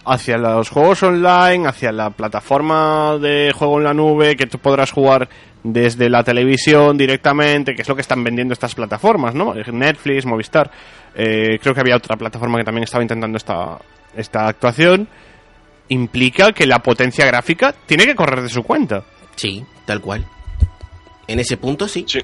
hacia 0.04 0.36
los 0.36 0.68
juegos 0.68 1.02
online, 1.02 1.68
hacia 1.68 1.92
la 1.92 2.10
plataforma 2.10 3.18
de 3.18 3.52
juego 3.54 3.78
en 3.78 3.84
la 3.84 3.94
nube, 3.94 4.36
que 4.36 4.46
tú 4.46 4.58
podrás 4.58 4.92
jugar 4.92 5.28
desde 5.62 6.10
la 6.10 6.22
televisión 6.22 6.96
directamente, 6.98 7.74
que 7.74 7.82
es 7.82 7.88
lo 7.88 7.94
que 7.94 8.02
están 8.02 8.22
vendiendo 8.22 8.52
estas 8.52 8.74
plataformas, 8.74 9.34
¿no? 9.34 9.54
Netflix, 9.54 10.26
Movistar. 10.26 10.70
Eh, 11.14 11.58
creo 11.60 11.74
que 11.74 11.80
había 11.80 11.96
otra 11.96 12.16
plataforma 12.16 12.58
que 12.58 12.64
también 12.64 12.84
estaba 12.84 13.02
intentando 13.02 13.38
esta, 13.38 13.78
esta 14.14 14.46
actuación. 14.46 15.08
Implica 15.88 16.52
que 16.52 16.66
la 16.66 16.80
potencia 16.80 17.26
gráfica 17.26 17.74
tiene 17.86 18.04
que 18.04 18.14
correr 18.14 18.42
de 18.42 18.48
su 18.48 18.62
cuenta. 18.62 19.04
Sí, 19.36 19.64
tal 19.86 20.00
cual. 20.00 20.24
En 21.26 21.40
ese 21.40 21.56
punto 21.56 21.88
sí. 21.88 22.04
Sí. 22.06 22.20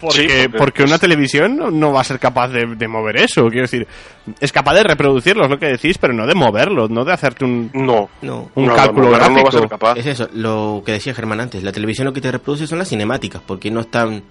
Porque, 0.00 0.16
Sí, 0.22 0.26
porque, 0.28 0.48
porque, 0.58 0.82
pues- 0.82 0.90
una 0.90 0.98
televisión 0.98 1.56
no, 1.56 1.70
no 1.70 1.92
va 1.92 2.00
a 2.00 2.04
ser 2.04 2.18
capaz 2.18 2.48
de, 2.48 2.66
de 2.74 2.88
mover 2.88 3.18
eso. 3.18 3.42
Quiero 3.48 3.62
decir, 3.62 3.86
es 4.40 4.50
capaz 4.50 4.74
de 4.74 4.82
reproducirlo, 4.84 5.44
es 5.44 5.50
lo 5.50 5.58
que 5.58 5.66
decís, 5.66 5.98
pero 5.98 6.12
no 6.14 6.26
de 6.26 6.34
moverlo, 6.34 6.88
no 6.88 7.04
de 7.04 7.12
hacerte 7.12 7.44
un, 7.44 7.70
No. 7.74 8.08
No. 8.22 8.50
un 8.54 8.66
No, 8.66 8.74
cálculo 8.74 9.10
no, 9.10 9.18
no, 9.18 9.28
no 9.28 9.34
va 9.34 9.48
a 9.48 9.52
ser 9.52 9.60
gráfico. 9.60 9.68
capaz. 9.68 9.96
Es 9.98 10.06
eso, 10.06 10.28
lo 10.32 10.82
que 10.86 10.92
decía 10.92 11.12
Germán 11.14 11.40
antes. 11.40 11.62
La 11.62 11.72
televisión 11.72 12.06
lo 12.06 12.12
que 12.12 12.20
te 12.22 12.32
reproduce 12.32 12.66
son 12.66 12.78
las 12.78 12.88
cinemáticas, 12.88 13.42
porque 13.46 13.70
no 13.70 13.80
están 13.80 14.22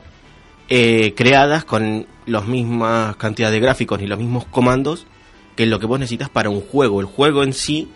eh, 0.70 1.14
creadas 1.16 1.66
con 1.66 2.06
las 2.26 2.46
mismas 2.46 3.16
cantidades 3.16 3.54
de 3.54 3.60
gráficos 3.60 4.00
ni 4.00 4.08
los 4.08 4.20
mismos 4.20 4.46
comandos 4.46 5.08
que 5.56 5.66
lo 5.66 5.80
que 5.80 5.86
vos 5.88 6.00
necesitas 6.00 6.30
para 6.30 6.50
un 6.50 6.62
juego. 6.62 7.00
El 7.02 7.06
juego 7.08 7.44
en 7.44 7.54
sí 7.54 7.90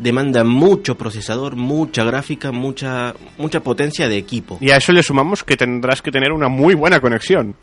demanda 0.00 0.42
mucho 0.44 0.96
procesador, 0.96 1.54
mucha 1.56 2.02
gráfica, 2.04 2.50
mucha 2.52 3.14
mucha 3.38 3.60
potencia 3.60 4.08
de 4.08 4.16
equipo, 4.16 4.58
Y 4.60 4.70
a 4.70 4.76
eso 4.78 4.92
le 4.92 5.02
sumamos 5.02 5.44
que 5.44 5.56
tendrás 5.56 6.00
que 6.02 6.10
tener 6.10 6.32
una 6.32 6.48
muy 6.48 6.74
buena 6.74 7.00
conexión. 7.00 7.54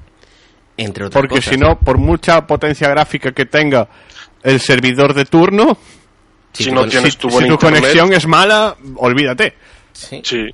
entre 0.78 1.06
otras 1.06 1.20
Porque 1.20 1.36
cosas. 1.38 1.54
si 1.54 1.60
no, 1.60 1.80
por 1.80 1.98
mucha 1.98 2.46
potencia 2.46 2.88
gráfica 2.90 3.32
que 3.32 3.46
tenga 3.48 3.90
el 4.44 4.60
servidor 4.60 5.14
de 5.16 5.26
turno, 5.26 5.76
Si 6.54 6.64
si 6.66 6.70
tu 6.70 6.76
no 6.76 6.82
con- 6.82 6.90
tienes 6.92 7.14
si, 7.14 7.20
tu 7.20 7.30
si 7.30 7.34
buen 7.36 7.48
tu 7.48 7.54
internet, 7.54 7.80
conexión 7.82 8.14
es 8.14 8.28
mala, 8.28 8.76
olvídate. 8.98 9.56
Sí. 9.94 10.22
Sí. 10.24 10.46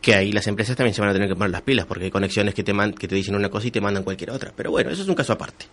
Que 0.00 0.14
ahí 0.14 0.30
las 0.30 0.46
empresas 0.46 0.76
también 0.76 0.94
se 0.94 1.00
van 1.00 1.10
a 1.10 1.12
tener 1.12 1.28
que 1.28 1.34
poner 1.34 1.50
las 1.50 1.62
pilas, 1.62 1.84
porque 1.86 2.04
hay 2.04 2.10
conexiones 2.12 2.54
que 2.54 2.62
te, 2.62 2.72
man- 2.72 2.92
que 2.92 3.08
te 3.08 3.16
dicen 3.16 3.34
una 3.34 3.48
cosa 3.48 3.66
y 3.66 3.72
te 3.72 3.80
mandan 3.80 4.04
cualquier 4.04 4.30
otra. 4.30 4.52
Pero 4.54 4.70
bueno, 4.70 4.90
eso 4.90 5.02
es 5.02 5.08
un 5.08 5.16
caso 5.16 5.32
aparte. 5.32 5.66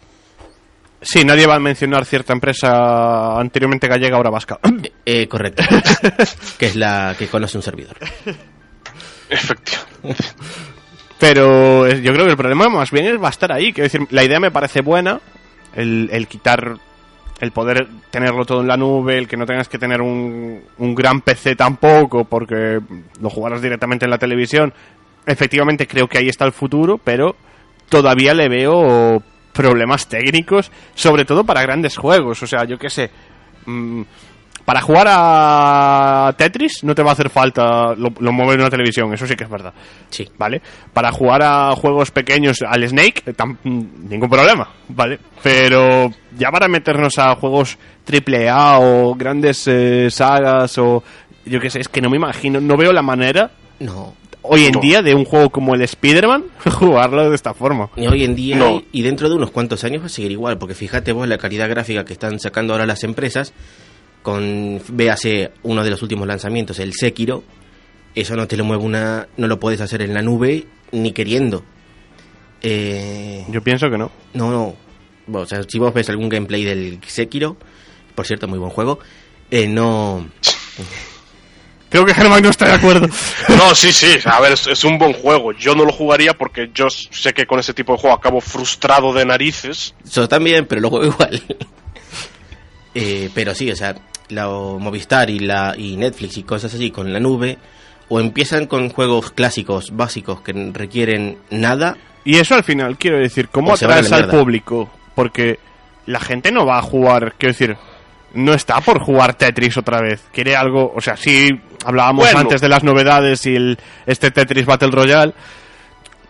Sí, 1.07 1.23
nadie 1.23 1.45
va 1.45 1.55
a 1.55 1.59
mencionar 1.59 2.03
cierta 2.03 2.33
empresa 2.33 3.39
anteriormente 3.39 3.87
gallega, 3.87 4.17
ahora 4.17 4.31
vasca. 4.31 4.59
Eh, 5.05 5.27
correcto. 5.27 5.61
que 6.57 6.65
es 6.65 6.75
la 6.75 7.15
que 7.17 7.27
conoce 7.27 7.57
un 7.57 7.61
servidor. 7.63 7.95
Efectivamente. 9.29 10.23
Pero 11.19 11.85
eh, 11.87 12.01
yo 12.01 12.11
creo 12.11 12.25
que 12.25 12.31
el 12.31 12.37
problema 12.37 12.67
más 12.69 12.89
bien 12.91 13.05
es- 13.05 13.21
va 13.21 13.27
a 13.27 13.31
estar 13.31 13.51
ahí. 13.51 13.71
Quiero 13.71 13.85
decir, 13.85 14.01
la 14.09 14.23
idea 14.23 14.39
me 14.39 14.49
parece 14.51 14.81
buena, 14.81 15.21
el, 15.75 16.09
el 16.11 16.27
quitar, 16.27 16.77
el 17.39 17.51
poder 17.51 17.87
tenerlo 18.09 18.45
todo 18.45 18.61
en 18.61 18.67
la 18.67 18.77
nube, 18.77 19.17
el 19.19 19.27
que 19.27 19.37
no 19.37 19.45
tengas 19.45 19.69
que 19.69 19.77
tener 19.77 20.01
un, 20.01 20.61
un 20.79 20.95
gran 20.95 21.21
PC 21.21 21.55
tampoco, 21.55 22.25
porque 22.25 22.79
lo 23.21 23.29
jugarás 23.29 23.61
directamente 23.61 24.05
en 24.05 24.11
la 24.11 24.17
televisión. 24.17 24.73
Efectivamente 25.27 25.85
creo 25.87 26.07
que 26.07 26.17
ahí 26.17 26.29
está 26.29 26.45
el 26.45 26.51
futuro, 26.51 26.97
pero 26.97 27.35
todavía 27.89 28.33
le 28.33 28.49
veo 28.49 29.21
problemas 29.55 30.07
técnicos, 30.07 30.69
sobre 30.93 31.25
todo 31.25 31.43
para 31.43 31.61
grandes 31.63 31.97
juegos. 31.97 32.43
O 32.43 32.47
sea, 32.47 32.65
yo 32.65 32.77
qué 32.77 32.89
sé. 32.89 33.09
mm, 33.65 34.01
para 34.65 34.81
jugar 34.81 35.05
a 35.09 36.33
Tetris 36.35 36.83
no 36.83 36.95
te 36.95 37.03
va 37.03 37.11
a 37.11 37.13
hacer 37.13 37.29
falta 37.29 37.93
lo, 37.95 38.09
lo 38.19 38.31
mover 38.31 38.55
en 38.55 38.61
una 38.61 38.69
televisión, 38.71 39.13
eso 39.13 39.27
sí 39.27 39.35
que 39.35 39.43
es 39.43 39.49
verdad. 39.49 39.71
Sí. 40.09 40.27
¿vale? 40.39 40.59
Para 40.91 41.11
jugar 41.11 41.43
a 41.43 41.75
juegos 41.75 42.09
pequeños 42.09 42.57
al 42.67 42.87
Snake, 42.87 43.21
eh, 43.27 43.33
tam- 43.33 43.57
mm, 43.63 44.09
ningún 44.09 44.27
problema, 44.29 44.67
¿vale? 44.89 45.19
Pero 45.43 46.11
ya 46.35 46.49
para 46.49 46.67
meternos 46.67 47.17
a 47.19 47.35
juegos 47.35 47.77
triple 48.03 48.49
A 48.49 48.79
o 48.79 49.13
grandes 49.13 49.67
eh, 49.67 50.09
sagas 50.09 50.75
o 50.79 51.03
yo 51.45 51.59
qué 51.59 51.69
sé, 51.69 51.81
es 51.81 51.87
que 51.87 52.01
no 52.01 52.09
me 52.09 52.17
imagino, 52.17 52.59
no 52.59 52.75
veo 52.75 52.91
la 52.91 53.03
manera 53.03 53.51
No. 53.79 54.15
Hoy 54.49 54.65
en 54.65 54.73
No. 54.73 54.79
día 54.81 55.01
de 55.01 55.15
un 55.15 55.25
juego 55.25 55.49
como 55.49 55.75
el 55.75 55.81
Spider-Man 55.81 56.45
jugarlo 56.79 57.29
de 57.29 57.35
esta 57.35 57.53
forma. 57.53 57.89
Y 57.95 58.07
hoy 58.07 58.23
en 58.23 58.35
día 58.35 58.57
No. 58.57 58.83
y 58.91 59.01
dentro 59.01 59.29
de 59.29 59.35
unos 59.35 59.51
cuantos 59.51 59.83
años 59.83 60.01
va 60.01 60.05
a 60.07 60.09
seguir 60.09 60.31
igual, 60.31 60.57
porque 60.57 60.73
fíjate 60.75 61.11
vos 61.11 61.27
la 61.27 61.37
calidad 61.37 61.69
gráfica 61.69 62.05
que 62.05 62.13
están 62.13 62.39
sacando 62.39 62.73
ahora 62.73 62.85
las 62.85 63.03
empresas 63.03 63.53
con 64.21 64.81
véase 64.89 65.51
uno 65.63 65.83
de 65.83 65.89
los 65.91 66.01
últimos 66.01 66.27
lanzamientos, 66.27 66.79
el 66.79 66.93
Sekiro, 66.93 67.43
eso 68.15 68.35
no 68.35 68.47
te 68.47 68.57
lo 68.57 68.65
mueve 68.65 68.83
una 68.83 69.27
no 69.37 69.47
lo 69.47 69.59
puedes 69.59 69.81
hacer 69.81 70.01
en 70.01 70.13
la 70.13 70.21
nube 70.21 70.65
ni 70.91 71.11
queriendo. 71.11 71.63
Eh, 72.61 73.45
Yo 73.49 73.61
pienso 73.61 73.89
que 73.89 73.97
no. 73.97 74.11
no, 74.33 74.51
no. 74.51 75.39
O 75.39 75.45
sea, 75.45 75.61
si 75.67 75.79
vos 75.79 75.93
ves 75.93 76.09
algún 76.09 76.29
gameplay 76.29 76.63
del 76.63 76.99
Sekiro, 77.05 77.57
por 78.15 78.25
cierto, 78.25 78.47
muy 78.47 78.57
buen 78.59 78.71
juego, 78.71 78.99
eh, 79.51 79.67
no 79.67 80.25
Creo 81.89 82.05
que 82.05 82.13
Germán 82.13 82.43
no 82.43 82.49
está 82.49 82.65
de 82.67 82.73
acuerdo. 82.73 83.07
No, 83.49 83.75
sí, 83.75 83.93
sí. 83.93 84.17
A 84.25 84.39
ver, 84.41 84.53
es, 84.53 84.67
es 84.67 84.83
un 84.83 84.97
buen 84.97 85.13
juego. 85.13 85.53
Yo 85.53 85.75
no 85.75 85.85
lo 85.85 85.91
jugaría 85.91 86.33
porque 86.33 86.69
yo 86.73 86.87
sé 86.89 87.33
que 87.33 87.45
con 87.45 87.59
ese 87.59 87.73
tipo 87.73 87.93
de 87.93 87.99
juego 87.99 88.15
acabo 88.15 88.41
frustrado 88.41 89.13
de 89.13 89.25
narices. 89.25 89.93
Yo 90.11 90.27
también, 90.27 90.65
pero 90.65 90.81
lo 90.81 90.89
juego 90.89 91.05
igual. 91.05 91.41
Eh, 92.97 93.29
pero 93.33 93.53
sí, 93.53 93.69
o 93.69 93.75
sea, 93.75 93.93
la 94.29 94.47
Movistar 94.47 95.29
y 95.29 95.39
la 95.39 95.75
y 95.77 95.97
Netflix 95.97 96.37
y 96.37 96.43
cosas 96.43 96.73
así 96.73 96.91
con 96.91 97.11
la 97.11 97.19
nube 97.19 97.57
o 98.07 98.19
empiezan 98.21 98.67
con 98.67 98.89
juegos 98.89 99.31
clásicos 99.31 99.95
básicos 99.95 100.41
que 100.41 100.53
requieren 100.73 101.37
nada. 101.49 101.97
Y 102.23 102.37
eso 102.37 102.55
al 102.55 102.63
final, 102.63 102.97
quiero 102.97 103.19
decir, 103.19 103.49
¿cómo 103.49 103.73
atraes 103.73 104.11
al 104.11 104.23
mierda. 104.23 104.39
público? 104.39 104.89
Porque 105.13 105.59
la 106.05 106.19
gente 106.19 106.51
no 106.51 106.65
va 106.65 106.79
a 106.79 106.81
jugar, 106.81 107.35
quiero 107.37 107.53
decir, 107.53 107.77
no 108.35 108.53
está 108.53 108.79
por 108.81 108.99
jugar 108.99 109.33
Tetris 109.33 109.77
otra 109.77 110.01
vez. 110.01 110.21
Quiere 110.31 110.55
algo, 110.55 110.93
o 110.95 111.01
sea, 111.01 111.15
sí 111.17 111.49
hablábamos 111.85 112.25
Bueno. 112.25 112.39
antes 112.39 112.61
de 112.61 112.69
las 112.69 112.83
novedades 112.83 113.45
y 113.45 113.55
el 113.55 113.77
este 114.05 114.31
Tetris 114.31 114.65
Battle 114.65 114.91
Royale, 114.91 115.33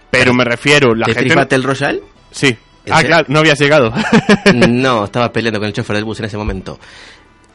pero 0.10 0.34
me 0.34 0.44
refiero, 0.46 0.96
la 0.96 1.06
Tetris 1.06 1.24
gente... 1.24 1.36
Battle 1.36 1.62
Royale, 1.64 2.02
Sí, 2.32 2.48
¿En 2.86 2.94
Ah, 2.94 2.98
serio? 2.98 3.08
claro, 3.10 3.26
no 3.30 3.40
habías 3.40 3.60
llegado. 3.60 3.94
No, 4.68 5.06
estaba 5.06 5.32
peleando 5.32 5.60
con 5.60 5.68
el 5.68 5.74
chofer 5.74 5.96
del 5.96 6.06
bus 6.06 6.20
en 6.20 6.26
ese 6.26 6.38
momento. 6.38 6.80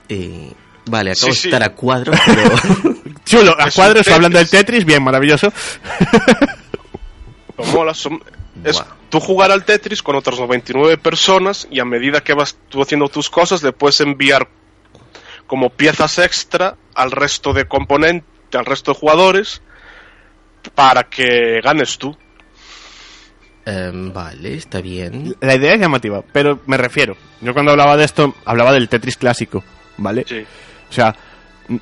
Eh, 0.09 0.53
vale, 0.87 1.13
acabo 1.13 1.33
Sí, 1.33 1.43
de 1.43 1.49
estar 1.57 1.63
a 1.63 1.73
cuadros, 1.75 2.19
pero... 2.27 2.95
Chulo, 3.25 3.55
a 3.59 3.69
Es 3.69 3.75
cuadros 3.75 4.09
hablando 4.09 4.39
del 4.39 4.51
Tetris. 4.51 4.85
Bien, 4.85 5.03
maravilloso. 5.03 5.53
Pero 7.57 7.69
mola, 7.73 7.95
son- 7.95 8.21
es. 8.65 8.83
Tú 9.11 9.21
jugar 9.21 9.51
al 9.51 9.65
Tetris 9.65 10.03
con 10.03 10.17
otras 10.17 10.39
99 10.39 10.97
personas 10.97 11.69
y 11.71 11.81
a 11.81 11.85
medida 11.85 12.23
que 12.23 12.33
vas 12.33 12.57
tú 12.69 12.81
haciendo 12.81 13.09
tus 13.09 13.29
cosas 13.29 13.63
le 13.63 13.73
puedes 13.73 14.01
enviar 14.01 14.49
como 15.47 15.71
piezas 15.71 16.19
extra 16.19 16.77
al 16.95 17.11
resto 17.11 17.53
de 17.53 17.67
componentes, 17.67 18.29
al 18.55 18.65
resto 18.65 18.93
de 18.93 18.99
jugadores 18.99 19.61
para 20.75 21.05
que 21.05 21.61
ganes 21.63 21.99
tú. 21.99 22.17
Em, 23.67 24.13
vale, 24.13 24.55
está 24.55 24.81
bien. 24.81 25.35
La 25.41 25.57
idea 25.57 25.75
es 25.75 25.81
llamativa, 25.81 26.23
pero 26.33 26.61
me 26.67 26.77
refiero. 26.77 27.17
Yo 27.41 27.53
cuando 27.53 27.73
hablaba 27.73 27.97
de 27.97 28.05
esto, 28.05 28.35
hablaba 28.45 28.73
del 28.73 28.89
Tetris 28.89 29.17
clásico, 29.17 29.63
¿vale? 29.97 30.25
Sí. 30.27 30.45
O 30.89 30.93
sea, 30.93 31.15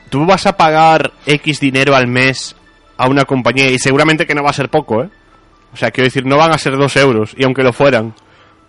tú 0.09 0.25
vas 0.27 0.47
a 0.47 0.57
pagar 0.57 1.13
X 1.27 1.61
dinero 1.61 1.95
al 1.95 2.07
mes 2.07 2.57
a 2.97 3.09
una 3.09 3.25
compañía 3.25 3.71
y 3.71 3.79
seguramente 3.79 4.27
que 4.27 4.35
no 4.35 4.43
va 4.43 4.51
a 4.51 4.55
ser 4.55 4.71
poco, 4.71 5.05
¿eh? 5.05 5.11
O 5.73 5.77
sea, 5.77 5.91
quiero 5.91 6.07
decir, 6.07 6.25
no 6.27 6.37
van 6.37 6.53
a 6.53 6.59
ser 6.59 6.77
dos 6.77 6.97
euros, 6.97 7.33
y 7.37 7.45
aunque 7.45 7.63
lo 7.63 7.73
fueran, 7.73 8.15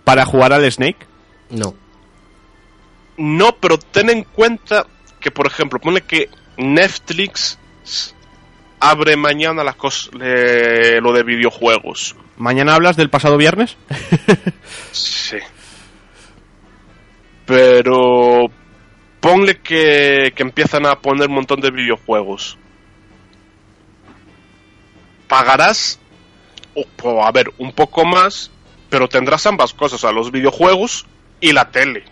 para 0.03 0.25
jugar 0.25 0.53
al 0.53 0.69
Snake. 0.71 1.05
No. 1.49 1.73
No, 3.17 3.55
pero 3.59 3.77
ten 3.77 4.09
en 4.09 4.23
cuenta 4.23 4.85
que, 5.19 5.31
por 5.31 5.47
ejemplo, 5.47 5.79
pone 5.79 6.01
que 6.01 6.29
Netflix 6.57 7.57
abre 8.79 9.17
mañana 9.17 9.63
las 9.63 9.75
cos- 9.77 10.09
le- 10.17 11.01
lo 11.01 11.11
de 11.13 11.23
videojuegos. 11.23 12.15
¿Mañana 12.37 12.75
hablas 12.75 12.95
del 12.95 13.09
pasado 13.09 13.37
viernes? 13.37 13.77
Sí. 14.91 15.37
Pero 17.45 18.45
ponle 19.19 19.59
que, 19.59 20.33
que 20.35 20.43
empiezan 20.43 20.85
a 20.85 20.95
poner 20.99 21.27
un 21.29 21.35
montón 21.35 21.59
de 21.61 21.71
videojuegos. 21.71 22.57
Pagarás, 25.27 25.99
o, 27.03 27.09
o, 27.09 27.23
a 27.23 27.31
ver, 27.31 27.51
un 27.57 27.71
poco 27.71 28.05
más, 28.05 28.51
pero 28.89 29.07
tendrás 29.07 29.45
ambas 29.45 29.73
cosas, 29.73 30.03
o 30.03 30.07
sea, 30.07 30.11
los 30.11 30.31
videojuegos 30.31 31.05
y 31.39 31.53
la 31.53 31.69
tele. 31.69 32.03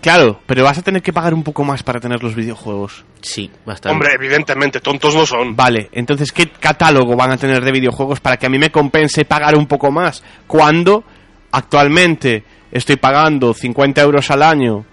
Claro, 0.00 0.40
pero 0.46 0.62
vas 0.62 0.78
a 0.78 0.82
tener 0.82 1.02
que 1.02 1.12
pagar 1.12 1.34
un 1.34 1.42
poco 1.42 1.64
más 1.64 1.82
para 1.82 1.98
tener 1.98 2.22
los 2.22 2.34
videojuegos. 2.34 3.04
Sí, 3.20 3.50
bastante. 3.66 3.94
Hombre, 3.94 4.10
evidentemente, 4.14 4.80
tontos 4.80 5.14
no 5.14 5.26
son. 5.26 5.56
Vale, 5.56 5.88
entonces, 5.92 6.30
¿qué 6.30 6.50
catálogo 6.50 7.16
van 7.16 7.32
a 7.32 7.36
tener 7.36 7.64
de 7.64 7.72
videojuegos 7.72 8.20
para 8.20 8.36
que 8.36 8.46
a 8.46 8.48
mí 8.48 8.58
me 8.58 8.70
compense 8.70 9.24
pagar 9.24 9.56
un 9.56 9.66
poco 9.66 9.90
más? 9.90 10.22
Cuando 10.46 11.02
actualmente 11.50 12.44
estoy 12.70 12.96
pagando 12.96 13.52
50 13.52 14.00
euros 14.00 14.30
al 14.30 14.44
año 14.44 14.84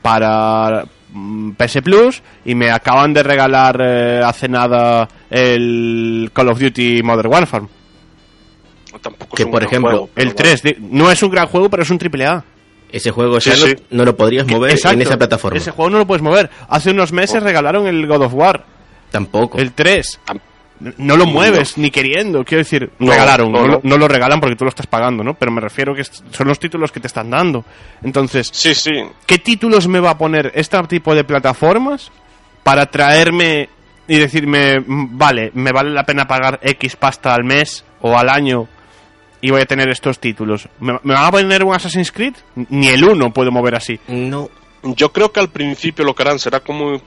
para 0.00 0.84
PS 1.56 1.82
Plus 1.82 2.22
y 2.44 2.54
me 2.54 2.70
acaban 2.70 3.12
de 3.12 3.22
regalar 3.22 3.78
eh, 3.82 4.20
hace 4.24 4.48
nada 4.48 5.08
el 5.30 6.30
Call 6.32 6.48
of 6.48 6.58
Duty 6.60 7.02
Modern 7.02 7.28
Warfare. 7.30 7.66
Tampoco 9.00 9.34
Que, 9.36 9.42
es 9.42 9.46
un 9.46 9.52
por 9.52 9.62
ejemplo, 9.64 9.90
juego, 9.90 10.10
El 10.16 10.34
3, 10.34 10.62
di- 10.62 10.76
no 10.80 11.10
es 11.10 11.22
un 11.22 11.30
gran 11.30 11.46
juego, 11.46 11.70
pero 11.70 11.82
es 11.82 11.90
un 11.90 11.98
triple 11.98 12.26
A. 12.26 12.44
Ese 12.90 13.10
juego 13.10 13.40
Sí, 13.40 13.50
ya 13.50 13.56
no, 13.56 13.66
sí. 13.66 13.74
no 13.90 14.04
lo 14.04 14.14
podrías 14.16 14.46
mover 14.46 14.70
Exacto, 14.72 14.96
en 14.96 15.02
esa 15.02 15.16
plataforma. 15.16 15.56
Ese 15.56 15.70
juego 15.70 15.90
no 15.90 15.98
lo 15.98 16.06
puedes 16.06 16.22
mover. 16.22 16.50
Hace 16.68 16.90
unos 16.90 17.10
meses 17.12 17.42
regalaron 17.42 17.86
el 17.86 18.06
God 18.06 18.22
of 18.24 18.34
War, 18.34 18.64
Tampoco. 19.10 19.58
el 19.58 19.72
3. 19.72 20.20
Tam- 20.26 20.40
No 20.98 21.16
lo 21.16 21.26
mueves 21.26 21.78
ni 21.78 21.90
queriendo, 21.90 22.44
quiero 22.44 22.60
decir, 22.64 22.90
No, 22.98 23.10
regalaron, 23.12 23.52
no, 23.52 23.60
no, 23.60 23.66
lo- 23.66 23.72
no. 23.74 23.80
no 23.84 23.98
lo 23.98 24.08
regalan 24.08 24.40
porque 24.40 24.56
tú 24.56 24.64
lo 24.64 24.70
estás 24.70 24.86
pagando, 24.86 25.22
¿no? 25.22 25.34
Pero 25.34 25.52
me 25.52 25.60
refiero 25.60 25.94
que 25.94 26.02
son 26.04 26.48
los 26.48 26.58
títulos 26.58 26.90
que 26.90 27.00
te 27.00 27.06
están 27.06 27.30
dando. 27.30 27.64
Entonces, 28.02 28.50
Sí, 28.52 28.74
sí. 28.74 28.90
¿qué 29.26 29.38
títulos 29.38 29.86
me 29.88 30.00
va 30.00 30.10
a 30.10 30.18
poner 30.18 30.50
este 30.54 30.76
tipo 30.88 31.14
de 31.14 31.24
plataformas 31.24 32.10
para 32.62 32.86
traerme 32.86 33.68
y 34.08 34.18
decirme, 34.18 34.82
vale, 34.86 35.50
me 35.54 35.70
vale 35.72 35.90
la 35.90 36.04
pena 36.04 36.26
pagar 36.26 36.58
X 36.62 36.96
pasta 36.96 37.34
al 37.34 37.44
mes 37.44 37.84
o 38.00 38.16
al 38.18 38.28
año 38.28 38.66
y 39.40 39.50
voy 39.50 39.60
a 39.60 39.66
tener 39.66 39.88
estos 39.88 40.18
títulos? 40.18 40.68
¿Me, 40.80 40.92
me 41.04 41.14
van 41.14 41.24
a 41.26 41.30
poner 41.30 41.64
un 41.64 41.74
Assassin's 41.74 42.10
Creed? 42.12 42.34
Ni 42.70 42.88
el 42.88 43.04
1 43.04 43.32
puedo 43.32 43.50
mover 43.52 43.74
así. 43.76 43.98
No. 44.08 44.48
Yo 44.82 45.12
creo 45.12 45.30
que 45.30 45.38
al 45.38 45.50
principio 45.50 46.04
lo 46.04 46.14
que 46.14 46.22
harán 46.22 46.40
será 46.40 46.58
como 46.60 47.00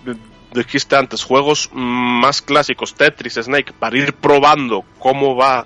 dijiste 0.56 0.96
antes, 0.96 1.24
juegos 1.24 1.70
más 1.74 2.42
clásicos, 2.42 2.96
Tetris, 2.96 3.36
Snake, 3.36 3.74
para 3.74 3.98
ir 3.98 4.14
probando 4.14 4.84
cómo 5.00 5.36
va 5.36 5.66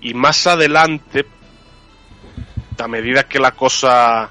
y 0.00 0.14
más 0.14 0.46
adelante, 0.46 1.26
a 2.78 2.88
medida 2.88 3.24
que 3.24 3.38
la 3.38 3.52
cosa 3.52 4.30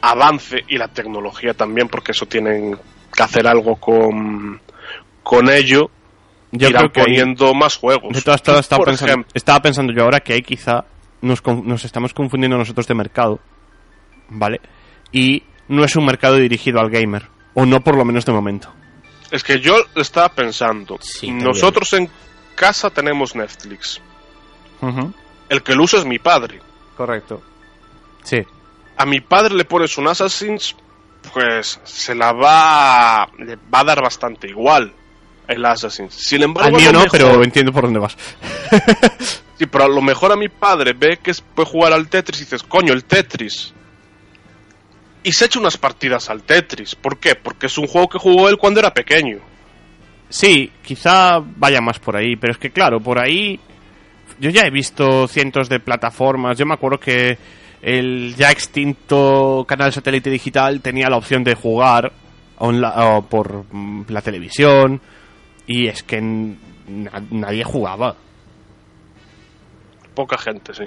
avance 0.00 0.58
y 0.68 0.76
la 0.78 0.88
tecnología 0.88 1.54
también, 1.54 1.88
porque 1.88 2.12
eso 2.12 2.26
tienen 2.26 2.78
que 3.12 3.22
hacer 3.22 3.46
algo 3.48 3.76
con, 3.76 4.60
con 5.24 5.50
ello, 5.50 5.90
Yo 6.52 6.68
irán 6.68 6.88
creo 6.88 6.92
que 6.92 7.00
ahí- 7.00 7.06
poniendo 7.06 7.54
más 7.54 7.76
juegos. 7.76 8.12
De 8.14 8.22
todas 8.22 8.42
todas 8.42 8.60
estaba 8.60 8.84
pensando, 8.84 9.12
ejemplo, 9.12 9.30
estaba 9.34 9.60
pensando 9.62 9.92
yo 9.92 10.04
ahora 10.04 10.20
que 10.20 10.34
ahí 10.34 10.42
quizá 10.42 10.84
nos, 11.20 11.44
nos 11.44 11.84
estamos 11.84 12.14
confundiendo 12.14 12.56
nosotros 12.56 12.86
de 12.86 12.94
mercado, 12.94 13.40
¿vale? 14.28 14.60
Y 15.10 15.42
no 15.66 15.82
es 15.84 15.96
un 15.96 16.04
mercado 16.06 16.36
dirigido 16.36 16.78
al 16.78 16.90
gamer, 16.90 17.28
o 17.54 17.66
no 17.66 17.80
por 17.80 17.96
lo 17.96 18.04
menos 18.04 18.24
de 18.24 18.32
momento. 18.32 18.72
Es 19.30 19.42
que 19.44 19.60
yo 19.60 19.76
estaba 19.96 20.28
pensando, 20.30 20.98
Sí, 21.00 21.30
nosotros 21.30 21.92
en 21.94 22.08
casa 22.54 22.90
tenemos 22.90 23.34
Netflix, 23.34 24.00
el 25.48 25.62
que 25.62 25.74
lo 25.74 25.84
usa 25.84 25.98
es 26.00 26.04
mi 26.04 26.18
padre. 26.18 26.60
Correcto. 26.96 27.42
Sí. 28.24 28.42
a 28.96 29.06
mi 29.06 29.20
padre 29.20 29.54
le 29.54 29.64
pones 29.64 29.96
un 29.96 30.08
Assassin's, 30.08 30.74
pues 31.32 31.80
se 31.84 32.14
la 32.14 32.32
va, 32.32 33.28
le 33.38 33.56
va 33.56 33.80
a 33.80 33.84
dar 33.84 34.02
bastante 34.02 34.48
igual 34.48 34.92
el 35.46 35.64
Assassin's. 35.64 36.14
Sin 36.14 36.42
embargo, 36.42 36.68
Al 36.68 36.74
a 36.74 36.78
mío 36.78 36.92
no, 36.92 36.98
mejor- 37.00 37.10
pero 37.12 37.44
entiendo 37.44 37.72
por 37.72 37.84
dónde 37.84 38.00
vas. 38.00 38.16
sí, 39.56 39.66
pero 39.66 39.84
a 39.84 39.88
lo 39.88 40.02
mejor 40.02 40.32
a 40.32 40.36
mi 40.36 40.48
padre 40.48 40.92
ve 40.94 41.18
que 41.22 41.30
es- 41.30 41.40
puede 41.40 41.68
jugar 41.68 41.92
al 41.92 42.08
Tetris 42.08 42.40
y 42.40 42.44
dices, 42.44 42.62
coño, 42.64 42.92
el 42.92 43.04
Tetris. 43.04 43.72
Y 45.22 45.32
se 45.32 45.46
echa 45.46 45.58
unas 45.58 45.76
partidas 45.76 46.30
al 46.30 46.42
Tetris. 46.42 46.94
¿Por 46.94 47.18
qué? 47.18 47.34
Porque 47.34 47.66
es 47.66 47.76
un 47.78 47.86
juego 47.86 48.08
que 48.08 48.18
jugó 48.18 48.48
él 48.48 48.56
cuando 48.56 48.80
era 48.80 48.94
pequeño. 48.94 49.38
Sí, 50.28 50.70
quizá 50.82 51.38
vaya 51.40 51.80
más 51.80 51.98
por 51.98 52.16
ahí, 52.16 52.36
pero 52.36 52.52
es 52.52 52.58
que 52.58 52.70
claro, 52.70 53.00
por 53.00 53.18
ahí 53.18 53.58
yo 54.38 54.50
ya 54.50 54.62
he 54.62 54.70
visto 54.70 55.26
cientos 55.26 55.68
de 55.68 55.80
plataformas. 55.80 56.56
Yo 56.58 56.66
me 56.66 56.74
acuerdo 56.74 57.00
que 57.00 57.36
el 57.82 58.34
ya 58.36 58.50
extinto 58.50 59.64
canal 59.66 59.92
satélite 59.92 60.30
digital 60.30 60.80
tenía 60.80 61.08
la 61.08 61.16
opción 61.16 61.42
de 61.44 61.54
jugar 61.54 62.12
por 63.30 63.64
mm, 63.72 64.02
la 64.08 64.20
televisión 64.22 65.00
y 65.66 65.86
es 65.86 66.02
que 66.02 66.20
na- 66.20 67.22
nadie 67.30 67.64
jugaba. 67.64 68.14
Poca 70.14 70.36
gente, 70.38 70.74
sí. 70.74 70.84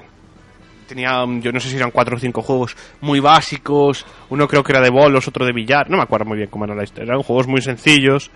Tenía, 0.92 1.26
mm, 1.26 1.40
yo 1.40 1.54
no 1.54 1.60
sé 1.62 1.70
si 1.70 1.78
eran 1.78 1.90
cuatro 1.90 2.18
o 2.18 2.20
cinco 2.20 2.42
juegos 2.42 2.76
muy 3.00 3.22
básicos. 3.22 4.06
Uno 4.30 4.46
creo 4.46 4.62
que 4.62 4.74
era 4.74 4.82
de 4.82 4.90
bolos, 4.90 5.26
otro 5.26 5.46
de 5.46 5.54
billar. 5.54 5.90
No 5.90 5.96
me 5.96 6.04
acuerdo 6.04 6.26
muy 6.26 6.36
bien 6.36 6.50
cómo 6.50 6.66
era 6.66 6.76
la 6.76 6.84
historia. 6.84 7.14
Eran 7.14 7.24
juegos 7.24 7.48
muy 7.48 7.62
sencillos 7.62 8.30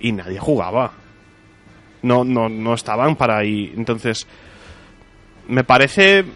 y 0.00 0.12
nadie 0.12 0.38
jugaba. 0.38 0.92
No, 2.02 2.22
no, 2.22 2.50
no 2.50 2.74
estaban 2.74 3.16
para 3.16 3.38
ahí. 3.38 3.72
Entonces, 3.74 4.26
me 5.48 5.64
parece, 5.64 6.26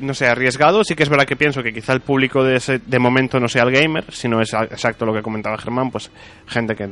no 0.00 0.14
sé, 0.14 0.26
arriesgado. 0.26 0.82
Sí 0.82 0.96
que 0.96 1.04
es 1.04 1.08
verdad 1.08 1.26
que 1.26 1.36
pienso 1.36 1.62
que 1.62 1.72
quizá 1.72 1.92
el 1.92 2.00
público 2.00 2.42
de, 2.42 2.56
ese, 2.56 2.80
de 2.80 2.98
momento 2.98 3.38
no 3.38 3.46
sea 3.46 3.62
el 3.62 3.70
gamer, 3.70 4.04
sino 4.08 4.40
es 4.40 4.52
exacto 4.52 5.06
lo 5.06 5.14
que 5.14 5.22
comentaba 5.22 5.58
Germán, 5.58 5.92
pues 5.92 6.10
gente 6.48 6.74
que 6.74 6.88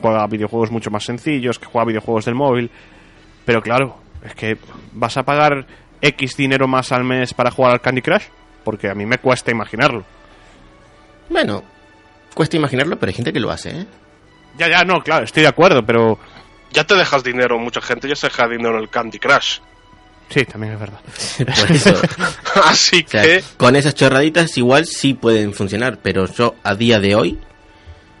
juega 0.00 0.26
videojuegos 0.28 0.70
mucho 0.70 0.90
más 0.90 1.04
sencillos, 1.04 1.58
que 1.58 1.66
juega 1.66 1.88
videojuegos 1.88 2.24
del 2.24 2.36
móvil. 2.36 2.70
Pero 3.44 3.60
claro, 3.60 3.98
es 4.24 4.34
que 4.34 4.56
vas 4.94 5.18
a 5.18 5.24
pagar 5.24 5.66
X 6.02 6.36
dinero 6.36 6.66
más 6.66 6.92
al 6.92 7.04
mes 7.04 7.34
para 7.34 7.50
jugar 7.50 7.72
al 7.72 7.80
Candy 7.80 8.02
Crush, 8.02 8.24
porque 8.64 8.88
a 8.88 8.94
mí 8.94 9.06
me 9.06 9.18
cuesta 9.18 9.50
imaginarlo. 9.50 10.04
Bueno, 11.28 11.62
cuesta 12.34 12.56
imaginarlo, 12.56 12.98
pero 12.98 13.10
hay 13.10 13.14
gente 13.14 13.32
que 13.32 13.40
lo 13.40 13.50
hace, 13.50 13.70
¿eh? 13.70 13.86
Ya, 14.58 14.68
ya, 14.68 14.84
no, 14.84 15.02
claro, 15.02 15.24
estoy 15.24 15.42
de 15.42 15.48
acuerdo, 15.48 15.84
pero 15.84 16.18
Ya 16.72 16.84
te 16.84 16.94
dejas 16.94 17.22
dinero, 17.22 17.58
mucha 17.58 17.80
gente 17.80 18.08
ya 18.08 18.16
se 18.16 18.26
deja 18.28 18.48
dinero 18.48 18.76
en 18.76 18.82
el 18.82 18.88
Candy 18.90 19.18
Crush. 19.18 19.58
sí, 20.28 20.44
también 20.44 20.74
es 20.74 20.80
verdad. 20.80 21.00
Por 21.38 21.70
eso. 21.72 21.94
Así 22.64 23.04
O 23.06 23.10
sea, 23.10 23.22
que, 23.22 23.44
con 23.56 23.76
esas 23.76 23.94
chorraditas 23.94 24.56
igual 24.58 24.86
sí 24.86 25.14
pueden 25.14 25.54
funcionar, 25.54 25.98
pero 26.02 26.26
yo 26.26 26.54
a 26.62 26.74
día 26.74 26.98
de 27.00 27.14
hoy, 27.14 27.38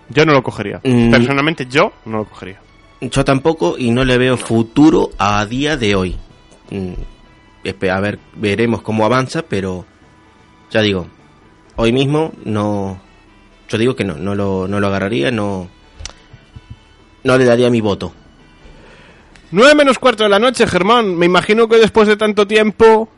Yo 0.08 0.24
no 0.24 0.32
lo 0.32 0.42
cogería. 0.42 0.80
Mm. 0.84 1.10
Personalmente 1.10 1.66
yo 1.66 1.92
no 2.04 2.18
lo 2.18 2.24
cogería. 2.24 2.60
yo 3.00 3.24
tampoco 3.24 3.76
y 3.78 3.90
no 3.92 4.04
le 4.04 4.18
veo 4.18 4.36
futuro 4.36 5.10
a 5.18 5.44
día 5.46 5.76
de 5.76 5.94
hoy. 5.94 6.16
Mm, 6.70 6.92
A 7.64 8.00
ver, 8.00 8.18
veremos 8.34 8.82
cómo 8.82 9.04
avanza, 9.04 9.42
pero 9.42 9.84
ya 10.70 10.80
digo, 10.80 11.06
hoy 11.76 11.92
mismo 11.92 12.32
no, 12.44 13.00
yo 13.68 13.78
digo 13.78 13.94
que 13.94 14.04
no, 14.04 14.14
no 14.16 14.34
lo, 14.34 14.66
no 14.66 14.80
lo 14.80 14.86
agarraría, 14.86 15.30
no, 15.30 15.68
no 17.24 17.36
le 17.38 17.44
daría 17.44 17.68
mi 17.70 17.80
voto. 17.80 18.14
9 19.52 19.74
menos 19.74 19.98
cuarto 19.98 20.22
de 20.22 20.30
la 20.30 20.38
noche, 20.38 20.66
Germán. 20.66 21.16
Me 21.16 21.26
imagino 21.26 21.68
que 21.68 21.76
después 21.76 22.06
de 22.08 22.16
tanto 22.16 22.46
tiempo 22.46 23.08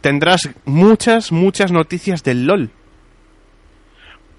tendrás 0.00 0.48
muchas, 0.66 1.32
muchas 1.32 1.72
noticias 1.72 2.22
del 2.22 2.46
LOL. 2.46 2.70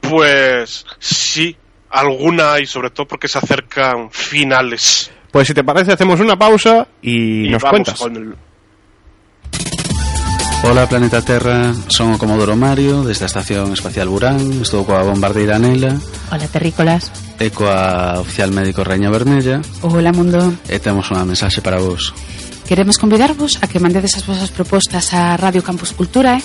Pues 0.02 0.86
sí, 1.00 1.56
alguna 1.90 2.60
y 2.60 2.66
sobre 2.66 2.90
todo 2.90 3.08
porque 3.08 3.28
se 3.28 3.38
acercan 3.38 4.12
finales. 4.12 5.12
Pues 5.32 5.48
si 5.48 5.54
te 5.54 5.64
parece, 5.64 5.94
hacemos 5.94 6.20
una 6.20 6.38
pausa 6.38 6.88
y, 7.02 7.48
nos 7.50 7.62
vamos 7.62 7.72
cuentas. 7.72 8.00
con 8.00 8.16
el- 8.16 8.36
Ola 10.64 10.88
Planeta 10.88 11.22
Terra, 11.22 11.74
son 11.90 12.14
o 12.14 12.18
Comodoro 12.22 12.56
Mario 12.56 13.02
desde 13.02 13.26
a 13.26 13.32
Estación 13.32 13.74
Espacial 13.74 14.08
Burán. 14.08 14.62
Estou 14.62 14.86
coa 14.86 15.02
bombardeira 15.02 15.58
Anela. 15.58 15.98
Ola 16.30 16.46
Terrícolas. 16.46 17.10
E 17.42 17.50
coa 17.50 18.22
oficial 18.22 18.54
médico 18.54 18.86
Reña 18.86 19.10
Vermella. 19.10 19.66
Ola 19.82 20.14
Mundo. 20.14 20.54
E 20.70 20.78
temos 20.78 21.10
unha 21.10 21.26
mensaxe 21.26 21.66
para 21.66 21.82
vos. 21.82 22.14
Queremos 22.70 23.02
convidarvos 23.02 23.58
a 23.60 23.66
que 23.66 23.82
mandedes 23.82 24.14
as 24.16 24.24
vosas 24.24 24.54
propostas 24.54 25.12
a 25.18 25.34
Radio 25.36 25.66
Campus 25.66 25.98
Cultura 25.98 26.38
eh? 26.38 26.44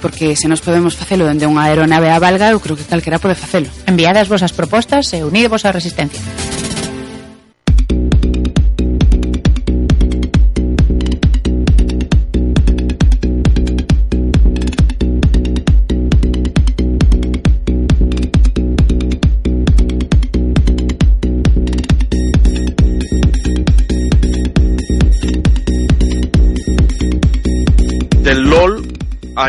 porque 0.00 0.34
se 0.34 0.48
nos 0.48 0.64
podemos 0.64 0.96
facelo 0.96 1.28
dende 1.28 1.44
unha 1.44 1.68
aeronave 1.68 2.08
a 2.08 2.16
valga, 2.16 2.50
eu 2.50 2.58
creo 2.58 2.74
que 2.74 2.88
calquera 2.88 3.20
pode 3.20 3.36
facelo. 3.36 3.68
Enviade 3.84 4.24
as 4.24 4.32
vosas 4.32 4.56
propostas 4.56 5.12
e 5.12 5.20
unidevos 5.20 5.68
á 5.68 5.70
resistencia. 5.70 6.49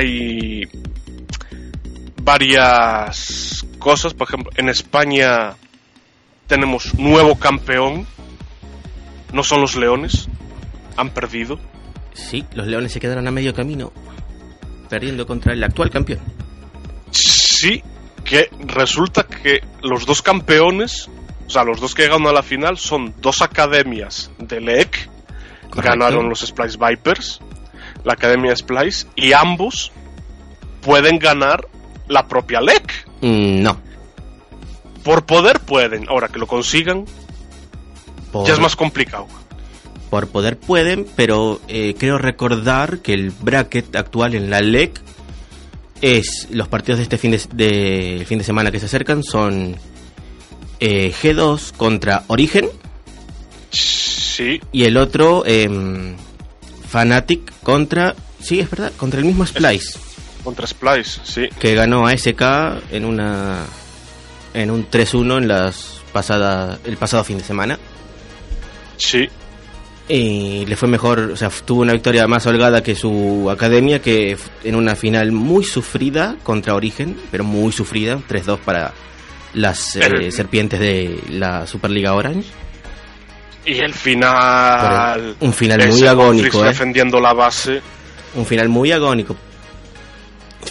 Hay 0.01 0.67
varias 2.21 3.65
cosas. 3.79 4.13
Por 4.13 4.27
ejemplo, 4.27 4.51
en 4.55 4.69
España 4.69 5.55
tenemos 6.47 6.93
nuevo 6.95 7.37
campeón. 7.37 8.05
No 9.31 9.43
son 9.43 9.61
los 9.61 9.75
leones. 9.75 10.27
Han 10.97 11.09
perdido. 11.11 11.59
Sí, 12.13 12.43
los 12.53 12.67
leones 12.67 12.91
se 12.91 12.99
quedaron 12.99 13.27
a 13.27 13.31
medio 13.31 13.53
camino, 13.53 13.93
perdiendo 14.89 15.25
contra 15.25 15.53
el 15.53 15.63
actual 15.63 15.89
campeón. 15.89 16.19
Sí, 17.11 17.81
que 18.25 18.49
resulta 18.59 19.23
que 19.23 19.61
los 19.81 20.05
dos 20.05 20.21
campeones, 20.21 21.09
o 21.47 21.49
sea, 21.49 21.63
los 21.63 21.79
dos 21.79 21.95
que 21.95 22.03
llegaron 22.03 22.27
a 22.27 22.33
la 22.33 22.43
final 22.43 22.77
son 22.77 23.13
dos 23.21 23.41
academias 23.41 24.29
de 24.39 24.59
LEC. 24.59 25.09
Correcto. 25.69 25.99
Ganaron 25.99 26.27
los 26.27 26.41
Splice 26.41 26.77
Vipers, 26.77 27.39
la 28.03 28.13
academia 28.13 28.55
Splice, 28.55 29.07
y 29.15 29.33
ambos 29.33 29.91
pueden 30.81 31.19
ganar 31.19 31.67
la 32.07 32.27
propia 32.27 32.59
LEC. 32.61 33.07
Mm, 33.21 33.61
no. 33.61 33.77
Por 35.03 35.25
poder 35.25 35.59
pueden, 35.59 36.07
ahora 36.09 36.27
que 36.27 36.39
lo 36.39 36.47
consigan, 36.47 37.05
Por, 38.31 38.47
ya 38.47 38.53
es 38.53 38.59
más 38.59 38.75
complicado. 38.75 39.27
por 40.09 40.27
poder 40.27 40.57
pueden, 40.57 41.05
pero 41.15 41.59
eh, 41.67 41.95
creo 41.97 42.17
recordar 42.17 42.99
que 42.99 43.13
el 43.13 43.31
bracket 43.31 43.95
actual 43.95 44.35
en 44.35 44.49
la 44.49 44.61
LEC 44.61 44.99
es 46.01 46.47
los 46.51 46.67
partidos 46.67 46.97
de 46.97 47.03
este 47.03 47.17
fin 47.17 47.31
de, 47.31 47.41
de- 47.53 48.25
fin 48.27 48.37
de 48.39 48.43
semana 48.43 48.71
que 48.71 48.79
se 48.79 48.87
acercan 48.87 49.23
son 49.23 49.75
eh, 50.79 51.13
G2 51.21 51.71
contra 51.77 52.23
Origen 52.27 52.67
Sí, 53.69 54.59
y 54.71 54.83
el 54.85 54.97
otro 54.97 55.43
em, 55.45 56.15
Fnatic 56.91 57.53
contra 57.61 58.15
sí 58.39 58.59
es 58.59 58.69
verdad 58.69 58.91
contra 58.97 59.19
el 59.19 59.25
mismo 59.25 59.45
Splice 59.45 59.99
contra 60.43 60.65
Splice, 60.65 61.21
sí. 61.23 61.49
que 61.59 61.75
ganó 61.75 62.07
a 62.07 62.17
SK 62.17 62.41
en 62.91 63.05
una 63.05 63.63
en 64.53 64.71
un 64.71 64.89
3-1 64.89 65.37
en 65.37 65.47
las 65.47 66.01
pasadas 66.11 66.79
el 66.85 66.97
pasado 66.97 67.23
fin 67.23 67.37
de 67.37 67.43
semana 67.43 67.79
Sí, 68.97 69.29
y 70.13 70.65
le 70.65 70.75
fue 70.75 70.89
mejor, 70.89 71.19
o 71.19 71.37
sea, 71.37 71.49
tuvo 71.49 71.81
una 71.81 71.93
victoria 71.93 72.27
más 72.27 72.45
holgada 72.45 72.83
que 72.83 72.95
su 72.95 73.49
academia, 73.49 74.01
que 74.01 74.37
en 74.63 74.75
una 74.75 74.95
final 74.95 75.31
muy 75.31 75.63
sufrida 75.63 76.35
contra 76.43 76.75
Origen, 76.75 77.15
pero 77.31 77.45
muy 77.45 77.71
sufrida, 77.71 78.19
3-2 78.27 78.59
para 78.59 78.93
las 79.53 79.95
eh, 79.95 80.31
serpientes 80.31 80.81
de 80.81 81.17
la 81.29 81.65
Superliga 81.65 82.13
Orange. 82.13 82.49
Y 83.65 83.79
el 83.79 83.93
final. 83.93 85.35
Un 85.39 85.53
final 85.53 85.87
muy 85.89 86.05
agónico, 86.07 86.63
¿eh? 86.63 86.67
defendiendo 86.69 87.19
la 87.19 87.33
base. 87.33 87.81
Un 88.35 88.45
final 88.45 88.69
muy 88.69 88.91
agónico. 88.91 89.35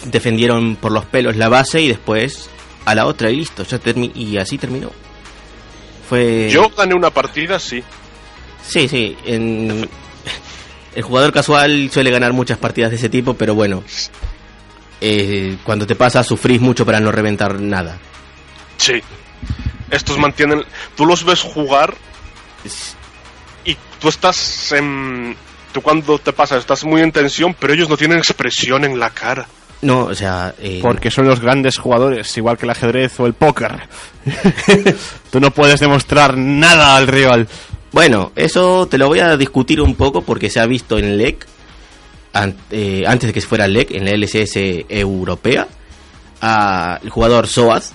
Defendieron 0.05 0.77
por 0.77 0.91
los 0.91 1.05
pelos 1.05 1.35
la 1.35 1.49
base 1.49 1.81
y 1.81 1.87
después 1.87 2.49
a 2.85 2.95
la 2.95 3.05
otra 3.05 3.29
y 3.29 3.35
listo, 3.37 3.63
ya 3.63 3.79
y 4.15 4.37
así 4.37 4.57
terminó. 4.57 4.91
Fue 6.09 6.49
Yo 6.49 6.69
gané 6.69 6.95
una 6.95 7.09
partida, 7.09 7.59
sí. 7.59 7.83
Sí, 8.63 8.87
sí. 8.87 9.15
en- 9.25 9.87
El 10.95 11.03
jugador 11.03 11.31
casual 11.31 11.89
suele 11.91 12.11
ganar 12.11 12.33
muchas 12.33 12.57
partidas 12.57 12.91
de 12.91 12.97
ese 12.97 13.09
tipo, 13.09 13.33
pero 13.35 13.55
bueno. 13.55 13.83
eh, 14.99 15.57
cuando 15.63 15.87
te 15.87 15.95
pasa, 15.95 16.23
sufrís 16.23 16.59
mucho 16.61 16.85
para 16.85 16.99
no 16.99 17.11
reventar 17.11 17.59
nada. 17.59 17.97
Sí. 18.77 19.01
Estos 19.89 20.17
mantienen. 20.17 20.63
Tú 20.95 21.05
los 21.05 21.23
ves 21.23 21.41
jugar 21.41 21.95
y 23.65 23.75
tú 23.99 24.09
estás 24.09 24.71
en. 24.71 25.35
Tú 25.71 25.81
cuando 25.81 26.19
te 26.19 26.33
pasa 26.33 26.57
estás 26.57 26.83
muy 26.83 27.01
en 27.01 27.11
tensión, 27.11 27.55
pero 27.57 27.73
ellos 27.73 27.87
no 27.89 27.95
tienen 27.97 28.17
expresión 28.17 28.83
en 28.83 28.99
la 28.99 29.09
cara. 29.11 29.47
No, 29.81 30.01
o 30.05 30.13
sea. 30.15 30.53
eh, 30.59 30.79
Porque 30.81 31.09
son 31.09 31.27
los 31.27 31.39
grandes 31.39 31.77
jugadores, 31.77 32.35
igual 32.37 32.57
que 32.57 32.65
el 32.65 32.71
ajedrez 32.71 33.19
o 33.19 33.25
el 33.25 33.33
póker. 33.33 33.79
Tú 35.31 35.39
no 35.39 35.51
puedes 35.51 35.79
demostrar 35.79 36.37
nada 36.37 36.95
al 36.95 37.07
rival. 37.07 37.47
Bueno, 37.91 38.31
eso 38.35 38.87
te 38.87 38.97
lo 38.97 39.07
voy 39.07 39.19
a 39.19 39.35
discutir 39.37 39.81
un 39.81 39.95
poco 39.95 40.21
porque 40.21 40.49
se 40.49 40.59
ha 40.59 40.65
visto 40.65 40.97
en 40.99 41.17
LEC, 41.17 41.45
an- 42.33 42.55
eh, 42.69 43.03
antes 43.07 43.27
de 43.27 43.33
que 43.33 43.41
fuera 43.41 43.67
LEC, 43.67 43.91
en 43.91 44.05
la 44.05 44.11
LCS 44.11 44.85
europea, 44.89 45.67
a 46.41 46.99
el 47.03 47.09
jugador 47.09 47.47
Soaz, 47.47 47.91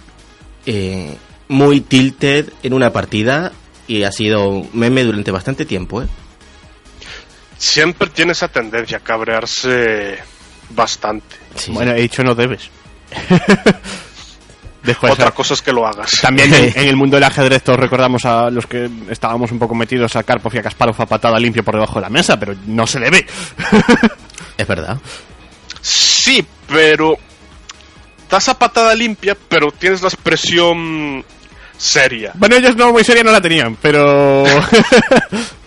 eh, 0.67 1.15
muy 1.49 1.81
tilted 1.83 2.51
en 2.63 2.73
una 2.73 2.93
partida 2.93 3.53
y 3.87 4.03
ha 4.03 4.13
sido 4.13 4.67
meme 4.73 5.05
durante 5.05 5.31
bastante 5.31 5.65
tiempo, 5.65 6.03
¿eh? 6.03 6.07
Siempre 7.59 8.09
tiene 8.11 8.33
esa 8.33 8.49
tendencia 8.49 8.99
a 8.99 9.01
cabrearse 9.01 10.19
bastante. 10.71 11.37
Sí. 11.55 11.73
Bueno, 11.73 11.93
he 11.93 12.01
dicho 12.03 12.23
no 12.23 12.35
debes. 12.35 12.69
Después, 14.83 15.15
Otra 15.15 15.33
cosa 15.33 15.55
es 15.55 15.63
que 15.63 15.73
lo 15.73 15.85
hagas. 15.85 16.11
también 16.23 16.53
en, 16.55 16.65
en 16.79 16.89
el 16.89 16.95
mundo 16.97 17.17
del 17.17 17.25
ajedrez 17.25 17.63
todos 17.65 17.81
recordamos 17.81 18.25
a 18.25 18.51
los 18.51 18.67
que 18.69 18.89
estábamos 19.11 19.51
un 19.51 19.59
poco 19.59 19.75
metidos 19.75 20.15
a 20.15 20.23
Karpov 20.23 20.55
y 20.55 20.59
a 20.59 20.63
Kasparov 20.63 20.95
a 21.03 21.07
patada 21.07 21.41
limpia 21.41 21.65
por 21.65 21.75
debajo 21.75 21.97
de 21.97 22.03
la 22.03 22.09
mesa, 22.09 22.39
pero 22.39 22.55
no 22.67 22.87
se 22.87 23.01
le 23.01 23.11
ve. 23.11 23.27
Es 24.57 24.67
verdad. 24.67 24.99
Sí, 25.83 26.45
pero. 26.69 27.17
Das 28.31 28.49
a 28.49 28.59
patada 28.59 28.95
limpia, 28.95 29.37
pero 29.49 29.71
tienes 29.71 30.01
la 30.03 30.09
expresión 30.09 31.23
seria. 31.77 32.33
bueno, 32.35 32.57
ellos 32.57 32.77
no 32.77 32.93
muy 32.93 33.05
seria 33.05 33.23
no 33.23 33.33
la 33.33 33.41
tenían, 33.41 33.77
pero 33.77 34.45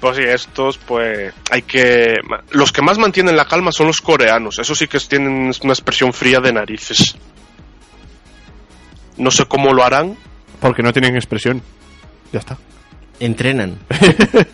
Pues 0.00 0.16
sí, 0.16 0.22
estos, 0.22 0.78
pues, 0.78 1.34
hay 1.50 1.60
que... 1.62 2.16
Los 2.52 2.72
que 2.72 2.80
más 2.80 2.96
mantienen 2.96 3.36
la 3.36 3.44
calma 3.44 3.70
son 3.70 3.88
los 3.88 4.00
coreanos. 4.00 4.58
Eso 4.58 4.74
sí 4.74 4.88
que 4.88 4.98
tienen 4.98 5.52
una 5.62 5.72
expresión 5.74 6.14
fría 6.14 6.40
de 6.40 6.54
narices. 6.54 7.16
No 9.18 9.30
sé 9.30 9.44
cómo 9.44 9.74
lo 9.74 9.84
harán. 9.84 10.16
porque 10.58 10.82
no 10.82 10.94
tienen 10.94 11.16
expresión. 11.16 11.62
Ya 12.32 12.38
está. 12.38 12.56
Entrenan. 13.20 13.78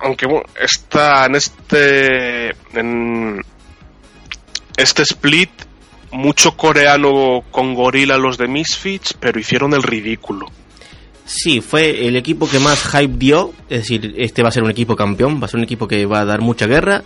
Aunque, 0.00 0.26
bueno, 0.26 0.46
está 0.60 1.26
en 1.26 1.36
este... 1.36 2.48
En 2.72 3.40
este 4.76 5.02
split, 5.04 5.50
mucho 6.10 6.56
coreano 6.56 7.42
con 7.50 7.74
gorila 7.74 8.16
los 8.16 8.38
de 8.38 8.48
Misfits, 8.48 9.14
pero 9.14 9.38
hicieron 9.38 9.74
el 9.74 9.82
ridículo. 9.82 10.46
Sí, 11.24 11.60
fue 11.60 12.06
el 12.06 12.16
equipo 12.16 12.48
que 12.48 12.58
más 12.58 12.82
hype 12.88 13.18
dio. 13.18 13.52
Es 13.68 13.80
decir, 13.80 14.14
este 14.16 14.42
va 14.42 14.48
a 14.48 14.52
ser 14.52 14.62
un 14.62 14.70
equipo 14.70 14.96
campeón, 14.96 15.40
va 15.40 15.44
a 15.44 15.48
ser 15.48 15.58
un 15.58 15.64
equipo 15.64 15.86
que 15.86 16.06
va 16.06 16.20
a 16.20 16.24
dar 16.24 16.40
mucha 16.40 16.66
guerra. 16.66 17.04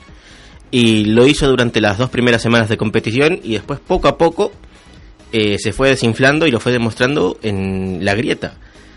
Y 0.70 1.06
lo 1.06 1.26
hizo 1.26 1.48
durante 1.48 1.80
las 1.80 1.98
dos 1.98 2.08
primeras 2.08 2.40
semanas 2.40 2.68
de 2.68 2.76
competición 2.76 3.40
y 3.42 3.54
después 3.54 3.80
poco 3.80 4.08
a 4.08 4.16
poco 4.16 4.52
eh, 5.32 5.58
se 5.58 5.72
fue 5.72 5.88
desinflando 5.88 6.46
y 6.46 6.50
lo 6.50 6.60
fue 6.60 6.72
demostrando 6.72 7.38
en 7.42 8.04
la 8.04 8.14
grieta. 8.14 8.54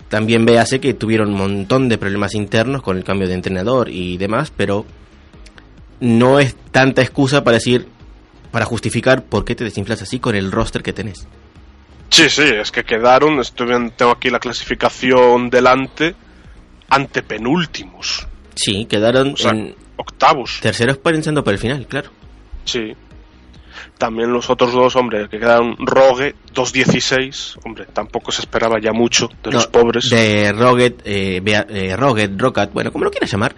También 0.09 0.45
véase 0.45 0.79
que 0.79 0.93
tuvieron 0.93 1.29
un 1.29 1.37
montón 1.37 1.89
de 1.89 1.97
problemas 1.97 2.35
internos 2.35 2.83
con 2.83 2.95
el 2.95 3.03
cambio 3.03 3.27
de 3.27 3.33
entrenador 3.33 3.89
y 3.89 4.17
demás, 4.17 4.53
pero 4.55 4.85
no 5.99 6.39
es 6.39 6.55
tanta 6.71 7.01
excusa 7.01 7.43
para 7.43 7.55
decir, 7.55 7.87
para 8.55 8.63
justificar 8.65 9.25
por 9.25 9.43
qué 9.43 9.53
te 9.53 9.65
desinflas 9.65 10.01
así 10.01 10.17
con 10.17 10.33
el 10.33 10.49
roster 10.49 10.81
que 10.81 10.93
tenés. 10.93 11.27
Sí, 12.09 12.29
sí, 12.29 12.43
es 12.43 12.71
que 12.71 12.85
quedaron, 12.85 13.41
estoy 13.41 13.67
tengo 13.97 14.11
aquí 14.13 14.29
la 14.29 14.39
clasificación 14.39 15.49
delante, 15.49 16.15
ante 16.87 17.21
penúltimos. 17.21 18.25
Sí, 18.55 18.85
quedaron 18.85 19.33
O 19.33 19.35
sea- 19.35 19.51
en, 19.51 19.75
octavos. 19.97 20.59
Terceros 20.61 20.99
pensando 20.99 21.43
por 21.43 21.51
el 21.51 21.59
final, 21.59 21.85
claro. 21.85 22.11
Sí. 22.63 22.93
También 23.97 24.31
los 24.31 24.49
otros 24.49 24.71
dos, 24.71 24.95
hombre, 24.95 25.27
que 25.27 25.37
quedaron 25.37 25.75
Rogue 25.77 26.35
2.16. 26.53 27.57
Hombre, 27.65 27.87
tampoco 27.91 28.31
se 28.31 28.39
esperaba 28.43 28.79
ya 28.81 28.93
mucho 28.93 29.27
de 29.43 29.49
No, 29.51 29.57
los 29.57 29.67
pobres. 29.67 30.09
De 30.09 30.53
Roget, 30.53 31.01
eh, 31.03 31.41
eh, 31.45 31.95
Rocket, 31.97 32.71
bueno, 32.71 32.89
como 32.93 33.03
lo 33.03 33.11
quieras 33.11 33.29
llamar. 33.29 33.53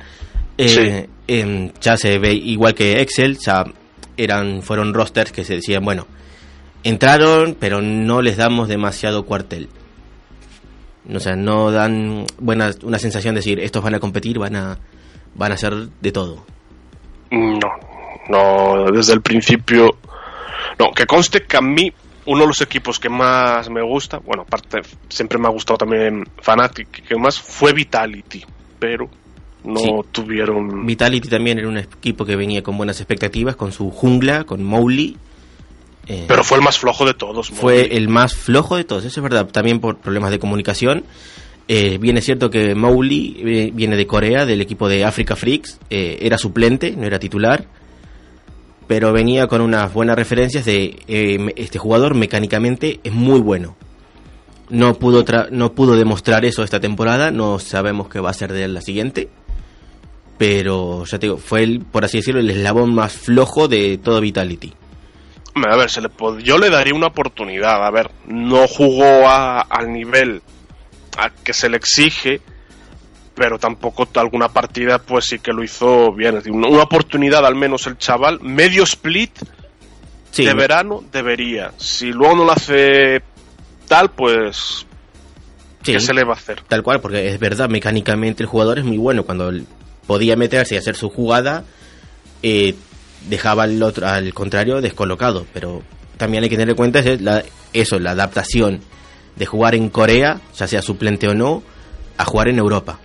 eh, 0.57 0.67
Sí. 0.67 1.09
em, 1.27 1.71
ya 1.79 1.95
se 1.97 2.17
ve 2.17 2.33
igual 2.33 2.73
que 2.73 2.99
Excel, 2.99 3.37
ya 3.45 3.63
eran, 4.17 4.61
fueron 4.61 4.93
rosters 4.93 5.31
que 5.31 5.43
se 5.43 5.55
decían, 5.55 5.85
bueno, 5.85 6.07
entraron, 6.83 7.55
pero 7.59 7.81
no 7.81 8.21
les 8.21 8.37
damos 8.37 8.67
demasiado 8.67 9.25
cuartel. 9.25 9.69
O 11.13 11.19
sea, 11.19 11.35
no 11.35 11.71
dan 11.71 12.25
buena, 12.37 12.71
una 12.83 12.99
sensación 12.99 13.35
de 13.35 13.39
decir, 13.39 13.59
estos 13.59 13.83
van 13.83 13.95
a 13.95 13.99
competir, 13.99 14.39
van 14.39 14.55
a, 14.55 14.77
van 15.35 15.51
a 15.51 15.55
hacer 15.55 15.73
de 15.73 16.11
todo. 16.11 16.45
No, 17.31 17.69
no, 18.29 18.91
desde 18.91 19.13
el 19.13 19.21
principio. 19.21 19.97
No, 20.77 20.91
que 20.91 21.05
conste 21.05 21.43
que 21.43 21.57
a 21.57 21.61
mí, 21.61 21.91
uno 22.25 22.41
de 22.41 22.47
los 22.47 22.61
equipos 22.61 22.99
que 22.99 23.09
más 23.09 23.69
me 23.69 23.81
gusta, 23.81 24.17
bueno, 24.19 24.43
aparte, 24.43 24.81
siempre 25.07 25.37
me 25.37 25.47
ha 25.47 25.51
gustado 25.51 25.77
también 25.77 26.25
Fnatic, 26.41 27.07
que 27.07 27.15
más 27.15 27.39
fue 27.39 27.71
Vitality, 27.71 28.43
pero 28.77 29.09
no 29.67 29.79
Sí. 29.79 29.91
tuvieron. 30.11 30.85
Vitality 30.85 31.27
también 31.29 31.59
era 31.59 31.67
un 31.67 31.77
equipo 31.77 32.25
que 32.25 32.35
venía 32.35 32.63
con 32.63 32.77
buenas 32.77 32.99
expectativas, 32.99 33.55
con 33.55 33.71
su 33.71 33.91
jungla, 33.91 34.43
con 34.45 34.63
Mowgli. 34.63 35.17
Eh, 36.07 36.25
Pero 36.27 36.43
fue 36.43 36.57
el 36.57 36.63
más 36.63 36.79
flojo 36.79 37.05
de 37.05 37.13
todos. 37.13 37.49
fue 37.49 37.95
el 37.97 38.07
más 38.07 38.33
flojo 38.35 38.77
de 38.77 38.83
todos, 38.85 39.03
eso 39.05 39.19
es 39.19 39.23
verdad, 39.23 39.45
también 39.47 39.79
por 39.79 39.97
problemas 39.97 40.31
de 40.31 40.39
comunicación. 40.39 41.03
Eh, 41.67 41.97
bien 41.99 42.15
es 42.17 42.23
cierto 42.23 42.49
que 42.49 42.75
Mowgli 42.75 43.35
eh, 43.45 43.71
viene 43.73 43.97
de 43.97 44.07
Corea, 44.07 44.45
del 44.45 44.61
equipo 44.61 44.87
de 44.87 45.03
Africa 45.03 45.35
Freaks, 45.35 45.79
eh, 45.89 46.17
era 46.21 46.37
suplente, 46.37 46.93
no 46.95 47.05
era 47.05 47.19
titular, 47.19 47.65
pero 48.87 49.11
venía 49.11 49.47
con 49.47 49.59
unas 49.59 49.93
buenas 49.93 50.15
referencias 50.15 50.63
de 50.63 50.97
eh, 51.09 51.53
este 51.57 51.77
jugador 51.77 52.15
mecánicamente 52.15 53.01
es 53.03 53.11
muy 53.11 53.41
bueno. 53.41 53.75
No 54.69 54.93
pudo, 54.95 55.25
tra- 55.25 55.49
no 55.51 55.73
pudo 55.73 55.97
demostrar 55.97 56.45
eso 56.45 56.63
esta 56.63 56.79
temporada, 56.79 57.31
no 57.31 57.59
sabemos 57.59 58.07
qué 58.07 58.21
va 58.21 58.29
a 58.29 58.33
ser 58.33 58.53
de 58.53 58.63
él 58.63 58.73
la 58.73 58.81
siguiente, 58.81 59.27
pero 60.37 61.03
ya 61.05 61.17
te 61.19 61.27
digo, 61.27 61.37
fue 61.37 61.63
el, 61.63 61.79
por 61.81 62.05
así 62.05 62.17
decirlo, 62.17 62.39
el 62.39 62.49
eslabón 62.49 62.93
más 62.93 63.13
flojo 63.13 63.67
de 63.67 63.97
todo 63.97 64.21
Vitality. 64.21 64.73
A 65.55 65.75
ver, 65.75 65.89
se 65.89 66.01
le 66.01 66.09
yo 66.43 66.57
le 66.59 66.69
daría 66.69 66.93
una 66.93 67.07
oportunidad. 67.07 67.83
A 67.85 67.89
ver, 67.89 68.11
no 68.27 68.67
jugó 68.67 69.27
a- 69.27 69.61
al 69.61 69.91
nivel 69.91 70.41
a 71.17 71.31
que 71.31 71.51
se 71.53 71.67
le 71.67 71.77
exige, 71.77 72.41
pero 73.33 73.57
tampoco 73.57 74.07
alguna 74.15 74.49
partida, 74.49 74.99
pues 74.99 75.25
sí 75.25 75.39
que 75.39 75.51
lo 75.53 75.63
hizo 75.63 76.11
bien. 76.13 76.37
Es 76.37 76.43
decir, 76.43 76.51
una, 76.51 76.67
una 76.67 76.83
oportunidad, 76.83 77.43
al 77.45 77.55
menos 77.55 77.87
el 77.87 77.97
chaval, 77.97 78.39
medio 78.41 78.83
split 78.83 79.31
Sí, 80.29 80.45
de 80.45 80.53
verano 80.53 81.03
debería. 81.11 81.71
Si 81.77 82.11
luego 82.11 82.35
no 82.35 82.45
lo 82.45 82.51
hace 82.51 83.23
tal, 83.87 84.11
pues 84.11 84.85
sí. 85.81 85.93
¿qué 85.93 85.99
se 85.99 86.13
le 86.13 86.23
va 86.23 86.33
a 86.33 86.37
hacer? 86.37 86.61
Tal 86.67 86.83
cual, 86.83 87.01
porque 87.01 87.29
es 87.29 87.39
verdad, 87.39 87.67
mecánicamente 87.69 88.43
el 88.43 88.49
jugador 88.49 88.77
es 88.77 88.85
muy 88.85 88.97
bueno. 88.97 89.23
Cuando 89.23 89.51
podía 90.07 90.35
meterse 90.35 90.75
y 90.75 90.77
hacer 90.77 90.95
su 90.95 91.09
jugada, 91.09 91.65
eh, 92.41 92.75
dejaba 93.29 93.63
al 93.63 93.81
otro, 93.83 94.07
al 94.07 94.33
contrario, 94.33 94.81
descolocado. 94.81 95.45
Pero 95.53 95.83
también 96.17 96.43
hay 96.43 96.49
que 96.49 96.55
tener 96.55 96.69
en 96.71 96.75
cuenta 96.75 97.03
eso, 97.73 97.99
la 97.99 98.11
adaptación 98.11 98.79
de 99.35 99.45
jugar 99.45 99.75
en 99.75 99.89
Corea, 99.89 100.41
ya 100.57 100.67
sea 100.67 100.81
suplente 100.81 101.27
o 101.27 101.33
no, 101.35 101.61
a 102.17 102.25
jugar 102.25 102.47
en 102.49 102.57
Europa. 102.57 102.99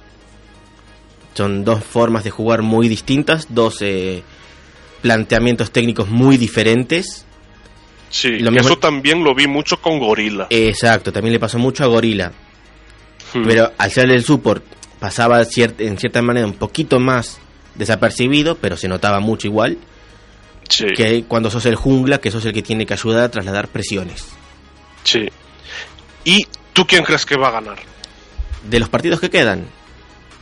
Son 1.34 1.64
dos 1.64 1.82
formas 1.82 2.24
de 2.24 2.30
jugar 2.30 2.62
muy 2.62 2.88
distintas, 2.88 3.46
dos 3.50 3.78
eh, 3.80 4.22
planteamientos 5.00 5.70
técnicos 5.70 6.08
muy 6.08 6.36
diferentes. 6.36 7.24
Sí, 8.10 8.38
Lo 8.38 8.50
mismo- 8.50 8.68
eso 8.68 8.78
también 8.78 9.24
lo 9.24 9.34
vi 9.34 9.46
mucho 9.46 9.80
con 9.80 9.98
Gorila. 9.98 10.46
Exacto, 10.50 11.10
también 11.12 11.32
le 11.32 11.40
pasó 11.40 11.58
mucho 11.58 11.84
a 11.84 11.86
Gorila. 11.86 12.32
Hmm. 13.32 13.44
Pero 13.46 13.72
al 13.78 13.90
ser 13.90 14.10
el 14.10 14.22
support 14.22 14.62
pasaba 15.02 15.40
cier- 15.42 15.74
en 15.80 15.98
cierta 15.98 16.22
manera 16.22 16.46
un 16.46 16.52
poquito 16.54 17.00
más 17.00 17.40
desapercibido, 17.74 18.54
pero 18.54 18.76
se 18.76 18.86
notaba 18.86 19.18
mucho 19.18 19.48
igual 19.48 19.76
sí, 20.68 20.86
que 20.96 21.24
cuando 21.26 21.50
sos 21.50 21.66
el 21.66 21.74
jungla, 21.74 22.18
que 22.18 22.30
sos 22.30 22.44
el 22.44 22.52
que 22.52 22.62
tiene 22.62 22.86
que 22.86 22.94
ayudar 22.94 23.24
a 23.24 23.28
trasladar 23.30 23.66
presiones. 23.66 24.28
sí. 25.02 25.28
¿Y 26.24 26.46
tú 26.72 26.86
quién 26.86 27.02
crees 27.02 27.26
que 27.26 27.36
va 27.36 27.48
a 27.48 27.50
ganar? 27.50 27.78
De 28.70 28.78
los 28.78 28.88
partidos 28.88 29.18
que 29.18 29.28
quedan, 29.28 29.66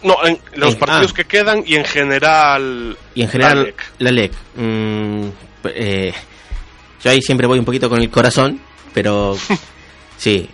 No, 0.02 0.14
en 0.26 0.38
los 0.56 0.74
En- 0.74 0.78
partidos 0.78 1.12
ah. 1.12 1.16
que 1.16 1.24
quedan 1.24 1.62
y 1.66 1.76
en 1.76 1.84
general. 1.86 2.98
y 3.14 3.22
en 3.22 3.28
general 3.30 3.74
la 3.98 4.10
LEC, 4.10 4.32
mm, 4.56 5.24
eh, 5.74 6.12
yo 7.02 7.10
ahí 7.10 7.22
siempre 7.22 7.46
voy 7.46 7.58
un 7.58 7.64
poquito 7.64 7.88
con 7.88 7.98
el 8.02 8.10
corazón, 8.10 8.60
pero 8.92 9.36
sí, 10.18 10.50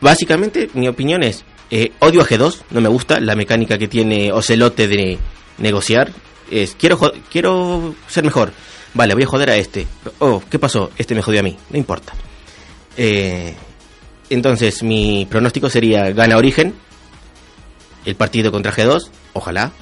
básicamente 0.00 0.68
mi 0.74 0.88
opinión 0.88 1.22
es, 1.22 1.42
eh, 1.70 1.92
odio 2.00 2.20
a 2.22 2.26
G2, 2.26 2.62
no 2.70 2.80
me 2.80 2.88
gusta 2.88 3.20
la 3.20 3.34
mecánica 3.36 3.78
que 3.78 3.88
tiene 3.88 4.32
Ocelote 4.32 4.88
de 4.88 5.18
negociar, 5.58 6.12
es 6.50 6.74
quiero, 6.74 6.98
quiero 7.30 7.94
ser 8.08 8.24
mejor, 8.24 8.52
vale, 8.94 9.14
voy 9.14 9.22
a 9.22 9.26
joder 9.26 9.50
a 9.50 9.56
este, 9.56 9.86
oh, 10.18 10.42
¿qué 10.50 10.58
pasó? 10.58 10.90
Este 10.98 11.14
me 11.14 11.22
jodió 11.22 11.40
a 11.40 11.44
mí, 11.44 11.56
no 11.70 11.78
importa. 11.78 12.12
Eh, 12.96 13.54
entonces 14.30 14.82
mi 14.82 15.26
pronóstico 15.30 15.70
sería 15.70 16.10
gana 16.10 16.36
Origen, 16.36 16.74
el 18.04 18.16
partido 18.16 18.50
contra 18.50 18.72
G2, 18.72 19.08
ojalá, 19.34 19.72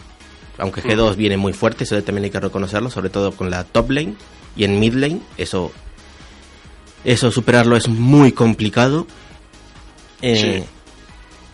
aunque 0.58 0.82
G2 0.82 1.16
viene 1.16 1.36
muy 1.36 1.52
fuerte, 1.52 1.84
eso 1.84 2.02
también 2.02 2.24
hay 2.24 2.30
que 2.30 2.40
reconocerlo, 2.40 2.90
sobre 2.90 3.10
todo 3.10 3.32
con 3.32 3.50
la 3.50 3.64
top 3.64 3.90
lane 3.90 4.14
y 4.56 4.64
en 4.64 4.78
mid 4.80 4.94
lane, 4.94 5.20
eso 5.36 5.72
eso 7.04 7.30
superarlo 7.30 7.76
es 7.76 7.88
muy 7.88 8.32
complicado. 8.32 9.06
Eh, 10.20 10.62
Sí. 10.64 10.68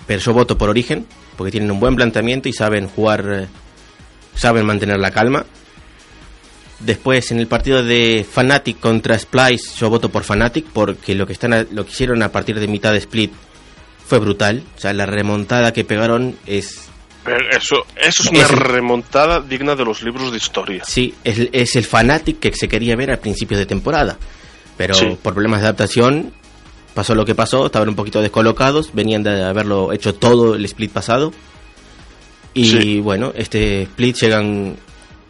Pero 0.07 0.21
yo 0.21 0.33
voto 0.33 0.59
por 0.59 0.69
Origen, 0.69 1.07
porque 1.37 1.51
tienen 1.51 1.71
un 1.71 1.81
buen 1.81 1.97
planteamiento 1.97 2.49
y 2.49 2.53
saben 2.53 2.89
jugar, 2.89 3.25
eh, 3.33 3.47
saben 4.35 4.67
mantener 4.67 4.99
la 4.99 5.11
calma. 5.11 5.45
Después 6.81 7.31
en 7.31 7.39
el 7.39 7.47
partido 7.47 7.83
de 7.83 8.27
Fnatic 8.31 8.81
contra 8.81 9.19
Splice, 9.19 9.77
yo 9.79 9.89
voto 9.89 10.11
por 10.11 10.25
Fnatic 10.25 10.67
porque 10.67 11.15
lo 11.15 11.27
que 11.27 11.33
están 11.33 11.69
lo 11.71 11.85
que 11.87 11.93
hicieron 11.93 12.23
a 12.23 12.31
partir 12.33 12.59
de 12.61 12.67
mitad 12.67 12.93
de 12.93 12.99
split 12.99 13.33
fue 14.07 14.19
brutal, 14.19 14.63
o 14.77 14.81
sea, 14.81 14.93
la 14.93 15.07
remontada 15.07 15.73
que 15.73 15.85
pegaron 15.85 16.37
es 16.47 16.89
Pero 17.25 17.39
eso, 17.57 17.87
eso 17.97 18.23
es 18.25 18.29
una 18.29 18.41
Es- 18.41 18.51
remontada 18.51 19.41
digna 19.41 19.75
de 19.77 19.85
los 19.87 20.03
libros 20.03 20.31
de 20.31 20.37
historia. 20.37 20.83
Sí, 20.85 21.15
es, 21.25 21.49
es 21.53 21.77
el 21.77 21.85
Fanatic 21.85 22.39
que 22.41 22.53
se 22.53 22.69
quería 22.69 22.97
ver 22.97 23.13
a 23.13 23.17
principios 23.19 23.59
de 23.59 23.65
temporada. 23.67 24.19
Pero 24.77 24.93
Sí. 24.95 25.17
por 25.23 25.33
problemas 25.33 25.61
de 25.61 25.69
adaptación 25.69 26.33
pasó 26.95 27.15
lo 27.15 27.25
que 27.25 27.35
pasó, 27.35 27.67
estaban 27.67 27.89
un 27.89 27.95
poquito 27.97 28.23
descolocados, 28.23 28.91
venían 28.93 29.23
de 29.23 29.43
haberlo 29.43 29.93
hecho 29.93 30.15
todo 30.15 30.55
el 30.55 30.65
split 30.65 30.93
pasado. 30.93 31.33
Y 32.55 32.65
Sí. 32.67 33.01
bueno, 33.01 33.33
este 33.37 33.83
split 33.83 34.17
llegan 34.17 34.77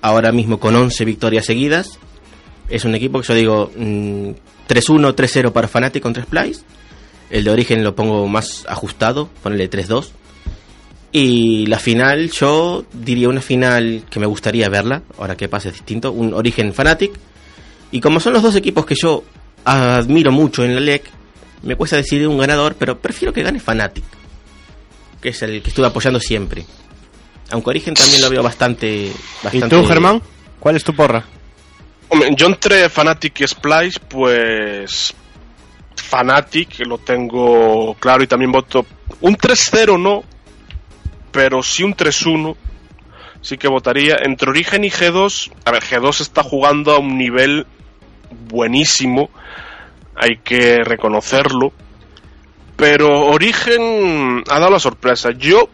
ahora 0.03 0.31
mismo 0.31 0.61
con 0.61 0.77
11 0.77 1.05
victorias 1.05 1.47
seguidas. 1.47 1.99
Es 2.69 2.85
un 2.85 2.95
equipo 2.95 3.21
que 3.21 3.27
yo 3.29 3.35
digo 3.35 3.71
mm, 3.77 4.31
3-1, 4.69 5.15
3-0 5.15 5.53
para 5.53 5.69
Fnatic 5.69 6.03
contra 6.03 6.23
Splice. 6.23 6.63
El 7.31 7.45
de 7.45 7.51
origen 7.51 7.83
lo 7.83 7.95
pongo 7.95 8.27
más 8.29 8.65
ajustado, 8.69 9.29
ponele 9.43 9.71
3-2. 9.71 10.11
Y 11.13 11.67
la 11.67 11.79
final, 11.79 12.31
yo 12.31 12.85
diría 12.93 13.29
una 13.29 13.41
final 13.41 14.03
que 14.11 14.19
me 14.21 14.27
gustaría 14.27 14.69
verla, 14.69 15.03
ahora 15.19 15.37
que 15.37 15.49
pasa 15.49 15.69
es 15.69 15.75
distinto, 15.75 16.11
un 16.13 16.35
Origen 16.35 16.75
Fanatic. 16.75 17.13
Y 17.93 18.01
como 18.01 18.19
son 18.19 18.33
los 18.33 18.43
dos 18.43 18.57
equipos 18.57 18.85
que 18.85 18.97
yo 19.01 19.23
admiro 19.65 20.33
mucho 20.33 20.65
en 20.65 20.75
la 20.75 20.81
LEC, 20.81 21.05
me 21.65 21.77
cuesta 21.77 21.97
decidir 21.97 22.29
un 22.29 22.39
ganador, 22.39 22.77
pero 22.79 22.99
prefiero 22.99 23.33
que 23.33 23.43
gane 23.43 23.61
Fanatic, 23.61 24.05
que 25.21 25.31
es 25.31 25.43
el 25.43 25.63
que 25.63 25.71
estuve 25.71 25.87
apoyando 25.87 26.21
siempre. 26.21 26.65
Aunque 27.51 27.71
Origen 27.71 27.95
también 27.95 28.23
lo 28.23 28.31
veo 28.31 28.43
bastante... 28.43 29.07
¿Y 29.07 29.13
bastante 29.43 29.69
tú, 29.69 29.87
Germán? 29.87 30.23
¿Cuál 30.59 30.77
es 30.77 30.85
tu 30.85 30.95
porra? 30.95 31.25
Hombre, 32.09 32.31
yo 32.37 32.47
entre 32.47 32.89
Fnatic 32.89 33.41
y 33.41 33.47
Splice, 33.47 34.01
pues. 34.09 35.15
Fnatic, 35.97 36.81
lo 36.87 36.99
tengo 36.99 37.95
claro 37.95 38.23
y 38.23 38.27
también 38.27 38.53
voto. 38.53 38.87
Un 39.21 39.37
3-0 39.37 40.01
no, 40.01 40.23
pero 41.33 41.63
sí 41.63 41.83
un 41.83 41.95
3-1. 41.95 42.57
Sí 43.41 43.59
que 43.59 43.69
votaría. 43.69 44.17
Entre 44.23 44.49
Origen 44.49 44.85
y 44.85 44.91
G2, 44.91 45.53
a 45.65 45.71
ver, 45.71 45.83
G2 45.83 46.21
está 46.21 46.43
jugando 46.43 46.93
a 46.93 46.99
un 46.99 47.19
nivel 47.19 47.67
buenísimo, 48.49 49.31
hay 50.17 50.39
que 50.43 50.83
reconocerlo. 50.85 51.73
Pero 52.77 53.27
Origen 53.27 54.43
ha 54.51 54.59
dado 54.59 54.73
la 54.73 54.79
sorpresa. 54.81 55.31
Yo 55.37 55.69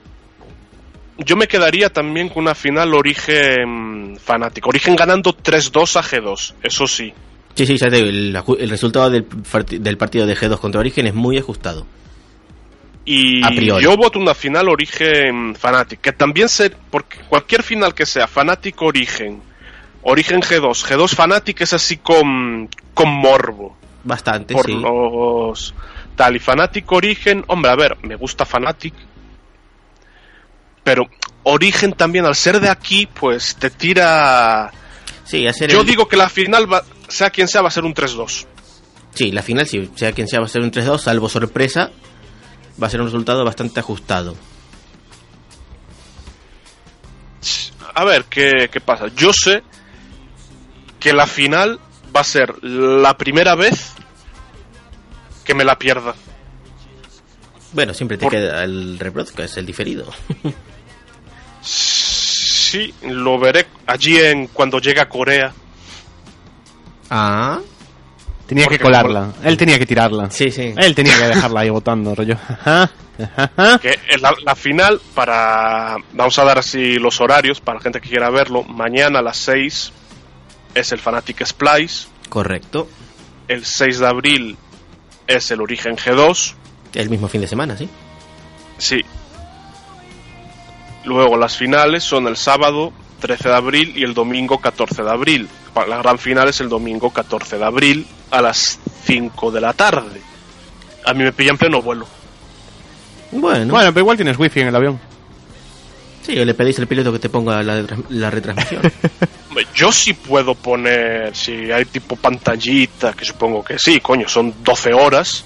yo 1.19 1.37
me 1.37 1.49
quedaría 1.49 1.91
también 1.91 2.29
con 2.29 2.45
una 2.45 2.55
final 2.55 2.95
Origen 2.95 4.19
fanático. 4.23 4.71
Origen 4.71 4.97
ganando 4.97 5.37
3-2 5.37 5.97
a 5.97 6.03
G2, 6.03 6.55
eso 6.63 6.87
sí. 6.87 7.13
Sí, 7.55 7.67
sí, 7.67 7.77
ya 7.77 7.91
te 7.91 7.97
digo, 7.97 8.57
el, 8.57 8.71
resultado 8.71 9.11
del, 9.11 9.27
del 9.69 9.97
partido 9.99 10.27
de 10.27 10.37
G2 10.37 10.59
contra 10.59 10.81
Origen 10.81 11.07
es 11.07 11.15
muy 11.15 11.37
ajustado. 11.37 11.87
Y 13.05 13.43
A 13.45 13.81
yo 13.81 13.97
voto 13.97 14.19
una 14.19 14.35
final 14.35 14.69
Origen 14.69 15.55
Fanatic, 15.57 16.01
que 16.01 16.13
también 16.13 16.49
se. 16.49 16.71
Porque 16.71 17.19
cualquier 17.29 17.63
final 17.63 17.95
que 17.95 18.07
sea 18.07 18.27
Fanatic 18.29 18.81
Origen, 18.83 19.43
Origen 20.03 20.41
G2, 20.41 20.85
G2 20.85 21.09
Fanatic 21.09 21.61
es 21.63 21.73
así 21.73 21.97
con, 21.97 22.69
con 22.95 23.11
morbo. 23.11 23.77
Bastante, 24.05 24.55
Por 24.55 24.67
sí. 24.67 24.73
los. 24.75 25.75
Tal, 26.17 26.37
y 26.37 26.39
Fanatic 26.39 26.91
Origen, 26.93 27.45
hombre, 27.49 27.71
a 27.71 27.77
ver, 27.77 27.97
me 28.03 28.17
gusta 28.17 28.45
Fanatic. 28.47 28.95
Pero 30.85 31.05
Origen 31.43 31.93
también, 31.93 32.25
al 32.27 32.35
ser 32.35 32.61
de 32.61 32.69
aquí, 32.69 33.07
pues 33.07 33.57
te 33.57 33.71
tira. 33.71 34.71
Sí, 35.25 35.47
hacer 35.47 35.71
Yo 35.71 35.81
el- 35.81 35.87
digo 35.87 36.09
que 36.09 36.17
la 36.17 36.29
final, 36.29 36.71
va, 36.73 36.83
sea 37.09 37.31
quien 37.31 37.47
sea, 37.49 37.63
va 37.63 37.69
a 37.69 37.71
ser 37.73 37.85
un 37.85 37.95
3-2. 37.95 38.47
Sí, 39.15 39.31
la 39.33 39.43
final, 39.43 39.67
sí, 39.67 39.91
sea 39.97 40.13
quien 40.13 40.29
sea, 40.29 40.41
va 40.41 40.47
a 40.47 40.49
ser 40.49 40.63
un 40.63 40.71
3-2, 40.71 40.99
salvo 40.99 41.29
sorpresa. 41.29 41.91
Va 42.83 42.87
a 42.87 42.91
ser 42.91 43.01
un 43.01 43.07
resultado 43.07 43.45
bastante 43.45 43.81
ajustado. 43.81 44.35
A 47.95 48.05
ver, 48.05 48.25
¿qué, 48.25 48.69
qué 48.73 48.81
pasa? 48.81 49.09
Yo 49.17 49.33
sé 49.33 49.63
que 50.99 51.13
la 51.13 51.27
final 51.27 51.79
va 52.15 52.21
a 52.21 52.25
ser 52.25 52.63
la 52.63 53.17
primera 53.17 53.55
vez 53.55 53.93
que 55.45 55.55
me 55.55 55.65
la 55.65 55.79
pierda. 55.79 56.15
Bueno, 57.73 57.95
siempre 57.95 58.17
te 58.19 58.25
Por- 58.25 58.33
queda 58.33 58.65
el 58.65 58.99
rebroadcast, 58.99 59.57
el 59.59 59.67
diferido. 59.67 60.07
Sí, 61.61 62.93
lo 63.03 63.39
veré 63.39 63.67
allí 63.87 64.17
en 64.19 64.47
cuando 64.49 64.79
llegue 64.79 65.01
a 65.01 65.09
Corea. 65.09 65.53
ah, 67.11 67.59
Tenía 68.47 68.67
que 68.67 68.81
colarla. 68.81 69.33
Él 69.45 69.57
tenía 69.57 69.79
que 69.79 69.87
tirarla. 69.87 70.29
sí, 70.31 70.51
sí. 70.51 70.75
Él 70.77 70.95
tenía 70.95 71.17
que 71.17 71.27
dejarla 71.35 71.61
ahí 71.61 71.71
votando, 71.71 72.15
rollo. 72.17 72.37
Ajá, 72.49 72.91
ajá. 73.37 73.79
Que 73.79 73.97
la, 74.21 74.35
la 74.45 74.57
final, 74.57 75.01
para. 75.15 75.97
Vamos 76.13 76.37
a 76.39 76.45
dar 76.45 76.59
así 76.59 76.95
los 76.95 77.21
horarios 77.21 77.61
para 77.61 77.79
la 77.79 77.83
gente 77.83 78.01
que 78.01 78.09
quiera 78.09 78.29
verlo. 78.31 78.65
Mañana 78.65 79.21
a 79.21 79.23
las 79.23 79.37
6 79.37 79.93
es 80.75 80.93
el 80.93 80.99
Fanatic 80.99 81.45
Splice. 81.45 82.09
Correcto. 82.29 82.89
El 83.49 83.65
6 83.65 83.99
de 83.99 84.07
abril 84.07 84.57
es 85.27 85.51
el 85.51 85.61
Origen 85.61 85.97
G2. 85.97 86.55
El 86.95 87.11
mismo 87.11 87.29
fin 87.29 87.41
de 87.41 87.47
semana, 87.47 87.77
sí. 87.77 87.89
Sí. 88.79 89.05
Luego 91.05 91.37
las 91.37 91.57
finales 91.57 92.05
son 92.05 92.27
el 92.27 92.37
sábado 92.37 92.93
13 93.21 93.49
de 93.49 93.55
abril 93.55 93.93
y 93.97 94.03
el 94.03 94.15
domingo 94.15 94.59
14 94.59 95.03
de 95.03 95.11
abril. 95.11 95.49
La 95.89 95.99
gran 95.99 96.19
final 96.19 96.49
es 96.49 96.61
el 96.61 96.69
domingo 96.69 97.11
14 97.11 97.59
de 97.59 97.65
abril 97.65 98.07
a 98.31 98.41
las 98.43 98.79
5 99.05 99.51
de 99.51 99.61
la 99.61 99.73
tarde. 99.73 100.21
A 101.05 101.15
mí 101.15 101.25
me 101.25 101.33
pilla 101.33 101.51
en 101.51 101.59
pleno 101.59 101.81
vuelo. 101.81 102.07
Bueno, 103.33 103.73
Bueno, 103.73 103.91
pero 103.91 104.01
igual 104.01 104.17
tienes 104.17 104.39
wifi 104.39 104.61
en 104.61 104.69
el 104.69 104.77
avión. 104.77 105.01
Sí, 106.23 106.39
o 106.39 106.45
le 106.45 106.55
pedís 106.55 106.79
al 106.79 106.87
piloto 106.87 107.13
que 107.13 107.19
te 107.19 107.29
ponga 107.29 107.63
la, 107.63 107.85
la 108.09 108.31
retransmisión. 108.31 108.83
Yo 109.75 109.93
sí 109.93 110.13
puedo 110.13 110.55
poner, 110.55 111.35
si 111.35 111.71
hay 111.73 111.85
tipo 111.87 112.17
pantallita, 112.17 113.13
que 113.13 113.25
supongo 113.25 113.65
que 113.65 113.79
sí, 113.79 114.01
coño, 114.01 114.29
son 114.29 114.63
12 114.63 114.93
horas 114.93 115.45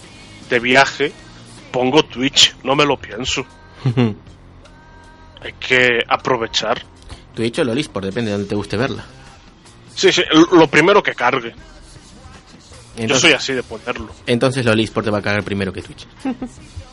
de 0.50 0.58
viaje, 0.58 1.12
pongo 1.70 2.02
Twitch, 2.04 2.56
no 2.64 2.74
me 2.74 2.84
lo 2.84 2.96
pienso. 2.96 3.44
Hay 5.40 5.52
que 5.60 5.98
aprovechar. 6.08 6.82
Twitch 7.34 7.58
o 7.58 7.64
Lolis, 7.64 7.88
por 7.88 8.04
depende 8.04 8.30
de 8.30 8.38
donde 8.38 8.48
te 8.48 8.54
guste 8.54 8.76
verla. 8.76 9.04
Sí, 9.94 10.10
sí, 10.10 10.22
lo 10.52 10.66
primero 10.68 11.02
que 11.02 11.14
cargue. 11.14 11.54
Yo 12.96 13.18
soy 13.18 13.32
así 13.32 13.52
de 13.52 13.62
ponerlo. 13.62 14.10
entonces 14.26 14.64
Lolis 14.64 14.90
por 14.90 15.04
te 15.04 15.10
va 15.10 15.18
a 15.18 15.22
cagar 15.22 15.42
primero 15.42 15.72
que 15.72 15.82
Twitch. 15.82 16.06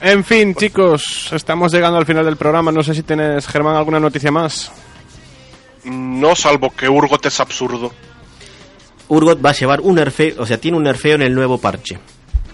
En 0.00 0.24
fin, 0.24 0.54
chicos, 0.54 1.30
estamos 1.32 1.72
llegando 1.72 1.98
al 1.98 2.06
final 2.06 2.24
del 2.24 2.36
programa. 2.36 2.70
No 2.70 2.82
sé 2.82 2.94
si 2.94 3.02
tienes, 3.02 3.46
Germán, 3.46 3.76
alguna 3.76 3.98
noticia 3.98 4.30
más. 4.30 4.70
No, 5.84 6.34
salvo 6.36 6.70
que 6.70 6.88
Urgot 6.88 7.24
es 7.26 7.40
absurdo. 7.40 7.92
Urgot 9.08 9.44
va 9.44 9.50
a 9.50 9.54
llevar 9.54 9.80
un 9.80 9.94
nerfeo, 9.94 10.34
o 10.42 10.46
sea, 10.46 10.58
tiene 10.58 10.76
un 10.76 10.82
nerfeo 10.82 11.14
en 11.14 11.22
el 11.22 11.34
nuevo 11.34 11.58
parche. 11.58 11.98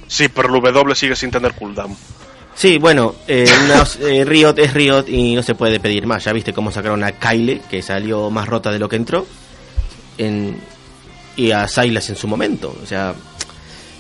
Sí, 0.07 0.29
pero 0.29 0.55
el 0.55 0.61
W 0.73 0.95
sigue 0.95 1.17
sin 1.17 1.31
tener 1.31 1.55
cooldown. 1.55 1.97
Sí, 2.55 2.77
bueno, 2.79 3.15
eh, 3.27 3.47
no- 3.69 4.07
eh, 4.07 4.25
Riot 4.25 4.55
es 4.59 4.75
Riot 4.75 5.05
y 5.09 5.35
no 5.35 5.43
se 5.43 5.55
puede 5.55 5.81
pedir 5.81 6.07
más. 6.07 6.25
Ya 6.25 6.33
viste 6.33 6.53
cómo 6.53 6.71
sacaron 6.71 7.03
a 7.03 7.13
Kyle, 7.13 7.63
que 7.71 7.83
salió 7.83 8.31
más 8.31 8.47
rota 8.47 8.71
de 8.71 8.79
lo 8.79 8.89
que 8.89 8.97
entró, 8.97 9.27
en, 10.19 10.61
y 11.37 11.51
a 11.51 11.67
Silas 11.67 12.09
en 12.11 12.17
su 12.17 12.29
momento. 12.29 12.77
O 12.83 12.87
sea, 12.87 13.15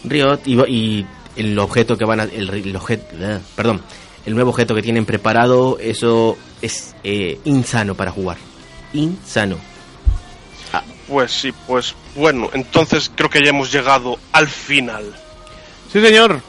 Riot 0.05 0.40
y, 0.45 0.61
y 0.70 1.07
el 1.36 1.58
objeto 1.58 1.96
que 1.96 2.04
van 2.04 2.20
a... 2.20 2.24
El, 2.24 2.50
el 2.50 2.76
objeto, 2.76 3.04
eh, 3.18 3.40
perdón, 3.54 3.82
el 4.24 4.34
nuevo 4.34 4.50
objeto 4.50 4.74
que 4.74 4.82
tienen 4.82 5.04
preparado, 5.04 5.78
eso 5.80 6.36
es 6.60 6.94
eh, 7.02 7.40
insano 7.44 7.94
para 7.94 8.10
jugar. 8.10 8.38
Insano. 8.92 9.56
Pues 11.08 11.32
sí, 11.32 11.52
pues 11.66 11.94
bueno, 12.14 12.48
entonces 12.52 13.10
creo 13.14 13.28
que 13.28 13.42
ya 13.42 13.50
hemos 13.50 13.72
llegado 13.72 14.18
al 14.32 14.48
final. 14.48 15.04
Sí, 15.92 16.00
señor. 16.00 16.40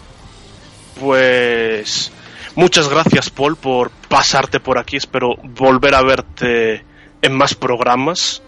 Pues 0.99 2.11
muchas 2.55 2.87
gracias 2.87 3.29
Paul 3.29 3.55
por 3.55 3.89
pasarte 4.07 4.59
por 4.59 4.77
aquí. 4.77 4.97
Espero 4.97 5.35
volver 5.41 5.95
a 5.95 6.03
verte 6.03 6.85
en 7.21 7.33
más 7.33 7.55
programas. 7.55 8.41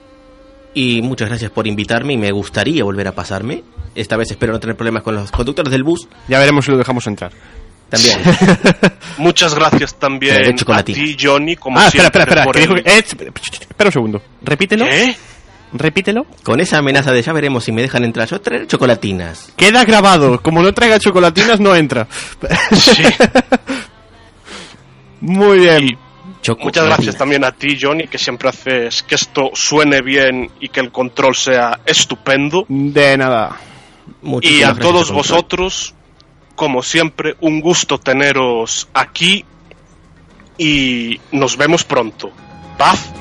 Y 0.74 1.02
muchas 1.02 1.30
gracias 1.30 1.52
por 1.52 1.68
invitarme 1.68 2.14
y 2.14 2.18
me 2.18 2.32
gustaría 2.32 2.84
volver 2.84 3.08
a 3.08 3.16
pasarme. 3.16 3.64
Esta 3.96 4.18
vez 4.18 4.32
espero 4.32 4.54
no 4.54 4.60
tener 4.60 4.76
problemas 4.76 5.04
con 5.04 5.16
los 5.16 5.32
conductores 5.32 5.72
del 5.72 5.84
bus. 5.84 6.08
Ya 6.28 6.40
veremos 6.40 6.66
si 6.66 6.72
lo 6.72 6.78
dejamos 6.78 7.06
entrar. 7.08 7.32
También. 7.90 8.20
Muchas 9.18 9.54
gracias 9.56 9.96
también 9.96 10.56
Traeré 10.56 10.80
a 10.80 10.84
ti, 10.84 11.16
Johnny, 11.20 11.56
como 11.56 11.80
ah, 11.80 11.88
espera, 11.88 12.04
siempre. 12.10 12.22
espera, 12.24 12.42
espera. 12.42 12.44
por 12.46 12.56
que 12.56 12.62
dijo 12.62 12.74
el- 12.76 12.84
que- 12.84 12.90
eh, 12.92 12.98
espera, 13.06 13.32
espera 13.70 13.88
un 13.88 13.92
segundo. 13.94 14.22
Repítelo. 14.42 14.86
¿Qué? 14.86 15.16
Repítelo. 15.74 16.26
Con 16.44 16.60
esa 16.60 16.78
amenaza 16.80 17.12
de 17.12 17.22
ya 17.22 17.34
veremos 17.34 17.64
si 17.64 17.72
me 17.72 17.82
dejan 17.82 18.04
entrar, 18.04 18.28
yo 18.28 18.40
traeré 18.42 18.68
chocolatinas. 18.68 19.54
Queda 19.56 19.86
grabado. 19.86 20.42
Como 20.42 20.62
no 20.62 20.74
traiga 20.74 21.00
chocolatinas, 21.00 21.60
no 21.60 21.76
entra. 21.76 22.08
Sí. 22.74 23.04
Muy 25.22 25.60
bien. 25.60 25.98
Muchas 26.60 26.86
gracias 26.86 27.18
también 27.18 27.44
a 27.44 27.52
ti, 27.52 27.78
Johnny, 27.82 28.08
que 28.08 28.20
siempre 28.20 28.50
haces 28.50 29.02
que 29.04 29.16
esto 29.16 29.50
suene 29.54 30.02
bien 30.02 30.52
y 30.60 30.70
que 30.70 30.80
el 30.80 30.92
control 30.92 31.36
sea 31.36 31.80
estupendo. 31.86 32.66
De 32.70 33.18
nada. 33.18 33.56
Y 34.42 34.64
a 34.64 34.76
todos 34.76 35.12
vosotros, 35.12 35.94
como 36.56 36.84
siempre, 36.84 37.36
un 37.42 37.62
gusto 37.62 37.98
teneros 37.98 38.88
aquí 38.94 39.46
y 40.58 41.20
nos 41.32 41.58
vemos 41.58 41.84
pronto. 41.84 42.32
Paz 42.78 43.12